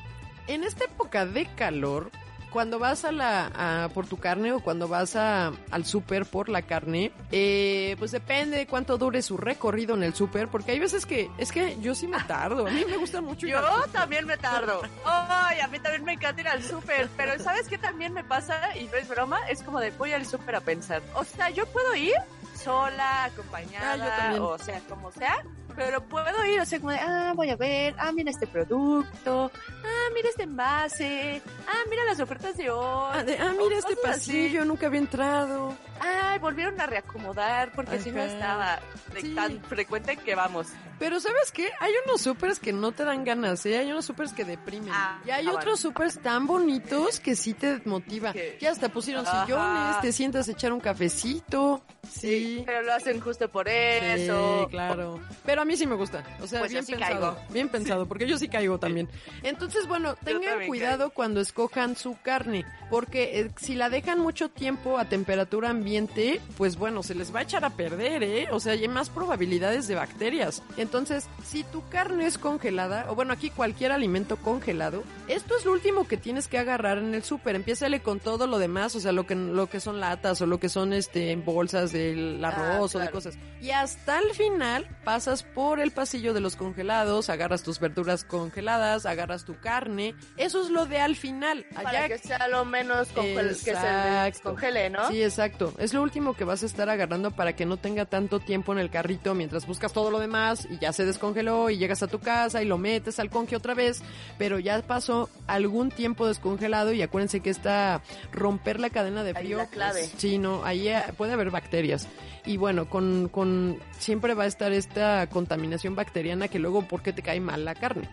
en 0.47 0.63
esta 0.63 0.85
época 0.85 1.25
de 1.25 1.45
calor, 1.55 2.11
cuando 2.51 2.77
vas 2.79 3.05
a 3.05 3.11
la 3.11 3.85
a- 3.85 3.89
por 3.89 4.05
tu 4.07 4.17
carne 4.17 4.51
o 4.53 4.59
cuando 4.59 4.87
vas 4.87 5.15
a, 5.15 5.51
al 5.71 5.85
súper 5.85 6.25
por 6.25 6.49
la 6.49 6.61
carne, 6.61 7.11
eh, 7.31 7.95
pues 7.97 8.11
depende 8.11 8.57
de 8.57 8.67
cuánto 8.67 8.97
dure 8.97 9.21
su 9.21 9.37
recorrido 9.37 9.95
en 9.95 10.03
el 10.03 10.13
súper, 10.13 10.47
porque 10.49 10.71
hay 10.71 10.79
veces 10.79 11.05
que 11.05 11.31
es 11.37 11.51
que 11.51 11.79
yo 11.81 11.95
sí 11.95 12.07
me 12.07 12.19
tardo. 12.23 12.67
A 12.67 12.69
mí 12.71 12.83
me 12.87 12.97
gusta 12.97 13.21
mucho. 13.21 13.47
ir 13.47 13.53
Yo 13.53 13.59
al 13.83 13.89
también 13.91 14.25
me 14.25 14.37
tardo. 14.37 14.81
Ay, 15.05 15.59
a 15.61 15.67
mí 15.67 15.79
también 15.79 16.03
me 16.03 16.13
encanta 16.13 16.41
ir 16.41 16.47
al 16.47 16.63
súper. 16.63 17.09
Pero 17.17 17.41
¿sabes 17.43 17.67
qué 17.67 17.77
también 17.77 18.13
me 18.13 18.23
pasa? 18.23 18.77
Y 18.77 18.85
no 18.85 18.95
es 18.95 19.07
broma, 19.07 19.39
es 19.49 19.63
como 19.63 19.79
de 19.79 19.91
voy 19.91 20.13
al 20.13 20.25
súper 20.25 20.55
a 20.57 20.61
pensar. 20.61 21.01
O 21.15 21.23
sea, 21.23 21.49
yo 21.49 21.65
puedo 21.67 21.95
ir 21.95 22.13
sola, 22.55 23.23
acompañada, 23.25 24.31
Ah, 24.35 24.41
o 24.41 24.57
sea, 24.59 24.79
como 24.87 25.11
sea. 25.11 25.43
Pero 25.75 26.03
puedo 26.03 26.45
ir, 26.45 26.59
o 26.59 26.65
sea, 26.65 26.79
como 26.79 26.91
de, 26.91 26.99
ah, 26.99 27.31
voy 27.35 27.49
a 27.49 27.55
ver, 27.55 27.95
ah, 27.97 28.11
mira 28.11 28.29
este 28.29 28.45
producto, 28.45 29.49
ah, 29.83 30.09
mira 30.13 30.29
este 30.29 30.43
envase, 30.43 31.41
ah, 31.67 31.83
mira 31.89 32.03
las 32.05 32.19
ofertas 32.19 32.57
de 32.57 32.69
hoy. 32.69 33.11
Ah, 33.13 33.23
de- 33.23 33.37
ah, 33.37 33.53
mira 33.57 33.77
este 33.77 33.95
cosas 33.95 34.17
así. 34.17 34.31
pasillo, 34.31 34.65
nunca 34.65 34.87
había 34.87 34.99
entrado. 34.99 35.75
Ay, 35.99 36.39
volvieron 36.39 36.79
a 36.81 36.87
reacomodar 36.87 37.71
porque 37.73 37.99
si 37.99 38.11
no 38.11 38.21
estaba 38.23 38.79
de 39.13 39.21
Sí. 39.21 39.35
tan 39.35 39.61
frecuente 39.63 40.17
que 40.17 40.33
vamos. 40.35 40.67
Pero 40.97 41.19
¿sabes 41.19 41.51
qué? 41.51 41.69
Hay 41.79 41.93
unos 42.05 42.21
supers 42.21 42.59
que 42.59 42.73
no 42.73 42.91
te 42.91 43.03
dan 43.03 43.23
ganas, 43.23 43.65
¿eh? 43.65 43.77
Hay 43.79 43.91
unos 43.91 44.05
supers 44.05 44.33
que 44.33 44.45
deprimen. 44.45 44.91
Ah, 44.93 45.19
y 45.25 45.31
hay 45.31 45.45
ah, 45.47 45.51
otros 45.51 45.63
bueno. 45.65 45.77
supers 45.77 46.19
tan 46.21 46.45
bonitos 46.47 47.19
que 47.19 47.35
sí 47.35 47.53
te 47.55 47.81
motiva. 47.85 48.33
Que- 48.33 48.57
Ya 48.61 48.69
hasta 48.71 48.89
pusieron 48.89 49.25
Ajá. 49.25 49.45
sillones, 49.45 50.01
te 50.01 50.11
sientas 50.11 50.47
a 50.47 50.51
echar 50.51 50.71
un 50.73 50.79
cafecito. 50.79 51.81
Sí. 52.09 52.63
Pero 52.65 52.81
lo 52.83 52.93
hacen 52.93 53.19
justo 53.19 53.49
por 53.49 53.67
Sí, 53.67 53.73
eso. 53.73 54.67
claro. 54.69 55.19
Pero 55.45 55.61
a 55.61 55.65
mí 55.65 55.75
sí 55.77 55.85
me 55.87 55.95
gusta. 55.95 56.23
O 56.41 56.47
sea, 56.47 56.59
Pues 56.59 56.71
bien 56.71 56.83
yo 56.83 56.85
sí 56.87 56.93
pensado. 56.93 57.35
caigo. 57.35 57.53
Bien 57.53 57.69
pensado, 57.69 58.05
porque 58.07 58.27
yo 58.27 58.37
sí 58.37 58.47
caigo 58.47 58.77
también. 58.79 59.09
Entonces, 59.43 59.87
bueno, 59.87 60.15
tengan 60.23 60.43
también 60.43 60.67
cuidado 60.69 60.97
caigo. 60.99 61.13
cuando 61.13 61.41
escojan 61.61 61.95
su 61.95 62.17
carne. 62.21 62.65
Porque 62.89 63.39
eh, 63.39 63.51
si 63.55 63.75
la 63.75 63.89
dejan 63.89 64.19
mucho 64.19 64.49
tiempo 64.49 64.97
a 64.97 65.05
temperatura 65.05 65.69
ambiente, 65.69 66.41
pues 66.57 66.75
bueno, 66.75 67.03
se 67.03 67.15
les 67.15 67.33
va 67.33 67.39
a 67.39 67.43
echar 67.43 67.63
a 67.63 67.69
perder, 67.69 68.23
¿eh? 68.23 68.47
O 68.51 68.59
sea, 68.59 68.73
hay 68.73 68.87
más 68.87 69.09
probabilidades 69.09 69.87
de 69.87 69.95
bacterias. 69.95 70.61
Entonces, 70.75 71.27
si 71.45 71.63
tu 71.63 71.87
carne 71.87 72.25
es 72.25 72.37
congelada, 72.37 73.05
o 73.09 73.15
bueno, 73.15 73.31
aquí 73.31 73.49
cualquier 73.49 73.93
alimento 73.93 74.35
congelado, 74.37 75.03
esto 75.27 75.55
es 75.57 75.63
lo 75.63 75.71
último 75.71 76.05
que 76.05 76.17
tienes 76.17 76.47
que 76.47 76.57
agarrar 76.57 76.97
en 76.97 77.13
el 77.13 77.23
súper. 77.23 77.55
Empiézale 77.55 78.01
con 78.01 78.19
todo 78.19 78.45
lo 78.47 78.59
demás, 78.59 78.95
o 78.95 78.99
sea, 78.99 79.13
lo 79.13 79.25
que, 79.25 79.35
lo 79.35 79.67
que 79.67 79.79
son 79.79 80.01
latas 80.01 80.41
o 80.41 80.45
lo 80.45 80.59
que 80.59 80.67
son 80.67 80.91
este 80.91 81.35
bolsas 81.37 81.93
del 81.93 82.43
arroz 82.43 82.95
o 82.95 82.99
de 82.99 83.09
cosas. 83.09 83.37
Y 83.61 83.71
hasta 83.71 84.19
el 84.19 84.31
final 84.33 84.87
pasas 85.05 85.43
por 85.43 85.79
el 85.79 85.91
pasillo 85.91 86.33
de 86.33 86.41
los 86.41 86.57
congelados, 86.57 87.29
agarras 87.29 87.63
tus 87.63 87.79
verduras 87.79 88.25
congeladas, 88.25 89.05
agarras 89.05 89.45
tu 89.45 89.57
carne. 89.59 90.13
Eso 90.35 90.61
es 90.61 90.69
lo 90.69 90.85
de 90.87 90.99
al 90.99 91.15
final. 91.15 91.40
Para 91.73 91.89
Allá 91.89 92.07
que 92.07 92.17
sea 92.19 92.47
lo 92.47 92.63
menos 92.65 93.09
congel- 93.13 93.49
que 93.63 93.75
se 93.75 93.87
descongele, 94.25 94.89
¿no? 94.89 95.07
Sí, 95.09 95.21
exacto. 95.23 95.73
Es 95.77 95.93
lo 95.93 96.01
último 96.01 96.33
que 96.35 96.43
vas 96.43 96.63
a 96.63 96.65
estar 96.65 96.89
agarrando 96.89 97.31
para 97.31 97.53
que 97.55 97.65
no 97.65 97.77
tenga 97.77 98.05
tanto 98.05 98.39
tiempo 98.39 98.71
en 98.73 98.79
el 98.79 98.89
carrito 98.89 99.33
mientras 99.33 99.65
buscas 99.65 99.91
todo 99.93 100.11
lo 100.11 100.19
demás 100.19 100.67
y 100.69 100.77
ya 100.77 100.93
se 100.93 101.05
descongeló 101.05 101.69
y 101.69 101.77
llegas 101.77 102.03
a 102.03 102.07
tu 102.07 102.19
casa 102.19 102.61
y 102.61 102.65
lo 102.65 102.77
metes 102.77 103.19
al 103.19 103.29
conge 103.29 103.55
otra 103.55 103.73
vez, 103.73 104.01
pero 104.37 104.59
ya 104.59 104.81
pasó 104.81 105.29
algún 105.47 105.89
tiempo 105.89 106.27
descongelado 106.27 106.93
y 106.93 107.01
acuérdense 107.01 107.39
que 107.39 107.49
esta 107.49 108.01
romper 108.31 108.79
la 108.79 108.89
cadena 108.89 109.23
de 109.23 109.31
Ahí 109.35 109.43
frío. 109.45 109.57
la 109.57 109.67
clave. 109.67 109.99
pues, 110.01 110.13
sí, 110.17 110.37
no, 110.37 110.63
ahí 110.63 110.87
eh, 110.87 111.01
puede 111.17 111.33
haber 111.33 111.49
bacterias. 111.51 112.07
Y 112.45 112.57
bueno, 112.57 112.89
con, 112.89 113.29
con 113.29 113.79
siempre 113.99 114.33
va 114.33 114.43
a 114.45 114.47
estar 114.47 114.71
esta 114.71 115.27
contaminación 115.27 115.95
bacteriana 115.95 116.47
que 116.47 116.57
luego 116.59 116.81
porque 116.87 117.13
te 117.13 117.21
cae 117.21 117.39
mal 117.39 117.65
la 117.65 117.75
carne. 117.75 118.09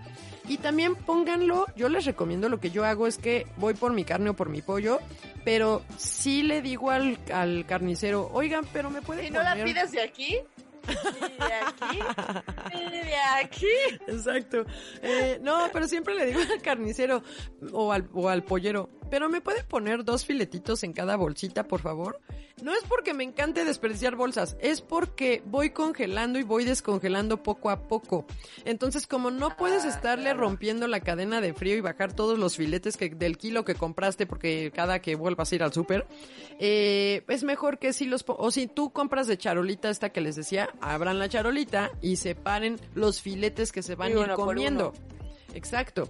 Y 0.48 0.56
también 0.58 0.94
pónganlo, 0.94 1.66
yo 1.76 1.88
les 1.88 2.04
recomiendo 2.06 2.48
lo 2.48 2.58
que 2.58 2.70
yo 2.70 2.84
hago 2.84 3.06
es 3.06 3.18
que 3.18 3.46
voy 3.58 3.74
por 3.74 3.92
mi 3.92 4.04
carne 4.04 4.30
o 4.30 4.34
por 4.34 4.48
mi 4.48 4.62
pollo, 4.62 4.98
pero 5.44 5.82
sí 5.98 6.42
le 6.42 6.62
digo 6.62 6.90
al, 6.90 7.18
al 7.32 7.66
carnicero, 7.66 8.30
oigan, 8.32 8.64
pero 8.72 8.90
me 8.90 9.02
puede 9.02 9.26
¿Y 9.26 9.30
no 9.30 9.42
la 9.42 9.52
poner-" 9.54 9.64
pides 9.64 9.92
de 9.92 10.00
aquí? 10.00 10.38
¿Y 10.88 11.42
de 11.42 11.52
aquí? 11.52 11.98
¿Y 12.74 12.90
de 12.90 13.14
aquí? 13.42 13.66
Exacto. 14.06 14.64
Eh, 15.02 15.38
no, 15.42 15.68
pero 15.70 15.86
siempre 15.86 16.14
le 16.14 16.26
digo 16.26 16.40
al 16.40 16.62
carnicero 16.62 17.22
o 17.72 17.92
al, 17.92 18.08
o 18.14 18.28
al 18.30 18.42
pollero, 18.42 18.88
pero 19.10 19.28
me 19.28 19.40
puede 19.40 19.64
poner 19.64 20.04
dos 20.04 20.24
filetitos 20.24 20.82
en 20.82 20.92
cada 20.92 21.16
bolsita, 21.16 21.64
por 21.64 21.80
favor. 21.80 22.20
No 22.62 22.72
es 22.72 22.82
porque 22.88 23.14
me 23.14 23.24
encante 23.24 23.64
desperdiciar 23.64 24.16
bolsas, 24.16 24.56
es 24.60 24.80
porque 24.80 25.42
voy 25.46 25.70
congelando 25.70 26.38
y 26.38 26.42
voy 26.42 26.64
descongelando 26.64 27.42
poco 27.42 27.70
a 27.70 27.86
poco. 27.86 28.26
Entonces, 28.64 29.06
como 29.06 29.30
no 29.30 29.56
puedes 29.56 29.84
estarle 29.84 30.34
rompiendo 30.34 30.88
la 30.88 31.00
cadena 31.00 31.40
de 31.40 31.54
frío 31.54 31.76
y 31.76 31.80
bajar 31.80 32.12
todos 32.12 32.38
los 32.38 32.56
filetes 32.56 32.96
que, 32.96 33.10
del 33.10 33.38
kilo 33.38 33.64
que 33.64 33.74
compraste 33.74 34.26
porque 34.26 34.72
cada 34.74 35.00
que 35.00 35.14
vuelvas 35.14 35.52
a 35.52 35.54
ir 35.54 35.62
al 35.62 35.72
súper, 35.72 36.06
eh, 36.58 37.22
es 37.28 37.44
mejor 37.44 37.78
que 37.78 37.92
si 37.92 38.06
los, 38.06 38.24
o 38.26 38.50
si 38.50 38.66
tú 38.66 38.90
compras 38.90 39.28
de 39.28 39.38
charolita 39.38 39.88
esta 39.88 40.10
que 40.10 40.20
les 40.20 40.34
decía, 40.34 40.68
abran 40.80 41.18
la 41.18 41.28
charolita 41.28 41.92
y 42.00 42.16
separen 42.16 42.80
los 42.94 43.20
filetes 43.20 43.70
que 43.70 43.82
se 43.82 43.94
van 43.94 44.16
a 44.16 44.20
ir 44.20 44.32
comiendo. 44.32 44.92
Exacto. 45.54 46.08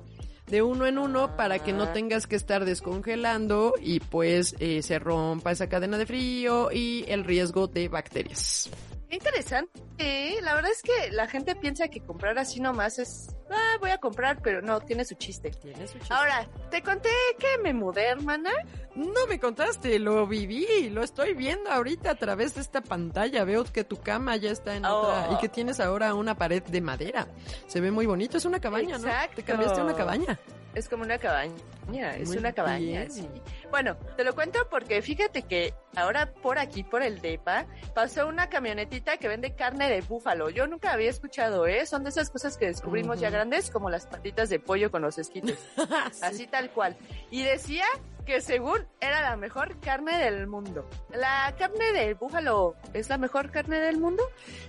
De 0.50 0.62
uno 0.62 0.86
en 0.86 0.98
uno 0.98 1.36
para 1.36 1.58
que 1.58 1.72
no 1.72 1.88
tengas 1.88 2.26
que 2.26 2.36
estar 2.36 2.64
descongelando 2.64 3.74
y 3.82 4.00
pues 4.00 4.56
eh, 4.58 4.82
se 4.82 4.98
rompa 4.98 5.52
esa 5.52 5.68
cadena 5.68 5.98
de 5.98 6.06
frío 6.06 6.70
y 6.72 7.04
el 7.08 7.24
riesgo 7.24 7.66
de 7.66 7.88
bacterias. 7.88 8.70
Interesante. 9.10 9.80
¿eh? 9.98 10.36
La 10.42 10.54
verdad 10.54 10.70
es 10.70 10.82
que 10.82 11.10
la 11.12 11.26
gente 11.26 11.56
piensa 11.56 11.88
que 11.88 12.00
comprar 12.00 12.38
así 12.38 12.60
nomás 12.60 12.98
es, 12.98 13.34
ah, 13.50 13.76
voy 13.80 13.90
a 13.90 13.98
comprar, 13.98 14.40
pero 14.42 14.60
no, 14.60 14.80
tiene 14.80 15.04
su 15.04 15.14
chiste. 15.14 15.50
Tiene 15.50 15.86
su 15.86 15.98
chiste. 15.98 16.12
Ahora, 16.12 16.46
te 16.70 16.82
conté 16.82 17.08
que 17.38 17.58
me 17.62 17.72
mudé, 17.72 18.08
hermana. 18.08 18.50
No 18.94 19.26
me 19.26 19.40
contaste, 19.40 19.98
lo 19.98 20.26
viví, 20.26 20.90
lo 20.90 21.02
estoy 21.02 21.34
viendo 21.34 21.70
ahorita 21.70 22.10
a 22.10 22.14
través 22.16 22.54
de 22.54 22.60
esta 22.60 22.80
pantalla. 22.82 23.44
Veo 23.44 23.64
que 23.64 23.84
tu 23.84 23.96
cama 24.00 24.36
ya 24.36 24.50
está 24.50 24.76
en 24.76 24.84
Oh. 24.84 24.98
otra 25.00 25.30
y 25.32 25.38
que 25.38 25.48
tienes 25.48 25.80
ahora 25.80 26.14
una 26.14 26.36
pared 26.36 26.62
de 26.62 26.80
madera. 26.80 27.28
Se 27.66 27.80
ve 27.80 27.90
muy 27.90 28.06
bonito, 28.06 28.36
es 28.36 28.44
una 28.44 28.60
cabaña, 28.60 28.98
¿no? 28.98 29.06
Exacto. 29.08 29.36
Te 29.36 29.42
cambiaste 29.42 29.80
a 29.80 29.84
una 29.84 29.94
cabaña. 29.94 30.38
Es 30.74 30.88
como 30.88 31.02
una 31.02 31.18
cabaña, 31.18 32.14
es 32.16 32.28
Muy 32.28 32.36
una 32.36 32.52
cabaña, 32.52 33.08
sí. 33.08 33.26
Bueno, 33.70 33.96
te 34.16 34.24
lo 34.24 34.34
cuento 34.34 34.60
porque 34.70 35.02
fíjate 35.02 35.42
que 35.42 35.74
ahora 35.94 36.32
por 36.32 36.58
aquí, 36.58 36.84
por 36.84 37.02
el 37.02 37.20
DEPA, 37.20 37.66
pasó 37.94 38.26
una 38.26 38.48
camionetita 38.48 39.18
que 39.18 39.28
vende 39.28 39.54
carne 39.54 39.90
de 39.90 40.00
búfalo. 40.00 40.48
Yo 40.48 40.66
nunca 40.66 40.92
había 40.92 41.10
escuchado, 41.10 41.66
¿eh? 41.66 41.84
Son 41.86 42.02
de 42.02 42.10
esas 42.10 42.30
cosas 42.30 42.56
que 42.56 42.66
descubrimos 42.66 43.20
ya 43.20 43.28
grandes, 43.28 43.70
como 43.70 43.90
las 43.90 44.06
patitas 44.06 44.48
de 44.48 44.58
pollo 44.58 44.90
con 44.90 45.02
los 45.02 45.18
esquites. 45.18 45.58
Así 46.22 46.46
tal 46.46 46.70
cual. 46.70 46.96
Y 47.30 47.42
decía 47.42 47.84
que 48.28 48.42
según 48.42 48.86
era 49.00 49.22
la 49.22 49.36
mejor 49.38 49.80
carne 49.80 50.18
del 50.18 50.46
mundo. 50.46 50.86
¿La 51.14 51.54
carne 51.58 51.92
del 51.94 52.14
búfalo 52.14 52.74
es 52.92 53.08
la 53.08 53.16
mejor 53.16 53.50
carne 53.50 53.78
del 53.80 53.96
mundo? 53.96 54.22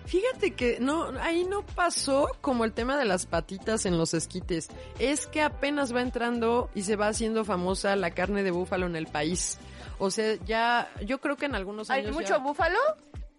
Fíjate 0.06 0.56
que 0.56 0.80
no, 0.80 1.10
ahí 1.20 1.44
no 1.44 1.66
pasó 1.66 2.30
como 2.40 2.64
el 2.64 2.72
tema 2.72 2.96
de 2.98 3.04
las 3.04 3.26
patitas 3.26 3.86
en 3.86 3.98
los 3.98 4.14
esquites. 4.14 4.70
Es 4.98 5.28
que 5.28 5.42
apenas 5.42 5.94
va 5.94 6.02
entrando 6.02 6.70
y 6.74 6.84
se 6.84 6.96
va 6.96 7.10
haciendo 7.10 7.44
famosa 7.44 7.98
la 7.98 8.12
carne 8.12 8.44
de 8.44 8.52
búfalo 8.52 8.86
en 8.86 8.96
el 8.96 9.08
país. 9.08 9.60
O 9.98 10.10
sea, 10.10 10.36
ya, 10.46 10.90
yo 11.06 11.20
creo 11.20 11.36
que 11.36 11.46
en 11.48 11.56
algunos 11.56 11.90
años. 11.90 12.08
¿Hay 12.08 12.14
mucho 12.14 12.30
ya- 12.30 12.38
búfalo? 12.38 12.80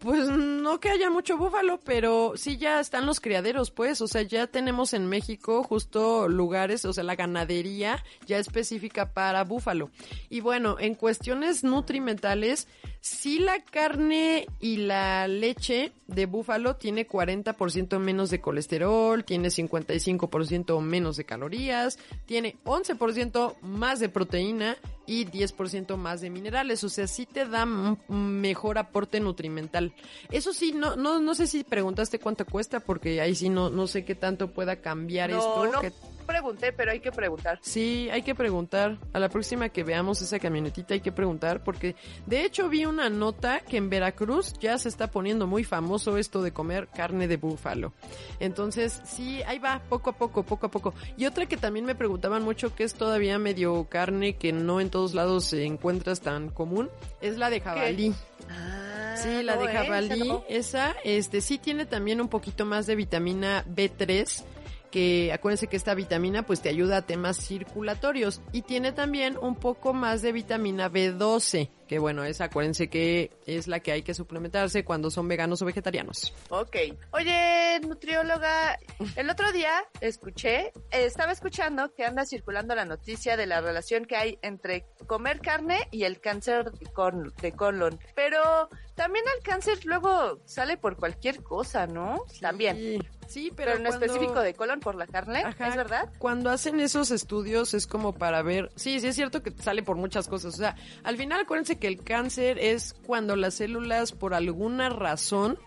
Pues 0.00 0.26
no 0.28 0.80
que 0.80 0.88
haya 0.88 1.10
mucho 1.10 1.36
búfalo, 1.36 1.78
pero 1.84 2.32
sí 2.34 2.56
ya 2.56 2.80
están 2.80 3.04
los 3.04 3.20
criaderos, 3.20 3.70
pues. 3.70 4.00
O 4.00 4.08
sea, 4.08 4.22
ya 4.22 4.46
tenemos 4.46 4.94
en 4.94 5.06
México 5.06 5.62
justo 5.62 6.26
lugares, 6.26 6.86
o 6.86 6.94
sea, 6.94 7.04
la 7.04 7.16
ganadería 7.16 8.02
ya 8.26 8.38
específica 8.38 9.12
para 9.12 9.44
búfalo. 9.44 9.90
Y 10.30 10.40
bueno, 10.40 10.76
en 10.80 10.94
cuestiones 10.94 11.64
nutrimentales, 11.64 12.66
sí 13.00 13.40
la 13.40 13.62
carne 13.62 14.46
y 14.58 14.78
la 14.78 15.28
leche 15.28 15.92
de 16.06 16.24
búfalo 16.24 16.76
tiene 16.76 17.06
40% 17.06 17.98
menos 17.98 18.30
de 18.30 18.40
colesterol, 18.40 19.22
tiene 19.24 19.48
55% 19.48 20.80
menos 20.80 21.16
de 21.18 21.24
calorías, 21.24 21.98
tiene 22.24 22.56
11% 22.64 23.60
más 23.60 24.00
de 24.00 24.08
proteína 24.08 24.76
y 25.06 25.26
10% 25.26 25.96
más 25.96 26.20
de 26.20 26.30
minerales. 26.30 26.84
O 26.84 26.88
sea, 26.88 27.06
sí 27.06 27.26
te 27.26 27.46
da 27.46 27.66
mejor 27.66 28.78
aporte 28.78 29.18
nutrimental. 29.18 29.89
Eso 30.30 30.52
sí, 30.52 30.72
no, 30.72 30.96
no, 30.96 31.18
no 31.20 31.34
sé 31.34 31.46
si 31.46 31.64
preguntaste 31.64 32.18
cuánto 32.18 32.44
cuesta, 32.46 32.80
porque 32.80 33.20
ahí 33.20 33.34
sí 33.34 33.48
no, 33.48 33.70
no 33.70 33.86
sé 33.86 34.04
qué 34.04 34.14
tanto 34.14 34.50
pueda 34.50 34.76
cambiar 34.76 35.30
No, 35.30 35.38
esto. 35.38 35.66
no 35.72 35.80
que- 35.80 35.92
pregunté, 36.30 36.72
pero 36.72 36.92
hay 36.92 37.00
que 37.00 37.10
preguntar. 37.12 37.58
Sí, 37.62 38.08
hay 38.10 38.22
que 38.22 38.34
preguntar. 38.34 38.98
A 39.12 39.18
la 39.18 39.28
próxima 39.28 39.68
que 39.68 39.82
veamos 39.84 40.22
esa 40.22 40.38
camionetita 40.38 40.94
hay 40.94 41.00
que 41.00 41.12
preguntar 41.12 41.62
porque 41.64 41.96
de 42.26 42.44
hecho 42.44 42.68
vi 42.68 42.84
una 42.84 43.10
nota 43.10 43.60
que 43.60 43.76
en 43.76 43.90
Veracruz 43.90 44.54
ya 44.60 44.78
se 44.78 44.88
está 44.88 45.10
poniendo 45.10 45.46
muy 45.46 45.64
famoso 45.64 46.16
esto 46.16 46.42
de 46.42 46.52
comer 46.52 46.88
carne 46.88 47.26
de 47.28 47.36
búfalo. 47.36 47.92
Entonces, 48.38 49.00
sí, 49.04 49.42
ahí 49.42 49.58
va, 49.58 49.82
poco 49.88 50.10
a 50.10 50.12
poco, 50.16 50.42
poco 50.44 50.66
a 50.66 50.70
poco. 50.70 50.94
Y 51.16 51.26
otra 51.26 51.46
que 51.46 51.56
también 51.56 51.84
me 51.84 51.94
preguntaban 51.94 52.42
mucho 52.42 52.74
que 52.74 52.84
es 52.84 52.94
todavía 52.94 53.38
medio 53.38 53.84
carne 53.88 54.36
que 54.36 54.52
no 54.52 54.80
en 54.80 54.90
todos 54.90 55.14
lados 55.14 55.44
se 55.46 55.64
encuentras 55.64 56.20
tan 56.20 56.50
común, 56.50 56.88
es 57.20 57.36
la 57.36 57.50
de 57.50 57.60
jabalí. 57.60 58.14
Ah, 58.48 59.14
Sí, 59.16 59.42
la 59.42 59.56
no, 59.56 59.62
de 59.66 59.72
jabalí, 59.72 60.22
Esa 60.22 60.24
no. 60.24 60.44
esa, 60.48 60.96
este, 61.04 61.40
sí 61.42 61.58
tiene 61.58 61.84
también 61.84 62.20
un 62.20 62.28
poquito 62.28 62.64
más 62.64 62.86
de 62.86 62.94
vitamina 62.96 63.64
B3, 63.66 64.44
que 64.90 65.32
acuérdense 65.32 65.66
que 65.68 65.76
esta 65.76 65.94
vitamina 65.94 66.42
pues 66.44 66.60
te 66.60 66.68
ayuda 66.68 66.98
a 66.98 67.02
temas 67.02 67.36
circulatorios 67.36 68.40
y 68.52 68.62
tiene 68.62 68.92
también 68.92 69.36
un 69.38 69.54
poco 69.56 69.92
más 69.92 70.22
de 70.22 70.32
vitamina 70.32 70.90
B12, 70.90 71.70
que 71.86 71.98
bueno, 71.98 72.24
esa 72.24 72.44
acuérdense 72.44 72.88
que 72.88 73.30
es 73.46 73.68
la 73.68 73.80
que 73.80 73.92
hay 73.92 74.02
que 74.02 74.14
suplementarse 74.14 74.84
cuando 74.84 75.10
son 75.10 75.28
veganos 75.28 75.62
o 75.62 75.64
vegetarianos. 75.64 76.34
Ok. 76.48 76.76
Oye, 77.12 77.80
nutrióloga, 77.86 78.78
el 79.16 79.30
otro 79.30 79.52
día 79.52 79.72
escuché, 80.00 80.72
estaba 80.90 81.32
escuchando 81.32 81.94
que 81.94 82.04
anda 82.04 82.24
circulando 82.26 82.74
la 82.74 82.84
noticia 82.84 83.36
de 83.36 83.46
la 83.46 83.60
relación 83.60 84.04
que 84.04 84.16
hay 84.16 84.38
entre 84.42 84.86
comer 85.06 85.40
carne 85.40 85.88
y 85.90 86.04
el 86.04 86.20
cáncer 86.20 86.72
de, 86.72 86.86
col- 86.86 87.32
de 87.40 87.52
colon. 87.52 87.98
Pero 88.14 88.68
también 88.94 89.24
el 89.36 89.42
cáncer 89.42 89.84
luego 89.84 90.40
sale 90.44 90.76
por 90.76 90.96
cualquier 90.96 91.42
cosa, 91.42 91.86
¿no? 91.86 92.24
También. 92.40 93.06
Sí, 93.30 93.52
Pero, 93.54 93.72
pero, 93.72 93.76
en 93.78 93.86
cuando- 93.86 94.06
específico 94.06 94.40
de 94.40 94.54
colon 94.54 94.80
por 94.80 94.96
la 94.96 95.06
carne, 95.06 95.42
Ajá, 95.44 95.68
¿es 95.68 95.76
verdad? 95.76 96.08
Cuando 96.18 96.50
hacen 96.50 96.80
esos 96.80 97.12
estudios 97.12 97.74
es 97.74 97.86
como 97.86 98.12
para 98.12 98.42
ver, 98.42 98.72
sí, 98.74 98.98
sí 98.98 99.06
es 99.06 99.14
cierto 99.14 99.40
que 99.42 99.52
sale 99.52 99.84
por 99.84 99.96
muchas 99.96 100.26
cosas, 100.26 100.54
o 100.54 100.56
sea, 100.56 100.74
al 101.04 101.16
final 101.16 101.40
acuérdense 101.42 101.78
que 101.78 101.86
el 101.86 102.02
cáncer 102.02 102.58
es 102.58 102.94
cuando 103.06 103.36
las 103.36 103.54
células 103.54 104.10
por 104.10 104.34
alguna 104.34 104.88
razón 104.88 105.58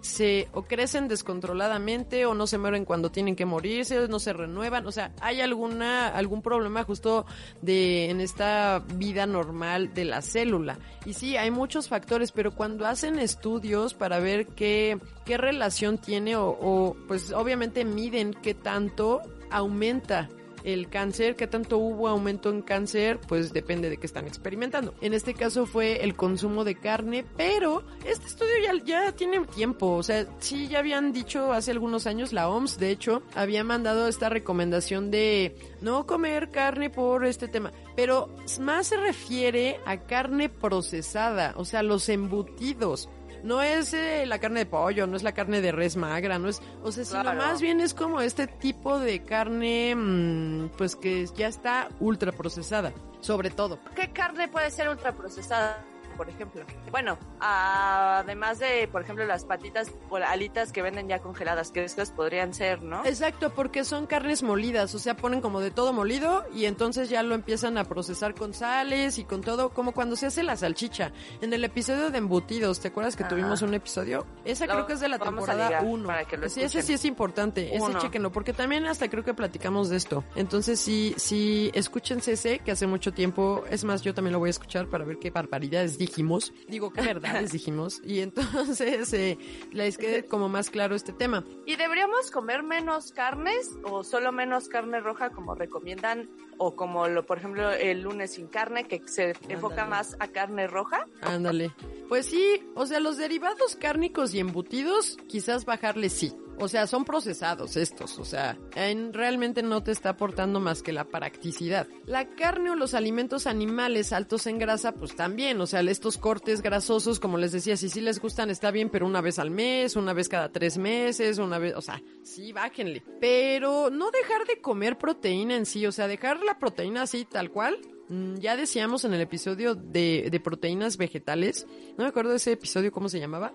se 0.00 0.48
o 0.52 0.62
crecen 0.62 1.08
descontroladamente 1.08 2.26
o 2.26 2.34
no 2.34 2.46
se 2.46 2.58
mueren 2.58 2.84
cuando 2.84 3.10
tienen 3.10 3.36
que 3.36 3.44
morirse, 3.44 4.08
no 4.08 4.18
se 4.18 4.32
renuevan, 4.32 4.86
o 4.86 4.92
sea, 4.92 5.12
hay 5.20 5.40
alguna 5.40 6.08
algún 6.08 6.42
problema 6.42 6.84
justo 6.84 7.26
de 7.62 8.10
en 8.10 8.20
esta 8.20 8.82
vida 8.94 9.26
normal 9.26 9.92
de 9.94 10.04
la 10.04 10.22
célula. 10.22 10.78
Y 11.04 11.14
sí, 11.14 11.36
hay 11.36 11.50
muchos 11.50 11.88
factores, 11.88 12.32
pero 12.32 12.54
cuando 12.54 12.86
hacen 12.86 13.18
estudios 13.18 13.94
para 13.94 14.18
ver 14.20 14.46
qué 14.46 14.98
qué 15.24 15.36
relación 15.36 15.98
tiene 15.98 16.36
o, 16.36 16.48
o 16.48 16.96
pues 17.06 17.32
obviamente 17.32 17.84
miden 17.84 18.34
qué 18.34 18.54
tanto 18.54 19.20
aumenta 19.50 20.28
el 20.64 20.88
cáncer, 20.88 21.36
qué 21.36 21.46
tanto 21.46 21.78
hubo 21.78 22.08
aumento 22.08 22.50
en 22.50 22.62
cáncer, 22.62 23.18
pues 23.28 23.52
depende 23.52 23.90
de 23.90 23.96
qué 23.96 24.06
están 24.06 24.26
experimentando. 24.26 24.94
En 25.00 25.14
este 25.14 25.34
caso 25.34 25.66
fue 25.66 26.04
el 26.04 26.14
consumo 26.14 26.64
de 26.64 26.76
carne, 26.76 27.24
pero 27.36 27.82
este 28.04 28.26
estudio 28.26 28.54
ya, 28.62 28.84
ya 28.84 29.12
tiene 29.12 29.40
tiempo, 29.46 29.92
o 29.92 30.02
sea, 30.02 30.26
sí 30.38 30.68
ya 30.68 30.80
habían 30.80 31.12
dicho 31.12 31.52
hace 31.52 31.70
algunos 31.70 32.06
años, 32.06 32.32
la 32.32 32.48
OMS 32.48 32.78
de 32.78 32.90
hecho 32.90 33.22
había 33.34 33.64
mandado 33.64 34.08
esta 34.08 34.28
recomendación 34.28 35.10
de 35.10 35.56
no 35.80 36.06
comer 36.06 36.50
carne 36.50 36.90
por 36.90 37.24
este 37.24 37.48
tema, 37.48 37.72
pero 37.96 38.28
más 38.60 38.88
se 38.88 38.96
refiere 38.96 39.80
a 39.86 39.98
carne 39.98 40.48
procesada, 40.48 41.54
o 41.56 41.64
sea, 41.64 41.82
los 41.82 42.08
embutidos. 42.08 43.08
No 43.42 43.62
es 43.62 43.92
eh, 43.94 44.24
la 44.26 44.38
carne 44.38 44.60
de 44.60 44.66
pollo, 44.66 45.06
no 45.06 45.16
es 45.16 45.22
la 45.22 45.32
carne 45.32 45.60
de 45.60 45.72
res 45.72 45.96
magra, 45.96 46.38
no 46.38 46.48
es, 46.48 46.60
o 46.82 46.92
sea, 46.92 47.04
sino 47.04 47.22
Claro. 47.22 47.38
más 47.38 47.60
bien 47.60 47.80
es 47.80 47.94
como 47.94 48.20
este 48.20 48.46
tipo 48.46 48.98
de 48.98 49.22
carne, 49.24 49.94
mm, 49.96 50.68
pues 50.76 50.96
que 50.96 51.26
ya 51.36 51.48
está 51.48 51.88
ultra 52.00 52.32
procesada, 52.32 52.92
sobre 53.20 53.50
todo. 53.50 53.78
¿Qué 53.94 54.12
carne 54.12 54.48
puede 54.48 54.70
ser 54.70 54.88
ultraprocesada? 54.88 55.84
Por 56.20 56.28
ejemplo. 56.28 56.66
Bueno, 56.90 57.16
además 57.40 58.58
de, 58.58 58.86
por 58.92 59.00
ejemplo, 59.00 59.24
las 59.24 59.46
patitas 59.46 59.90
o 60.10 60.16
alitas 60.16 60.70
que 60.70 60.82
venden 60.82 61.08
ya 61.08 61.20
congeladas, 61.20 61.70
que 61.70 61.82
estas 61.82 62.10
podrían 62.10 62.52
ser, 62.52 62.82
¿no? 62.82 63.06
Exacto, 63.06 63.48
porque 63.48 63.84
son 63.84 64.04
carnes 64.04 64.42
molidas, 64.42 64.94
o 64.94 64.98
sea, 64.98 65.16
ponen 65.16 65.40
como 65.40 65.60
de 65.60 65.70
todo 65.70 65.94
molido 65.94 66.44
y 66.54 66.66
entonces 66.66 67.08
ya 67.08 67.22
lo 67.22 67.34
empiezan 67.34 67.78
a 67.78 67.84
procesar 67.84 68.34
con 68.34 68.52
sales 68.52 69.16
y 69.16 69.24
con 69.24 69.40
todo, 69.40 69.70
como 69.70 69.92
cuando 69.92 70.14
se 70.14 70.26
hace 70.26 70.42
la 70.42 70.56
salchicha. 70.58 71.10
En 71.40 71.54
el 71.54 71.64
episodio 71.64 72.10
de 72.10 72.18
embutidos, 72.18 72.80
¿te 72.80 72.88
acuerdas 72.88 73.16
que 73.16 73.22
Ajá. 73.22 73.30
tuvimos 73.30 73.62
un 73.62 73.72
episodio? 73.72 74.26
Esa 74.44 74.66
Lo 74.66 74.74
creo 74.74 74.86
que 74.88 74.92
es 74.92 75.00
de 75.00 75.08
la 75.08 75.18
temporada 75.18 75.68
ligar 75.68 75.84
1. 75.86 76.06
para 76.06 76.24
que 76.26 76.36
lo 76.36 76.50
Sí, 76.50 76.60
ese 76.60 76.82
sí 76.82 76.92
es 76.92 77.06
importante, 77.06 77.74
ese 77.74 77.82
Uno. 77.82 77.98
chequenlo, 77.98 78.30
porque 78.30 78.52
también 78.52 78.84
hasta 78.86 79.08
creo 79.08 79.24
que 79.24 79.32
platicamos 79.32 79.88
de 79.88 79.96
esto. 79.96 80.22
Entonces 80.36 80.80
sí, 80.80 81.14
sí, 81.16 81.70
escúchense 81.72 82.32
ese, 82.32 82.58
que 82.58 82.72
hace 82.72 82.86
mucho 82.86 83.10
tiempo, 83.14 83.64
es 83.70 83.84
más, 83.84 84.02
yo 84.02 84.12
también 84.12 84.34
lo 84.34 84.38
voy 84.38 84.48
a 84.48 84.50
escuchar 84.50 84.86
para 84.88 85.06
ver 85.06 85.16
qué 85.18 85.30
barbaridades 85.30 85.96
dijimos, 86.10 86.52
digo 86.68 86.92
qué 86.92 87.02
verdades 87.02 87.52
dijimos, 87.58 88.00
y 88.04 88.20
entonces 88.20 89.12
eh, 89.12 89.38
les 89.70 89.96
quede 89.96 90.26
como 90.26 90.48
más 90.48 90.70
claro 90.70 90.94
este 90.96 91.12
tema. 91.12 91.44
¿Y 91.66 91.76
deberíamos 91.76 92.30
comer 92.30 92.62
menos 92.62 93.12
carnes 93.12 93.70
o 93.84 94.02
solo 94.02 94.32
menos 94.32 94.68
carne 94.68 95.00
roja 95.00 95.30
como 95.30 95.54
recomiendan 95.54 96.28
o 96.62 96.76
como 96.76 97.08
lo 97.08 97.24
por 97.24 97.38
ejemplo 97.38 97.70
el 97.70 98.02
lunes 98.02 98.34
sin 98.34 98.46
carne 98.46 98.86
que 98.86 99.00
se 99.08 99.34
enfoca 99.48 99.86
más 99.86 100.14
a 100.20 100.28
carne 100.28 100.66
roja? 100.66 101.06
Ándale. 101.22 101.72
Pues 102.08 102.26
sí, 102.26 102.62
o 102.74 102.86
sea, 102.86 103.00
los 103.00 103.16
derivados 103.16 103.76
cárnicos 103.76 104.34
y 104.34 104.40
embutidos, 104.40 105.16
quizás 105.26 105.64
bajarle 105.64 106.10
sí. 106.10 106.34
O 106.62 106.68
sea, 106.68 106.86
son 106.86 107.06
procesados 107.06 107.78
estos, 107.78 108.18
o 108.18 108.24
sea, 108.26 108.58
en, 108.74 109.14
realmente 109.14 109.62
no 109.62 109.82
te 109.82 109.92
está 109.92 110.10
aportando 110.10 110.60
más 110.60 110.82
que 110.82 110.92
la 110.92 111.04
practicidad. 111.04 111.86
La 112.04 112.28
carne 112.28 112.70
o 112.70 112.74
los 112.74 112.92
alimentos 112.92 113.46
animales 113.46 114.12
altos 114.12 114.46
en 114.46 114.58
grasa, 114.58 114.92
pues 114.92 115.16
también, 115.16 115.58
o 115.62 115.66
sea, 115.66 115.80
estos 115.80 116.18
cortes 116.18 116.60
grasosos, 116.60 117.18
como 117.18 117.38
les 117.38 117.52
decía, 117.52 117.78
si 117.78 117.88
sí 117.88 118.02
les 118.02 118.20
gustan 118.20 118.50
está 118.50 118.70
bien, 118.70 118.90
pero 118.90 119.06
una 119.06 119.22
vez 119.22 119.38
al 119.38 119.50
mes, 119.50 119.96
una 119.96 120.12
vez 120.12 120.28
cada 120.28 120.52
tres 120.52 120.76
meses, 120.76 121.38
una 121.38 121.58
vez, 121.58 121.74
o 121.76 121.80
sea, 121.80 122.02
sí, 122.22 122.52
bájenle. 122.52 123.02
Pero 123.22 123.88
no 123.88 124.10
dejar 124.10 124.46
de 124.46 124.60
comer 124.60 124.98
proteína 124.98 125.56
en 125.56 125.64
sí, 125.64 125.86
o 125.86 125.92
sea, 125.92 126.08
dejar 126.08 126.40
la 126.52 126.58
proteína 126.58 127.02
así 127.02 127.24
tal 127.24 127.50
cual, 127.50 127.78
Mm, 128.12 128.38
Ya 128.40 128.56
decíamos 128.56 129.04
en 129.04 129.14
el 129.14 129.20
episodio 129.20 129.76
de, 129.76 130.28
de 130.32 130.40
proteínas 130.40 130.96
vegetales, 130.96 131.64
no 131.96 132.02
me 132.02 132.08
acuerdo 132.08 132.30
de 132.30 132.38
ese 132.38 132.50
episodio, 132.50 132.90
¿cómo 132.90 133.08
se 133.08 133.20
llamaba? 133.20 133.52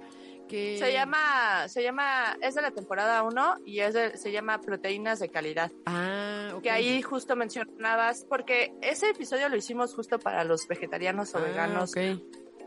Que... 0.47 0.77
Se 0.79 0.93
llama, 0.93 1.67
se 1.67 1.83
llama, 1.83 2.37
es 2.41 2.55
de 2.55 2.61
la 2.61 2.71
temporada 2.71 3.21
1 3.23 3.55
y 3.65 3.81
es 3.81 3.93
de- 3.93 4.15
se 4.15 4.31
llama 4.31 4.61
proteínas 4.61 5.19
de 5.19 5.27
calidad. 5.27 5.73
Ah. 5.85 6.57
Que 6.63 6.71
ahí 6.71 7.01
justo 7.01 7.35
mencionabas, 7.35 8.25
porque 8.29 8.71
ese 8.81 9.09
episodio 9.09 9.49
lo 9.49 9.57
hicimos 9.57 9.93
justo 9.93 10.19
para 10.19 10.45
los 10.45 10.65
vegetarianos 10.69 11.35
o 11.35 11.39
Ah, 11.39 11.41
veganos 11.41 11.91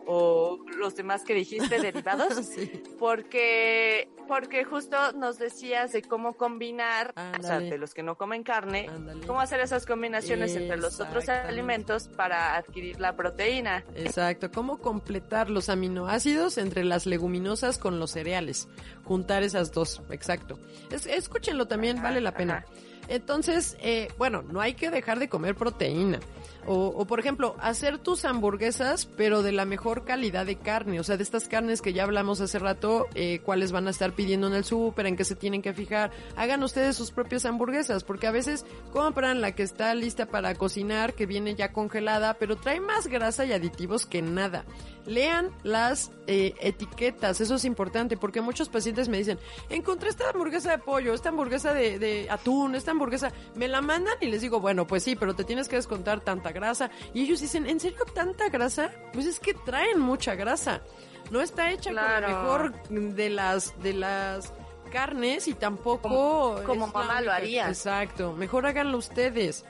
o 0.06 0.58
los 0.76 0.94
demás 0.94 1.24
que 1.24 1.32
dijiste 1.32 1.80
derivados. 1.80 2.34
Sí. 2.54 2.70
Porque, 2.98 4.08
porque 4.28 4.64
justo 4.64 4.96
nos 5.14 5.38
decías 5.38 5.92
de 5.92 6.02
cómo 6.02 6.34
combinar, 6.36 7.12
o 7.38 7.42
sea, 7.42 7.58
de 7.58 7.78
los 7.78 7.94
que 7.94 8.02
no 8.04 8.16
comen 8.16 8.44
carne, 8.44 8.88
cómo 9.26 9.40
hacer 9.40 9.58
esas 9.60 9.86
combinaciones 9.86 10.54
entre 10.54 10.76
los 10.76 11.00
otros 11.00 11.28
alimentos 11.28 12.06
para 12.08 12.54
adquirir 12.56 13.00
la 13.00 13.16
proteína. 13.16 13.84
Exacto, 13.96 14.52
cómo 14.52 14.78
completar 14.78 15.50
los 15.50 15.68
aminoácidos 15.68 16.58
entre 16.58 16.84
las 16.84 17.06
leguminosas 17.06 17.78
con 17.78 17.98
los 17.98 18.12
cereales. 18.12 18.68
Juntar 19.04 19.42
esas 19.42 19.72
dos, 19.72 20.02
exacto. 20.10 20.58
Es- 20.90 21.06
escúchenlo 21.06 21.66
también, 21.66 21.96
Ajá, 21.98 22.08
vale 22.08 22.20
la 22.20 22.32
pena. 22.34 22.58
ajá. 22.58 22.66
Entonces, 23.08 23.74
eh, 23.80 24.08
bueno, 24.18 24.42
no 24.42 24.60
hay 24.60 24.74
que 24.74 24.90
dejar 24.90 25.18
de 25.18 25.30
comer 25.30 25.54
proteína. 25.54 26.20
O, 26.68 26.88
o, 26.88 27.06
por 27.06 27.18
ejemplo, 27.18 27.56
hacer 27.60 27.98
tus 27.98 28.26
hamburguesas, 28.26 29.06
pero 29.06 29.42
de 29.42 29.52
la 29.52 29.64
mejor 29.64 30.04
calidad 30.04 30.44
de 30.44 30.56
carne. 30.56 31.00
O 31.00 31.04
sea, 31.04 31.16
de 31.16 31.22
estas 31.22 31.48
carnes 31.48 31.80
que 31.80 31.94
ya 31.94 32.04
hablamos 32.04 32.40
hace 32.40 32.58
rato, 32.58 33.06
eh, 33.14 33.40
cuáles 33.42 33.72
van 33.72 33.86
a 33.86 33.90
estar 33.90 34.12
pidiendo 34.12 34.48
en 34.48 34.54
el 34.54 34.64
súper, 34.64 35.06
en 35.06 35.16
qué 35.16 35.24
se 35.24 35.34
tienen 35.34 35.62
que 35.62 35.72
fijar. 35.72 36.10
Hagan 36.36 36.62
ustedes 36.62 36.94
sus 36.94 37.10
propias 37.10 37.46
hamburguesas, 37.46 38.04
porque 38.04 38.26
a 38.26 38.30
veces 38.30 38.66
compran 38.92 39.40
la 39.40 39.52
que 39.52 39.62
está 39.62 39.94
lista 39.94 40.26
para 40.26 40.54
cocinar, 40.54 41.14
que 41.14 41.26
viene 41.26 41.54
ya 41.54 41.72
congelada, 41.72 42.34
pero 42.34 42.56
trae 42.56 42.80
más 42.80 43.06
grasa 43.06 43.44
y 43.44 43.52
aditivos 43.52 44.06
que 44.06 44.22
nada. 44.22 44.64
Lean 45.06 45.50
las 45.62 46.10
eh, 46.26 46.54
etiquetas, 46.60 47.40
eso 47.40 47.54
es 47.54 47.64
importante, 47.64 48.18
porque 48.18 48.42
muchos 48.42 48.68
pacientes 48.68 49.08
me 49.08 49.16
dicen, 49.16 49.38
encontré 49.70 50.10
esta 50.10 50.28
hamburguesa 50.28 50.72
de 50.72 50.78
pollo, 50.78 51.14
esta 51.14 51.30
hamburguesa 51.30 51.72
de, 51.72 52.28
atún, 52.30 52.74
esta 52.74 52.90
hamburguesa, 52.90 53.32
me 53.54 53.68
la 53.68 53.80
mandan 53.80 54.16
y 54.20 54.26
les 54.26 54.42
digo, 54.42 54.60
bueno, 54.60 54.86
pues 54.86 55.04
sí, 55.04 55.16
pero 55.16 55.34
te 55.34 55.44
tienes 55.44 55.68
que 55.68 55.76
descontar 55.76 56.20
tanta 56.20 56.52
grasa. 56.58 56.90
Y 57.14 57.22
ellos 57.22 57.40
dicen, 57.40 57.66
¿en 57.66 57.80
serio 57.80 58.04
tanta 58.14 58.48
grasa? 58.48 58.90
Pues 59.12 59.26
es 59.26 59.38
que 59.40 59.54
traen 59.54 59.98
mucha 60.00 60.34
grasa. 60.34 60.82
No 61.30 61.40
está 61.40 61.70
hecha 61.72 61.90
Claro. 61.90 62.26
con 62.26 62.34
mejor 62.36 63.12
de 63.14 63.30
las, 63.30 63.80
de 63.82 63.92
las 63.94 64.52
carnes 64.90 65.46
y 65.48 65.54
tampoco... 65.54 66.08
Como- 66.08 66.62
como 66.64 66.86
mamá 66.88 67.20
lo 67.20 67.30
haría. 67.32 67.68
Exacto. 67.68 68.32
Mejor 68.32 68.66
háganlo 68.66 68.96
ustedes. 68.98 69.64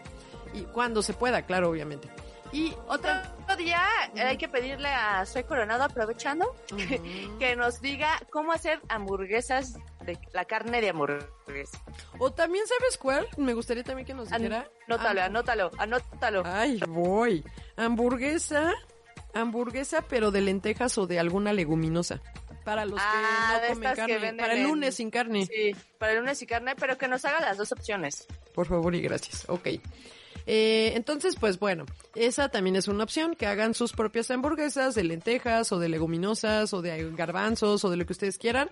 Y 0.55 0.63
cuando 0.63 1.03
se 1.03 1.13
pueda, 1.15 1.43
claro, 1.43 1.69
obviamente. 1.71 2.09
Y 2.53 2.73
Otro 2.87 3.11
día 3.59 3.81
eh, 4.15 4.23
hay 4.23 4.37
que 4.39 4.49
pedirle 4.49 4.89
a 4.89 5.27
Soy 5.27 5.45
Coronado, 5.45 5.85
aprovechando, 5.85 6.55
que, 6.77 7.29
que 7.39 7.57
nos 7.57 7.81
diga 7.81 8.19
cómo 8.31 8.53
hacer 8.53 8.81
hamburguesas 8.89 9.75
de 10.05 10.19
la 10.33 10.45
carne 10.45 10.81
de 10.81 10.91
hamburguesa. 10.91 11.83
O 12.19 12.33
también, 12.33 12.65
¿sabes 12.67 12.97
cuál? 12.97 13.29
Me 13.37 13.53
gustaría 13.55 13.83
también 13.85 14.07
que 14.07 14.15
nos 14.15 14.31
dijera. 14.31 14.69
Anótalo, 14.87 15.21
Ah, 15.21 15.25
anótalo, 15.27 15.71
anótalo. 15.79 16.43
Ay, 16.47 16.81
voy. 16.89 17.45
Hamburguesa, 17.77 18.73
hamburguesa, 19.35 20.03
pero 20.03 20.31
de 20.31 20.41
lentejas 20.41 20.97
o 20.99 21.07
de 21.07 21.19
alguna 21.19 21.53
leguminosa. 21.53 22.21
Para 22.65 22.85
los 22.85 23.01
Ah, 23.03 23.59
que 23.61 23.61
de 23.63 23.69
no 23.69 23.75
comen 23.75 23.91
que 23.91 23.97
carne. 23.97 24.19
venden 24.19 24.37
para 24.39 24.53
el 24.55 24.59
en- 24.61 24.65
lunes 24.69 24.95
sin 24.95 25.11
carne. 25.11 25.47
Sí, 25.47 25.75
para 25.99 26.13
el 26.13 26.19
lunes 26.19 26.41
y 26.43 26.47
carne, 26.47 26.75
pero 26.77 26.97
que 26.99 27.09
nos 27.09 27.25
haga 27.25 27.41
las 27.41 27.57
dos 27.57 27.73
opciones. 27.73 28.27
Por 28.55 28.67
favor 28.67 28.95
y 28.95 29.01
gracias. 29.01 29.45
Ok. 29.49 29.69
Eh, 30.51 30.93
entonces, 30.95 31.37
pues 31.37 31.59
bueno, 31.59 31.85
esa 32.27 32.49
también 32.49 32.77
es 32.77 32.89
una 32.89 33.05
opción, 33.05 33.35
que 33.35 33.47
hagan 33.47 33.75
sus 33.75 33.93
propias 33.93 34.31
hamburguesas 34.31 34.95
de 34.95 35.05
lentejas 35.05 35.73
o 35.73 35.79
de 35.79 35.89
leguminosas 35.89 36.73
o 36.73 36.83
de 36.83 37.11
garbanzos 37.13 37.85
o 37.85 37.91
de 37.91 37.97
lo 37.97 38.07
que 38.07 38.13
ustedes 38.13 38.39
quieran. 38.39 38.71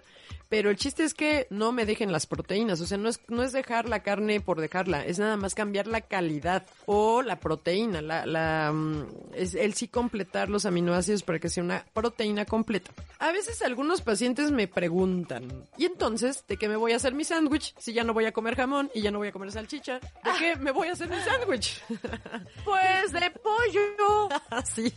Pero 0.49 0.70
el 0.70 0.76
chiste 0.76 1.03
es 1.03 1.14
que 1.14 1.49
no 1.51 1.72
me 1.72 1.86
dejen 1.86 2.12
las 2.12 2.26
proteínas, 2.26 2.80
o 2.80 2.86
sea, 2.86 2.99
no 2.99 3.09
es, 3.09 3.20
no 3.28 3.42
es 3.42 3.53
dejar 3.53 3.88
la 3.88 4.05
carne 4.05 4.40
por 4.40 4.61
dejarla, 4.61 5.05
es 5.05 5.18
nada 5.18 5.36
más 5.36 5.57
cambiar 5.57 5.88
la 5.88 6.03
calidad 6.03 6.64
o 6.86 7.22
la 7.22 7.40
proteína, 7.40 8.01
la, 8.01 8.26
la, 8.26 8.70
mm, 8.72 9.07
es 9.34 9.55
el 9.55 9.74
sí 9.74 9.88
completar 9.88 10.49
los 10.49 10.64
aminoácidos 10.64 11.24
para 11.24 11.40
que 11.40 11.49
sea 11.49 11.64
una 11.64 11.84
proteína 11.92 12.44
completa. 12.44 12.92
A 13.18 13.32
veces 13.32 13.61
algunos 13.62 14.03
pacientes 14.03 14.53
me 14.53 14.68
preguntan, 14.68 15.66
¿y 15.76 15.86
entonces 15.86 16.44
de 16.47 16.57
qué 16.57 16.68
me 16.68 16.76
voy 16.76 16.92
a 16.92 16.97
hacer 16.97 17.12
mi 17.12 17.24
sándwich 17.24 17.74
si 17.78 17.92
ya 17.92 18.05
no 18.05 18.14
voy 18.14 18.26
a 18.26 18.32
comer 18.32 18.55
jamón 18.55 18.88
y 18.94 19.03
ya 19.03 19.11
no 19.11 19.18
voy 19.18 19.28
a 19.28 19.32
comer 19.32 19.51
salchicha? 19.51 19.94
¿De 19.99 20.30
qué 20.38 20.57
me 20.57 20.70
voy 20.70 20.88
a 20.88 20.92
hacer 20.92 21.09
mi 21.09 21.16
sándwich? 21.20 21.82
Pues 22.64 23.12
de 23.12 23.30
pollo. 23.39 24.28
Así. 24.51 24.93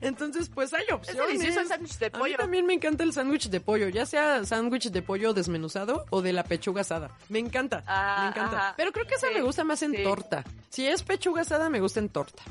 Entonces, 0.00 0.48
pues 0.52 0.72
hay 0.74 0.84
opciones. 0.92 1.26
delicioso 1.26 1.60
el 1.60 1.68
sándwich 1.68 1.98
de 1.98 2.06
A 2.06 2.10
mí 2.10 2.18
pollo. 2.18 2.36
también 2.36 2.66
me 2.66 2.74
encanta 2.74 3.04
el 3.04 3.12
sándwich 3.12 3.48
de 3.48 3.60
pollo, 3.60 3.88
ya 3.88 4.06
sea 4.06 4.44
sándwich 4.44 4.90
de 4.90 5.02
pollo 5.02 5.32
desmenuzado 5.34 6.06
o 6.10 6.22
de 6.22 6.32
la 6.32 6.44
pechuga 6.44 6.82
asada. 6.82 7.10
Me 7.28 7.38
encanta, 7.38 7.82
Ah, 7.86 8.18
me 8.22 8.28
encanta. 8.28 8.56
ajá. 8.58 8.74
Pero 8.76 8.92
creo 8.92 9.06
que 9.06 9.14
esa 9.14 9.28
Sí, 9.28 9.34
me 9.34 9.42
gusta 9.42 9.64
más 9.64 9.82
en 9.82 9.92
sí. 9.92 10.02
torta. 10.02 10.44
Si 10.70 10.86
es 10.86 11.02
pechuga 11.02 11.42
asada, 11.42 11.68
me 11.70 11.80
gusta 11.80 12.00
en 12.00 12.08
torta. 12.08 12.42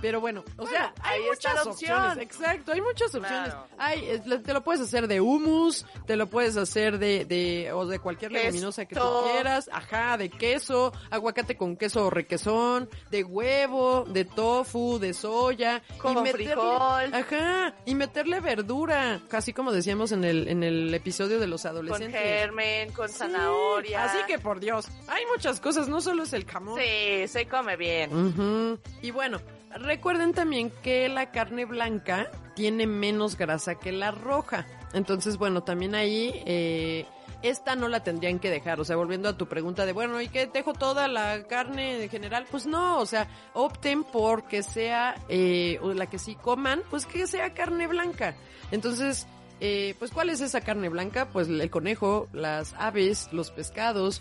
Pero 0.00 0.20
bueno, 0.20 0.44
o 0.56 0.62
Bueno, 0.62 0.70
sea, 0.70 0.94
hay 1.02 1.22
muchas 1.22 1.66
opciones. 1.66 2.18
Exacto, 2.18 2.72
hay 2.72 2.80
muchas 2.80 3.14
opciones. 3.14 3.48
Claro. 3.50 3.66
Hay, 3.78 4.20
te 4.44 4.52
lo 4.52 4.62
puedes 4.62 4.82
hacer 4.82 5.08
de 5.08 5.20
hummus, 5.20 5.86
te 6.06 6.16
lo 6.16 6.26
puedes 6.28 6.56
hacer 6.56 6.98
de, 6.98 7.24
de, 7.24 7.72
o 7.72 7.86
de 7.86 7.98
cualquier 7.98 8.30
leguminosa 8.32 8.84
que 8.84 8.94
tú 8.94 9.02
quieras. 9.32 9.70
Ajá, 9.72 10.16
de 10.18 10.28
queso, 10.28 10.92
aguacate 11.10 11.56
con 11.56 11.76
queso 11.76 12.06
o 12.06 12.10
requesón, 12.10 12.88
de 13.10 13.24
huevo, 13.24 14.04
de 14.08 14.24
tofu, 14.26 14.98
de 14.98 15.14
soya. 15.14 15.82
Con 15.98 16.26
frijol. 16.26 17.14
Ajá, 17.14 17.74
y 17.86 17.94
meterle 17.94 18.40
verdura. 18.40 19.20
Casi 19.28 19.52
como 19.52 19.72
decíamos 19.72 20.12
en 20.12 20.24
el, 20.24 20.48
en 20.48 20.62
el 20.62 20.92
episodio 20.94 21.38
de 21.40 21.46
los 21.46 21.62
Con 21.62 21.70
adolescentes. 21.70 22.20
germen, 22.20 22.92
con 22.92 23.08
Sí, 23.08 23.14
zanahoria. 23.18 24.04
Así 24.04 24.18
que 24.26 24.38
por 24.38 24.60
Dios, 24.60 24.86
hay 25.08 25.24
muchas 25.34 25.58
cosas, 25.60 25.88
no 25.88 26.00
solo 26.00 26.24
es 26.24 26.32
el 26.32 26.44
jamón. 26.44 26.78
Sí, 26.78 27.26
se 27.28 27.46
come 27.48 27.76
bien. 27.76 28.14
Ujú. 28.14 28.78
Y 29.02 29.10
bueno, 29.10 29.40
recuerden 29.70 30.32
también 30.32 30.70
que 30.82 31.08
la 31.08 31.30
carne 31.30 31.64
blanca 31.64 32.30
tiene 32.54 32.86
menos 32.86 33.36
grasa 33.36 33.74
que 33.76 33.92
la 33.92 34.10
roja. 34.10 34.66
Entonces, 34.92 35.36
bueno, 35.36 35.62
también 35.62 35.94
ahí, 35.94 36.42
eh, 36.46 37.06
esta 37.42 37.76
no 37.76 37.88
la 37.88 38.02
tendrían 38.02 38.38
que 38.38 38.50
dejar. 38.50 38.80
O 38.80 38.84
sea, 38.84 38.96
volviendo 38.96 39.28
a 39.28 39.36
tu 39.36 39.46
pregunta 39.46 39.84
de, 39.84 39.92
bueno, 39.92 40.20
¿y 40.20 40.28
qué 40.28 40.46
dejo 40.46 40.72
toda 40.72 41.08
la 41.08 41.44
carne 41.44 42.02
en 42.02 42.08
general? 42.08 42.46
Pues 42.50 42.66
no, 42.66 42.98
o 42.98 43.06
sea, 43.06 43.28
opten 43.52 44.04
por 44.04 44.44
que 44.46 44.62
sea, 44.62 45.14
eh, 45.28 45.78
o 45.82 45.92
la 45.92 46.06
que 46.06 46.18
sí 46.18 46.34
coman, 46.34 46.82
pues 46.90 47.06
que 47.06 47.26
sea 47.26 47.52
carne 47.52 47.86
blanca. 47.86 48.34
Entonces, 48.70 49.26
eh, 49.60 49.94
pues 49.98 50.10
¿cuál 50.10 50.30
es 50.30 50.40
esa 50.40 50.60
carne 50.60 50.88
blanca? 50.88 51.28
Pues 51.32 51.48
el 51.48 51.70
conejo, 51.70 52.28
las 52.32 52.74
aves, 52.74 53.28
los 53.32 53.50
pescados. 53.50 54.20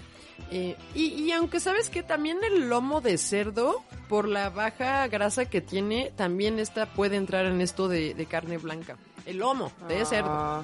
eh, 0.51 0.75
y, 0.93 1.05
y 1.13 1.31
aunque 1.31 1.59
sabes 1.59 1.89
que 1.89 2.03
también 2.03 2.39
el 2.43 2.69
lomo 2.69 3.01
de 3.01 3.17
cerdo, 3.17 3.83
por 4.09 4.27
la 4.27 4.49
baja 4.49 5.07
grasa 5.07 5.45
que 5.45 5.61
tiene, 5.61 6.11
también 6.15 6.59
esta 6.59 6.85
puede 6.85 7.15
entrar 7.15 7.45
en 7.45 7.61
esto 7.61 7.87
de, 7.87 8.13
de 8.13 8.25
carne 8.25 8.57
blanca. 8.57 8.97
El 9.25 9.37
lomo 9.37 9.71
de 9.87 10.05
cerdo. 10.05 10.29
Ah. 10.29 10.63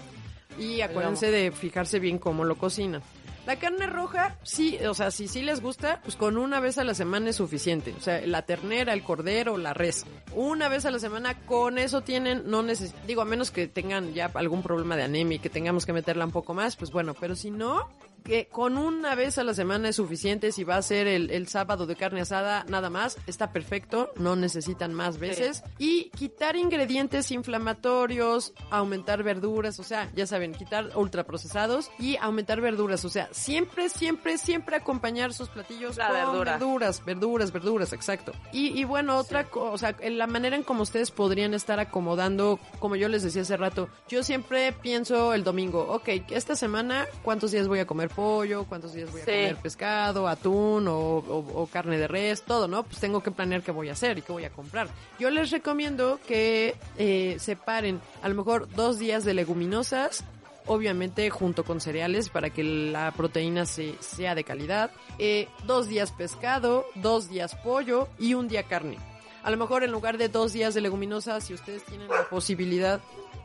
Y 0.60 0.82
acuérdense 0.82 1.32
de 1.32 1.52
fijarse 1.52 2.00
bien 2.00 2.18
cómo 2.20 2.44
lo 2.44 2.58
cocinan. 2.58 3.02
La 3.46 3.56
carne 3.56 3.88
roja, 3.88 4.38
sí, 4.44 4.78
o 4.88 4.94
sea, 4.94 5.10
si 5.10 5.28
sí 5.28 5.42
les 5.42 5.62
gusta, 5.62 6.00
pues 6.04 6.16
con 6.16 6.38
una 6.38 6.60
vez 6.60 6.78
a 6.78 6.84
la 6.84 6.94
semana 6.94 7.32
es 7.32 7.38
suficiente. 7.38 7.94
O 7.98 8.02
sea, 8.02 8.22
la 8.28 8.44
ternera, 8.44 8.94
el 8.94 9.04
cordero, 9.04 9.58
la 9.58 9.74
res. 9.74 10.06
Una 10.36 10.70
vez 10.70 10.86
a 10.86 10.92
la 10.92 11.00
semana, 11.00 11.40
con 11.46 11.80
eso 11.80 12.02
tienen, 12.02 12.44
no 12.46 12.62
neces 12.62 12.94
digo, 13.08 13.22
a 13.24 13.26
menos 13.26 13.50
que 13.50 13.68
tengan 13.68 14.14
ya 14.14 14.30
algún 14.36 14.62
problema 14.62 14.96
de 14.96 15.04
anemia 15.04 15.38
y 15.38 15.40
que 15.40 15.50
tengamos 15.50 15.88
que 15.88 15.94
meterla 15.94 16.26
un 16.26 16.32
poco 16.32 16.54
más, 16.54 16.76
pues 16.76 16.92
bueno, 16.92 17.16
pero 17.20 17.36
si 17.36 17.50
no, 17.50 17.90
que 18.24 18.48
con 18.48 18.78
una 18.78 19.16
vez 19.16 19.38
a 19.38 19.44
la 19.44 19.54
semana 19.54 19.90
es 19.90 19.96
suficiente. 19.96 20.52
Si 20.52 20.64
va 20.64 20.78
a 20.78 20.82
ser 20.82 21.08
el, 21.08 21.32
el 21.32 21.48
sábado 21.48 21.86
de 21.86 21.96
carne 21.96 22.22
asada, 22.22 22.66
nada 22.68 22.90
más, 22.90 23.18
está 23.28 23.52
perfecto, 23.52 24.12
no 24.18 24.36
necesitan 24.36 24.94
más 24.94 25.18
veces. 25.18 25.64
Y 25.78 26.10
quitar 26.12 26.56
ingredientes 26.56 27.32
inflamatorios, 27.32 28.54
aumentar 28.70 29.24
verduras, 29.24 29.80
o 29.80 29.84
sea, 29.84 30.10
ya 30.16 30.28
saben, 30.28 30.54
quitar 30.54 30.92
ultraprocesados 30.96 31.90
y 32.00 32.18
aumentar 32.18 32.62
verduras, 32.62 33.04
o 33.06 33.10
sea, 33.10 33.30
siempre, 33.32 33.90
siempre, 33.90 34.38
siempre 34.38 34.76
acompañar 34.76 35.34
sus 35.34 35.50
platillos 35.50 35.98
La 35.98 36.08
con 36.08 36.16
verdura. 36.16 36.52
verduras, 36.54 37.04
verduras, 37.06 37.52
verduras, 37.52 37.94
exacto. 37.94 38.32
Y, 38.52 38.80
y 38.80 38.84
bueno, 38.84 39.18
otra 39.18 39.46
cosa, 39.46 39.72
sea, 39.78 39.96
en 40.00 40.18
la 40.18 40.28
manera 40.28 40.56
en 40.56 40.64
como 40.64 40.84
ustedes 40.84 41.12
podrían 41.12 41.54
estar 41.54 41.80
acomodando, 41.80 42.60
como 42.80 42.96
yo 42.96 43.08
les 43.08 43.24
decía 43.24 43.42
hace 43.42 43.58
rato, 43.58 43.90
yo 44.08 44.24
siempre 44.24 44.72
pienso 44.74 45.34
el 45.34 45.44
domingo, 45.44 45.88
ok, 45.90 46.10
esta 46.30 46.56
semana, 46.56 47.06
¿cuántos 47.24 47.52
días 47.52 47.68
voy 47.68 47.80
a 47.80 47.88
comer 47.88 48.11
pollo? 48.12 48.66
¿Cuántos 48.66 48.94
días 48.94 49.12
voy 49.12 49.22
a 49.22 49.26
Sí. 49.26 49.32
comer 49.32 49.56
pescado, 49.58 50.28
atún 50.28 50.88
o, 50.88 50.94
o- 51.18 51.62
o 51.64 51.68
carne 51.68 51.98
de 51.98 52.08
res? 52.08 52.44
Todo, 52.44 52.68
¿no? 52.68 52.84
Pues 52.84 53.00
tengo 53.00 53.22
que 53.24 53.32
planear 53.32 53.62
qué 53.64 53.72
voy 53.72 53.90
a 53.90 53.94
hacer 53.94 54.18
y 54.18 54.22
qué 54.22 54.32
voy 54.32 54.46
a 54.46 54.50
comprar. 54.52 54.88
Yo 55.20 55.30
les 55.30 55.52
recomiendo 55.52 56.20
que 56.28 56.76
eh, 56.98 57.38
separen 57.40 58.00
a 58.22 58.30
lo 58.30 58.36
mejor 58.36 58.68
dos 58.76 59.00
días 59.00 59.24
de 59.26 59.34
leguminosas, 59.34 60.24
obviamente 60.68 61.30
junto 61.30 61.64
con 61.64 61.82
cereales 61.82 62.30
para 62.30 62.50
que 62.52 62.64
la 62.64 63.12
proteína 63.12 63.66
se, 63.66 63.96
sea 64.00 64.36
de 64.36 64.44
calidad. 64.44 64.92
Eh, 65.18 65.48
dos 65.66 65.88
días 65.88 66.12
pescado, 66.12 66.86
dos 66.96 67.30
días 67.30 67.56
pollo 67.56 68.08
y 68.20 68.36
un 68.36 68.48
día 68.48 68.64
carne. 68.64 68.98
A 69.44 69.50
lo 69.50 69.58
mejor 69.58 69.84
en 69.84 69.92
lugar 69.92 70.20
de 70.20 70.30
dos 70.30 70.54
días 70.54 70.76
de 70.76 70.82
leguminosas, 70.82 71.44
si 71.46 71.56
ustedes 71.56 71.84
tienen 71.86 72.08
la 72.08 72.30
posibilidad, 72.30 73.02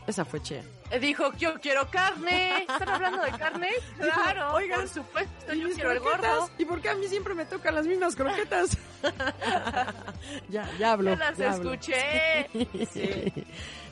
esa 0.07 0.25
fue 0.25 0.43
Chea. 0.43 0.63
Eh, 0.91 1.01
Dijo, 1.01 1.33
yo 1.37 1.55
quiero 1.61 1.89
carne. 1.91 2.61
¿Están 2.63 2.89
hablando 2.89 3.23
de 3.23 3.31
carne? 3.33 3.71
Claro. 3.99 4.55
Oigan, 4.55 4.81
por 4.81 4.89
supuesto, 4.89 5.55
¿Y 5.55 5.61
yo 5.61 5.69
quiero 5.71 5.91
el 5.93 6.01
gordo. 6.01 6.49
¿Y 6.59 6.65
por 6.65 6.81
qué 6.81 6.91
a 6.91 6.95
mí 6.95 7.09
siempre 7.09 7.35
me 7.35 7.45
tocan 7.45 7.75
las 7.75 7.87
mismas 7.87 8.15
croquetas? 8.15 8.79
ya, 10.49 10.69
ya 10.79 10.93
hablo. 10.93 11.11
Ya 11.11 11.17
las 11.17 11.37
ya 11.39 11.53
hablo. 11.53 11.73
escuché. 11.73 12.49
Sí. 12.93 13.33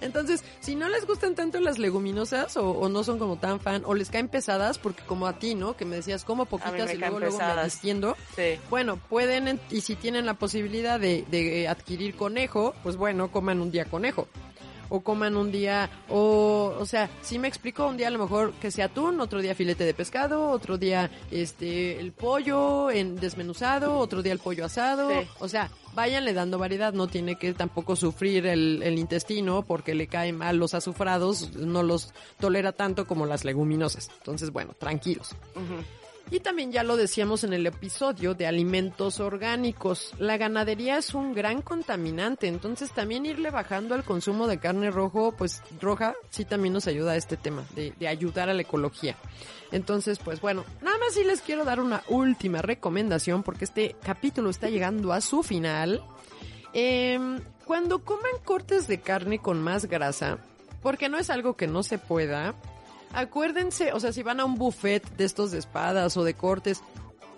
Entonces, 0.00 0.44
si 0.60 0.74
no 0.74 0.88
les 0.88 1.06
gustan 1.06 1.34
tanto 1.34 1.58
las 1.60 1.78
leguminosas 1.78 2.56
o, 2.56 2.70
o 2.70 2.88
no 2.88 3.02
son 3.04 3.18
como 3.18 3.36
tan 3.38 3.58
fan 3.60 3.82
o 3.86 3.94
les 3.94 4.10
caen 4.10 4.28
pesadas, 4.28 4.78
porque 4.78 5.02
como 5.04 5.26
a 5.26 5.38
ti, 5.38 5.54
¿no? 5.54 5.76
Que 5.76 5.84
me 5.84 5.96
decías 5.96 6.24
como 6.24 6.44
poquitas 6.46 6.92
y 6.92 6.96
luego, 6.98 7.18
luego 7.20 7.38
me. 7.38 8.16
Sí. 8.36 8.60
Bueno, 8.70 8.96
pueden, 8.96 9.48
en- 9.48 9.60
y 9.70 9.80
si 9.80 9.96
tienen 9.96 10.26
la 10.26 10.34
posibilidad 10.34 11.00
de, 11.00 11.24
de 11.30 11.68
adquirir 11.68 12.16
conejo, 12.16 12.74
pues 12.82 12.96
bueno, 12.96 13.30
coman 13.30 13.60
un 13.60 13.70
día 13.70 13.86
conejo. 13.86 14.28
O 14.88 15.00
coman 15.00 15.36
un 15.36 15.50
día, 15.52 15.90
o, 16.08 16.74
o 16.78 16.86
sea, 16.86 17.10
si 17.22 17.38
me 17.38 17.48
explico, 17.48 17.86
un 17.86 17.96
día 17.96 18.08
a 18.08 18.10
lo 18.10 18.18
mejor 18.18 18.52
que 18.54 18.70
sea 18.70 18.86
atún, 18.86 19.20
otro 19.20 19.40
día 19.42 19.54
filete 19.54 19.84
de 19.84 19.94
pescado, 19.94 20.50
otro 20.50 20.78
día 20.78 21.10
este 21.30 21.98
el 22.00 22.12
pollo 22.12 22.90
en 22.90 23.16
desmenuzado, 23.16 23.98
otro 23.98 24.22
día 24.22 24.32
el 24.32 24.38
pollo 24.38 24.64
asado, 24.64 25.08
Sí. 25.10 25.28
o 25.38 25.48
sea, 25.48 25.70
váyanle 25.94 26.32
dando 26.32 26.58
variedad, 26.58 26.92
no 26.92 27.06
tiene 27.06 27.36
que 27.36 27.52
tampoco 27.54 27.96
sufrir 27.96 28.46
el, 28.46 28.82
el 28.82 28.98
intestino 28.98 29.62
porque 29.62 29.94
le 29.94 30.06
caen 30.06 30.36
mal 30.38 30.56
los 30.56 30.74
azufrados, 30.74 31.54
no 31.56 31.82
los 31.82 32.12
tolera 32.40 32.72
tanto 32.72 33.06
como 33.06 33.26
las 33.26 33.44
leguminosas. 33.44 34.10
Entonces, 34.18 34.50
bueno, 34.50 34.74
tranquilos. 34.78 35.34
Y 36.30 36.40
también 36.40 36.72
ya 36.72 36.82
lo 36.82 36.96
decíamos 36.96 37.44
en 37.44 37.52
el 37.52 37.66
episodio 37.66 38.34
de 38.34 38.46
alimentos 38.46 39.20
orgánicos. 39.20 40.12
La 40.18 40.38
ganadería 40.38 40.96
es 40.96 41.14
un 41.14 41.34
gran 41.34 41.60
contaminante, 41.60 42.48
entonces 42.48 42.92
también 42.92 43.26
irle 43.26 43.50
bajando 43.50 43.94
al 43.94 44.04
consumo 44.04 44.46
de 44.46 44.58
carne 44.58 44.90
rojo, 44.90 45.34
pues 45.36 45.62
roja, 45.80 46.14
sí 46.30 46.44
también 46.44 46.72
nos 46.72 46.86
ayuda 46.86 47.12
a 47.12 47.16
este 47.16 47.36
tema 47.36 47.64
de, 47.74 47.94
ayudar 48.08 48.48
a 48.48 48.54
la 48.54 48.62
ecología. 48.62 49.16
Entonces, 49.70 50.18
pues 50.18 50.40
bueno, 50.40 50.64
nada 50.82 50.96
más 50.98 51.14
sí 51.14 51.24
les 51.24 51.40
quiero 51.40 51.64
dar 51.64 51.80
una 51.80 52.02
última 52.08 52.62
recomendación 52.62 53.42
porque 53.42 53.64
este 53.64 53.94
capítulo 54.02 54.48
está 54.48 54.70
llegando 54.70 55.12
a 55.12 55.20
su 55.20 55.42
final. 55.42 56.02
Em, 56.72 57.40
cuando 57.64 58.02
coman 58.02 58.32
cortes 58.44 58.88
de 58.88 59.00
carne 59.00 59.40
con 59.40 59.62
más 59.62 59.86
grasa, 59.86 60.38
porque 60.82 61.08
no 61.08 61.18
es 61.18 61.30
algo 61.30 61.56
que 61.56 61.66
no 61.66 61.82
se 61.82 61.98
pueda, 61.98 62.54
acuérdense, 63.14 63.92
o 63.92 64.00
sea, 64.00 64.12
si 64.12 64.22
van 64.22 64.40
a 64.40 64.44
un 64.44 64.56
buffet 64.56 65.02
de 65.16 65.24
estos 65.24 65.50
de 65.50 65.58
espadas 65.58 66.16
o 66.16 66.24
de 66.24 66.34
cortes, 66.34 66.82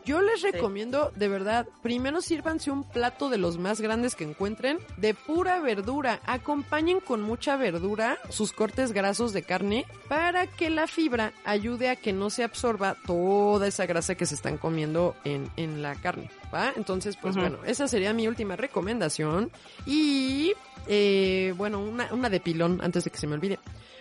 yo 0.06 0.22
les 0.22 0.40
recomiendo, 0.40 1.10
de 1.16 1.26
verdad, 1.26 1.66
primero 1.82 2.20
sírvanse 2.20 2.70
un 2.70 2.84
plato 2.84 3.28
de 3.28 3.38
los 3.38 3.58
más 3.58 3.80
grandes 3.80 4.14
que 4.14 4.22
encuentren, 4.22 4.78
de 4.98 5.14
pura 5.14 5.58
verdura. 5.58 6.20
Acompañen 6.26 7.00
con 7.00 7.22
mucha 7.22 7.56
verdura 7.56 8.16
sus 8.28 8.52
cortes 8.52 8.92
grasos 8.92 9.32
de 9.32 9.42
carne 9.42 9.84
para 10.08 10.46
que 10.46 10.70
la 10.70 10.86
fibra 10.86 11.32
ayude 11.44 11.90
a 11.90 11.96
que 11.96 12.12
no 12.12 12.30
se 12.30 12.44
absorba 12.44 12.96
toda 13.04 13.66
esa 13.66 13.84
grasa 13.86 14.14
que 14.14 14.26
se 14.26 14.36
están 14.36 14.58
comiendo 14.58 15.16
en, 15.24 15.50
en 15.56 15.82
la 15.82 15.96
carne. 15.96 16.30
¿Va? 16.54 16.72
Entonces, 16.76 17.16
pues 17.16 17.34
bueno, 17.34 17.58
esa 17.66 17.88
sería 17.88 18.12
mi 18.12 18.28
última 18.28 18.54
recomendación. 18.54 19.50
Y, 19.86 20.52
eh, 20.86 21.54
bueno, 21.56 21.80
una, 21.80 22.12
una 22.12 22.28
de 22.28 22.40
pilón 22.40 22.80
antes 22.82 23.04
de 23.04 23.10
que 23.10 23.18
se 23.18 23.26
me 23.26 23.34
olvide. 23.34 23.58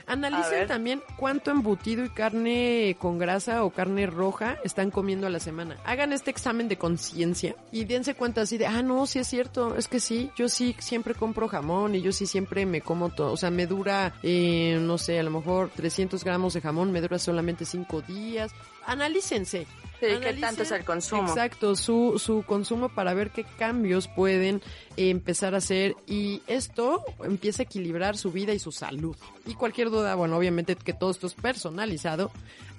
Analicen 0.07 0.67
también 0.67 1.01
cuánto 1.17 1.49
embutido 1.49 2.05
y 2.05 2.09
carne 2.09 2.95
con 2.99 3.17
grasa 3.17 3.63
o 3.63 3.71
carne 3.71 4.05
roja 4.05 4.57
están 4.63 4.91
comiendo 4.91 5.25
a 5.25 5.31
la 5.31 5.39
semana. 5.39 5.77
Hagan 5.83 6.13
este 6.13 6.29
examen 6.29 6.67
de 6.67 6.77
conciencia 6.77 7.55
y 7.71 7.85
dense 7.85 8.13
cuenta 8.13 8.41
así 8.41 8.57
de, 8.57 8.67
ah, 8.67 8.83
no, 8.83 9.07
sí 9.07 9.19
es 9.19 9.27
cierto, 9.27 9.75
es 9.75 9.87
que 9.87 9.99
sí, 9.99 10.29
yo 10.35 10.47
sí 10.47 10.75
siempre 10.79 11.15
compro 11.15 11.47
jamón 11.47 11.95
y 11.95 12.01
yo 12.01 12.11
sí 12.11 12.27
siempre 12.27 12.65
me 12.67 12.81
como 12.81 13.09
todo. 13.09 13.31
O 13.31 13.37
sea, 13.37 13.49
me 13.49 13.65
dura, 13.65 14.13
eh, 14.21 14.77
no 14.79 14.99
sé, 14.99 15.19
a 15.19 15.23
lo 15.23 15.31
mejor 15.31 15.71
300 15.75 16.23
gramos 16.23 16.53
de 16.53 16.61
jamón, 16.61 16.91
me 16.91 17.01
dura 17.01 17.17
solamente 17.17 17.65
5 17.65 18.01
días. 18.01 18.51
Analícense. 18.85 19.65
Sí, 19.99 20.07
¿qué 20.07 20.15
Analicen- 20.17 20.41
tanto 20.41 20.63
es 20.63 20.71
el 20.71 20.83
consumo? 20.83 21.27
Exacto, 21.27 21.75
su, 21.75 22.19
su 22.19 22.43
consumo 22.45 22.89
para 22.89 23.13
ver 23.13 23.31
qué 23.31 23.43
cambios 23.57 24.07
pueden 24.07 24.61
eh, 24.97 25.09
empezar 25.09 25.55
a 25.55 25.57
hacer 25.59 25.95
y 26.05 26.41
esto 26.47 27.03
empieza 27.23 27.63
a 27.63 27.65
equilibrar 27.65 28.17
su 28.17 28.31
vida 28.31 28.53
y 28.53 28.59
su 28.59 28.71
salud. 28.71 29.15
Y 29.45 29.53
cualquier 29.55 29.89
duda, 29.89 30.15
bueno, 30.15 30.37
obviamente 30.37 30.75
que 30.75 30.93
todo 30.93 31.11
esto 31.11 31.27
es 31.27 31.33
personalizado, 31.33 32.31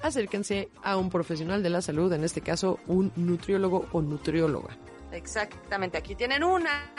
acérquense 0.03 0.69
a 0.83 0.97
un 0.97 1.09
profesional 1.11 1.63
de 1.63 1.71
la 1.71 1.81
salud, 1.83 2.13
en 2.13 2.23
este 2.25 2.41
caso 2.43 2.79
un 2.87 3.11
nutriólogo 3.17 3.87
o 3.93 4.03
nutrióloga. 4.03 4.77
Exactamente, 5.13 5.97
aquí 5.99 6.15
tienen 6.15 6.45
una. 6.45 6.93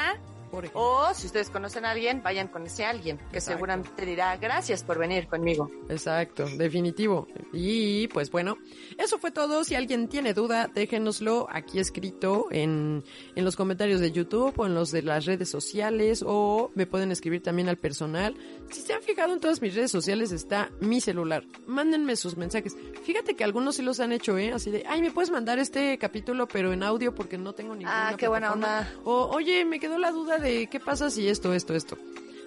Por 0.57 0.65
ejemplo. 0.65 0.81
O 0.81 1.13
si 1.13 1.27
ustedes 1.27 1.51
conocen 1.51 1.85
a 1.85 1.91
alguien, 1.91 2.23
vayan 2.23 2.47
con 2.47 2.65
ese 2.65 2.83
alguien, 2.83 3.17
que 3.17 3.37
Exacto. 3.37 3.51
seguramente 3.57 4.05
dirá 4.07 4.35
gracias 4.37 4.83
por 4.83 4.97
venir 4.97 5.27
conmigo. 5.27 5.69
Exacto, 5.87 6.45
definitivo. 6.57 7.27
Y 7.53 8.07
pues 8.07 8.31
bueno, 8.31 8.57
eso 8.97 9.19
fue 9.19 9.29
todo. 9.29 9.63
Si 9.63 9.75
alguien 9.75 10.07
tiene 10.07 10.33
duda, 10.33 10.67
déjenoslo 10.73 11.45
aquí 11.51 11.77
escrito 11.77 12.47
en, 12.49 13.03
en 13.35 13.45
los 13.45 13.55
comentarios 13.55 13.99
de 13.99 14.11
YouTube 14.11 14.53
o 14.57 14.65
en 14.65 14.73
los 14.73 14.89
de 14.91 15.03
las 15.03 15.25
redes 15.25 15.47
sociales 15.49 16.23
o 16.25 16.71
me 16.73 16.87
pueden 16.87 17.11
escribir 17.11 17.43
también 17.43 17.69
al 17.69 17.77
personal. 17.77 18.35
Si 18.71 18.81
se 18.81 18.93
han 18.93 19.03
fijado 19.03 19.33
en 19.33 19.39
todas 19.39 19.61
mis 19.61 19.75
redes 19.75 19.91
sociales 19.91 20.31
está 20.31 20.71
mi 20.81 21.01
celular. 21.01 21.43
Mándenme 21.67 22.15
sus 22.15 22.35
mensajes. 22.35 22.75
Fíjate 23.03 23.35
que 23.35 23.43
algunos 23.43 23.75
sí 23.75 23.83
los 23.83 23.99
han 23.99 24.11
hecho, 24.11 24.39
¿eh? 24.39 24.51
Así 24.53 24.71
de, 24.71 24.83
ay, 24.87 25.01
me 25.03 25.11
puedes 25.11 25.29
mandar 25.29 25.59
este 25.59 25.99
capítulo 25.99 26.47
pero 26.47 26.73
en 26.73 26.81
audio 26.81 27.13
porque 27.13 27.37
no 27.37 27.53
tengo 27.53 27.75
ninguna 27.75 28.09
Ah, 28.09 28.15
qué 28.17 28.27
buena 28.27 28.53
plataforma?" 28.53 28.79
onda. 28.79 29.01
O, 29.03 29.27
oye, 29.35 29.63
me 29.65 29.79
quedó 29.79 29.97
la 29.99 30.11
duda 30.11 30.39
de 30.39 30.46
qué 30.69 30.79
pasa 30.79 31.09
si 31.09 31.27
esto, 31.27 31.53
esto, 31.53 31.73
esto. 31.73 31.97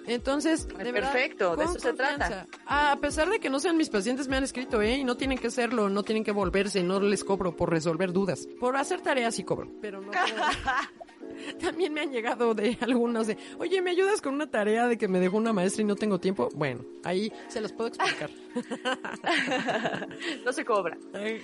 Entonces, 0.07 0.67
de 0.67 0.91
verdad, 0.91 1.13
Perfecto, 1.13 1.55
de 1.55 1.65
eso 1.65 1.79
se 1.79 1.93
trata. 1.93 2.47
Ah, 2.65 2.91
a 2.91 2.99
pesar 2.99 3.29
de 3.29 3.39
que 3.39 3.49
no 3.49 3.59
sean 3.59 3.77
mis 3.77 3.89
pacientes, 3.89 4.27
me 4.27 4.35
han 4.35 4.43
escrito, 4.43 4.81
¿eh? 4.81 4.97
Y 4.97 5.03
no 5.03 5.15
tienen 5.15 5.37
que 5.37 5.47
hacerlo, 5.47 5.89
no 5.89 6.03
tienen 6.03 6.23
que 6.23 6.31
volverse, 6.31 6.83
no 6.83 6.99
les 6.99 7.23
cobro 7.23 7.55
por 7.55 7.69
resolver 7.69 8.11
dudas. 8.11 8.47
Por 8.59 8.75
hacer 8.77 9.01
tareas 9.01 9.35
sí 9.35 9.43
cobro, 9.43 9.71
pero 9.81 10.01
no 10.01 10.11
También 11.59 11.93
me 11.93 12.01
han 12.01 12.11
llegado 12.11 12.53
de 12.53 12.77
algunos 12.81 13.27
de, 13.27 13.37
oye, 13.57 13.81
¿me 13.81 13.91
ayudas 13.91 14.21
con 14.21 14.33
una 14.33 14.49
tarea 14.49 14.87
de 14.87 14.97
que 14.97 15.07
me 15.07 15.19
dejó 15.19 15.37
una 15.37 15.53
maestra 15.53 15.81
y 15.81 15.85
no 15.85 15.95
tengo 15.95 16.19
tiempo? 16.19 16.49
Bueno, 16.53 16.83
ahí 17.03 17.31
se 17.47 17.61
los 17.61 17.71
puedo 17.71 17.87
explicar. 17.87 18.29
no 20.45 20.53
se 20.53 20.65
cobra. 20.65 20.97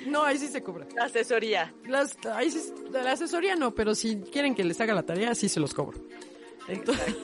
No, 0.08 0.24
ahí 0.24 0.38
sí 0.38 0.48
se 0.48 0.62
cobra. 0.62 0.88
La 0.96 1.06
asesoría. 1.06 1.74
Las, 1.86 2.18
ahí 2.34 2.52
sí, 2.52 2.74
la 2.92 3.12
asesoría 3.12 3.56
no, 3.56 3.74
pero 3.74 3.96
si 3.96 4.18
quieren 4.18 4.56
que 4.56 4.64
les 4.64 4.80
haga 4.82 4.94
la 4.94 5.04
tarea, 5.04 5.34
sí 5.36 5.48
se 5.50 5.60
los 5.60 5.74
cobro. 5.74 6.00
Entonces, 6.68 7.16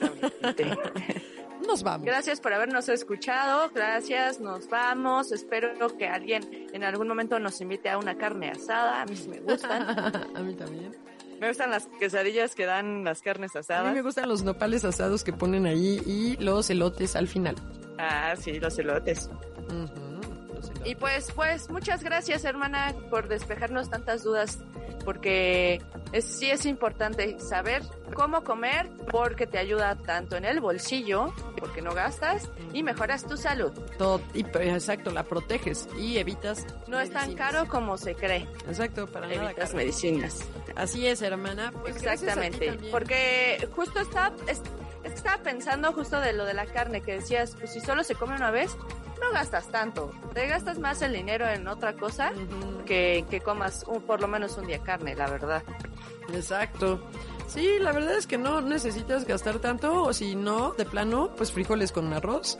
nos 1.66 1.82
vamos. 1.82 2.06
Gracias 2.06 2.40
por 2.40 2.52
habernos 2.52 2.88
escuchado, 2.88 3.70
gracias, 3.74 4.40
nos 4.40 4.68
vamos. 4.68 5.32
Espero 5.32 5.96
que 5.96 6.06
alguien 6.06 6.68
en 6.72 6.84
algún 6.84 7.08
momento 7.08 7.38
nos 7.38 7.60
invite 7.60 7.88
a 7.90 7.98
una 7.98 8.16
carne 8.16 8.50
asada, 8.50 9.02
a 9.02 9.06
mí 9.06 9.16
sí 9.16 9.28
me 9.28 9.40
gustan. 9.40 9.82
a 10.36 10.40
mí 10.40 10.54
también. 10.54 10.94
Me 11.40 11.48
gustan 11.48 11.70
las 11.70 11.86
quesadillas 11.98 12.54
que 12.54 12.64
dan 12.64 13.04
las 13.04 13.20
carnes 13.20 13.54
A 13.56 13.58
mí 13.58 13.60
asadas. 13.60 13.94
me 13.94 14.02
gustan 14.02 14.28
los 14.28 14.42
nopales 14.44 14.84
asados 14.84 15.24
que 15.24 15.32
ponen 15.32 15.66
ahí 15.66 16.00
y 16.06 16.36
los 16.42 16.70
elotes 16.70 17.16
al 17.16 17.28
final. 17.28 17.56
Ah, 17.98 18.34
sí, 18.38 18.58
los 18.60 18.78
elotes. 18.78 19.28
Los 19.68 19.90
elotes. 19.90 20.82
Y 20.84 20.94
pues, 20.94 21.32
pues, 21.32 21.70
muchas 21.70 22.02
gracias, 22.04 22.44
hermana, 22.44 22.94
por 23.10 23.28
despejarnos 23.28 23.90
tantas 23.90 24.22
dudas, 24.22 24.58
porque 25.04 25.80
es, 26.12 26.24
sí 26.24 26.50
es 26.50 26.66
importante 26.66 27.38
saber 27.40 27.82
cómo 28.14 28.44
comer, 28.44 28.88
porque 29.10 29.46
te 29.46 29.58
ayuda 29.58 29.96
tanto 29.96 30.36
en 30.36 30.44
el 30.44 30.60
bolsillo, 30.60 31.32
porque 31.58 31.82
no 31.82 31.92
gastas, 31.94 32.50
y 32.72 32.82
mejoras 32.82 33.26
tu 33.26 33.36
salud. 33.36 33.72
Todo- 33.98 34.20
pues, 34.52 34.68
exacto, 34.68 35.10
la 35.10 35.24
proteges 35.24 35.88
y 35.98 36.18
evitas. 36.18 36.66
No 36.86 37.00
es 37.00 37.10
tan 37.10 37.34
caro 37.34 37.66
como 37.68 37.96
se 37.98 38.14
cree, 38.14 38.46
Exacto, 38.68 39.06
para 39.06 39.26
nada 39.28 39.46
evitas 39.46 39.66
caro. 39.70 39.76
medicinas. 39.76 40.40
Así 40.76 41.06
es, 41.06 41.22
hermana. 41.22 41.72
Pues 41.82 41.96
Exactamente, 41.96 42.78
porque 42.90 43.68
justo 43.74 44.00
estaba, 44.00 44.34
es, 44.48 44.60
pensando 45.42 45.92
justo 45.92 46.20
de 46.20 46.32
lo 46.32 46.44
de 46.44 46.54
la 46.54 46.66
carne, 46.66 47.00
que 47.00 47.12
decías, 47.14 47.54
pues 47.58 47.72
si 47.72 47.80
solo 47.80 48.04
se 48.04 48.14
come 48.14 48.34
una 48.36 48.50
vez, 48.50 48.76
no 49.20 49.30
gastas 49.32 49.68
tanto, 49.68 50.10
te 50.34 50.46
gastas 50.46 50.78
más 50.78 51.00
el 51.02 51.12
dinero 51.12 51.46
en 51.48 51.66
otra 51.68 51.94
cosa 51.94 52.32
que, 52.84 53.24
que 53.30 53.40
comas 53.40 53.84
un, 53.86 54.02
por 54.02 54.20
lo 54.20 54.28
menos 54.28 54.56
un 54.58 54.66
día 54.66 54.80
carne, 54.96 55.14
la 55.14 55.28
verdad. 55.28 55.62
Exacto. 56.32 57.00
Sí, 57.48 57.78
la 57.80 57.92
verdad 57.92 58.16
es 58.16 58.26
que 58.26 58.38
no 58.38 58.60
necesitas 58.60 59.26
gastar 59.26 59.58
tanto, 59.58 60.02
o 60.04 60.12
si 60.12 60.34
no, 60.34 60.72
de 60.72 60.84
plano, 60.84 61.30
pues 61.36 61.52
frijoles 61.52 61.92
con 61.92 62.12
arroz. 62.12 62.58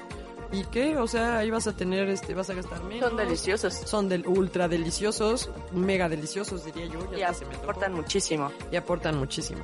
¿Y 0.52 0.64
qué? 0.64 0.98
O 0.98 1.06
sea, 1.06 1.38
ahí 1.38 1.50
vas 1.50 1.66
a 1.66 1.76
tener, 1.76 2.08
este, 2.08 2.34
vas 2.34 2.50
a 2.50 2.54
gastar 2.54 2.82
menos. 2.84 3.08
Son 3.08 3.16
deliciosos 3.16 3.74
Son 3.74 4.08
del 4.08 4.26
ultra 4.26 4.68
deliciosos, 4.68 5.50
mega 5.72 6.08
deliciosos, 6.08 6.64
diría 6.64 6.86
yo. 6.86 7.10
Ya 7.10 7.18
y 7.18 7.22
hasta 7.22 7.44
se 7.44 7.50
me 7.50 7.56
aportan 7.56 7.92
muchísimo. 7.92 8.52
Y 8.70 8.76
aportan 8.76 9.16
muchísimo. 9.16 9.62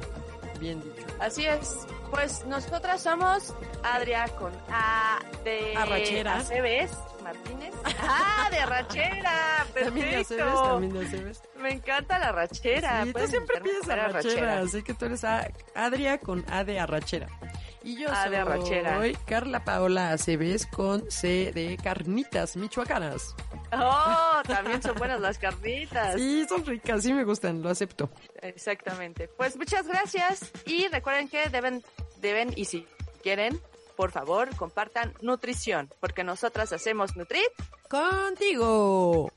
Bien 0.61 0.81
dicho. 0.83 1.07
Así 1.19 1.47
es. 1.47 1.87
Pues 2.11 2.45
nosotras 2.47 3.03
somos 3.03 3.55
Adria 3.83 4.29
con 4.39 4.53
A 4.71 5.19
de 5.45 5.75
Arrachera. 5.77 6.37
Aceves 6.37 6.91
Martínez. 7.25 7.75
Ah, 8.03 8.49
de 8.51 8.59
arrachera. 8.59 9.67
También 9.75 10.07
de 10.11 10.17
Perfecto. 10.17 10.45
Aceves, 10.45 10.63
también 10.63 10.93
de 10.93 11.07
Aceves. 11.07 11.43
Me 11.57 11.73
encanta 11.73 12.19
la 12.19 12.27
arrachera. 12.29 13.05
Sí, 13.05 13.13
tú 13.13 13.27
siempre 13.27 13.61
pides 13.61 13.89
arrachera, 13.89 14.59
así 14.61 14.83
que 14.83 14.95
tú 14.95 15.05
eres 15.07 15.25
a- 15.25 15.49
Adria 15.75 16.19
con 16.19 16.45
A 16.51 16.65
de 16.65 16.79
arrachera. 16.81 17.29
Y 17.83 17.97
yo 17.97 18.13
A 18.13 18.29
de 18.29 18.37
arrachera. 18.37 18.99
soy 18.99 19.15
Carla 19.27 19.65
Paola 19.65 20.11
Aceves 20.13 20.67
con 20.67 21.11
C 21.11 21.51
de 21.53 21.79
carnitas 21.83 22.57
michoacanas. 22.57 23.35
Oh, 23.73 24.43
también 24.47 24.83
son 24.83 24.97
buenas 24.97 25.21
las 25.21 25.39
carnitas. 25.39 26.15
Sí, 26.17 26.45
son 26.49 26.65
ricas, 26.67 27.03
sí 27.03 27.13
me 27.15 27.25
gustan, 27.25 27.63
lo 27.63 27.71
acepto. 27.71 28.11
Exactamente. 28.43 29.29
Pues 29.29 29.57
muchas 29.57 29.87
gracias 29.87 30.51
y 30.67 30.89
recuerden 30.89 31.29
que 31.29 31.49
deben, 31.49 31.83
deben 32.21 32.53
y 32.55 32.67
si 32.67 32.87
quieren, 33.23 33.59
por 33.97 34.11
favor, 34.11 34.55
compartan 34.57 35.15
nutrición, 35.21 35.91
porque 36.01 36.25
nosotras 36.25 36.73
hacemos 36.73 37.17
Nutrit. 37.17 37.43
Contigo. 37.89 39.33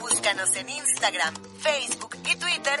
Búscanos 0.00 0.56
en 0.56 0.68
Instagram, 0.68 1.34
Facebook 1.58 2.16
y 2.30 2.36
Twitter 2.36 2.80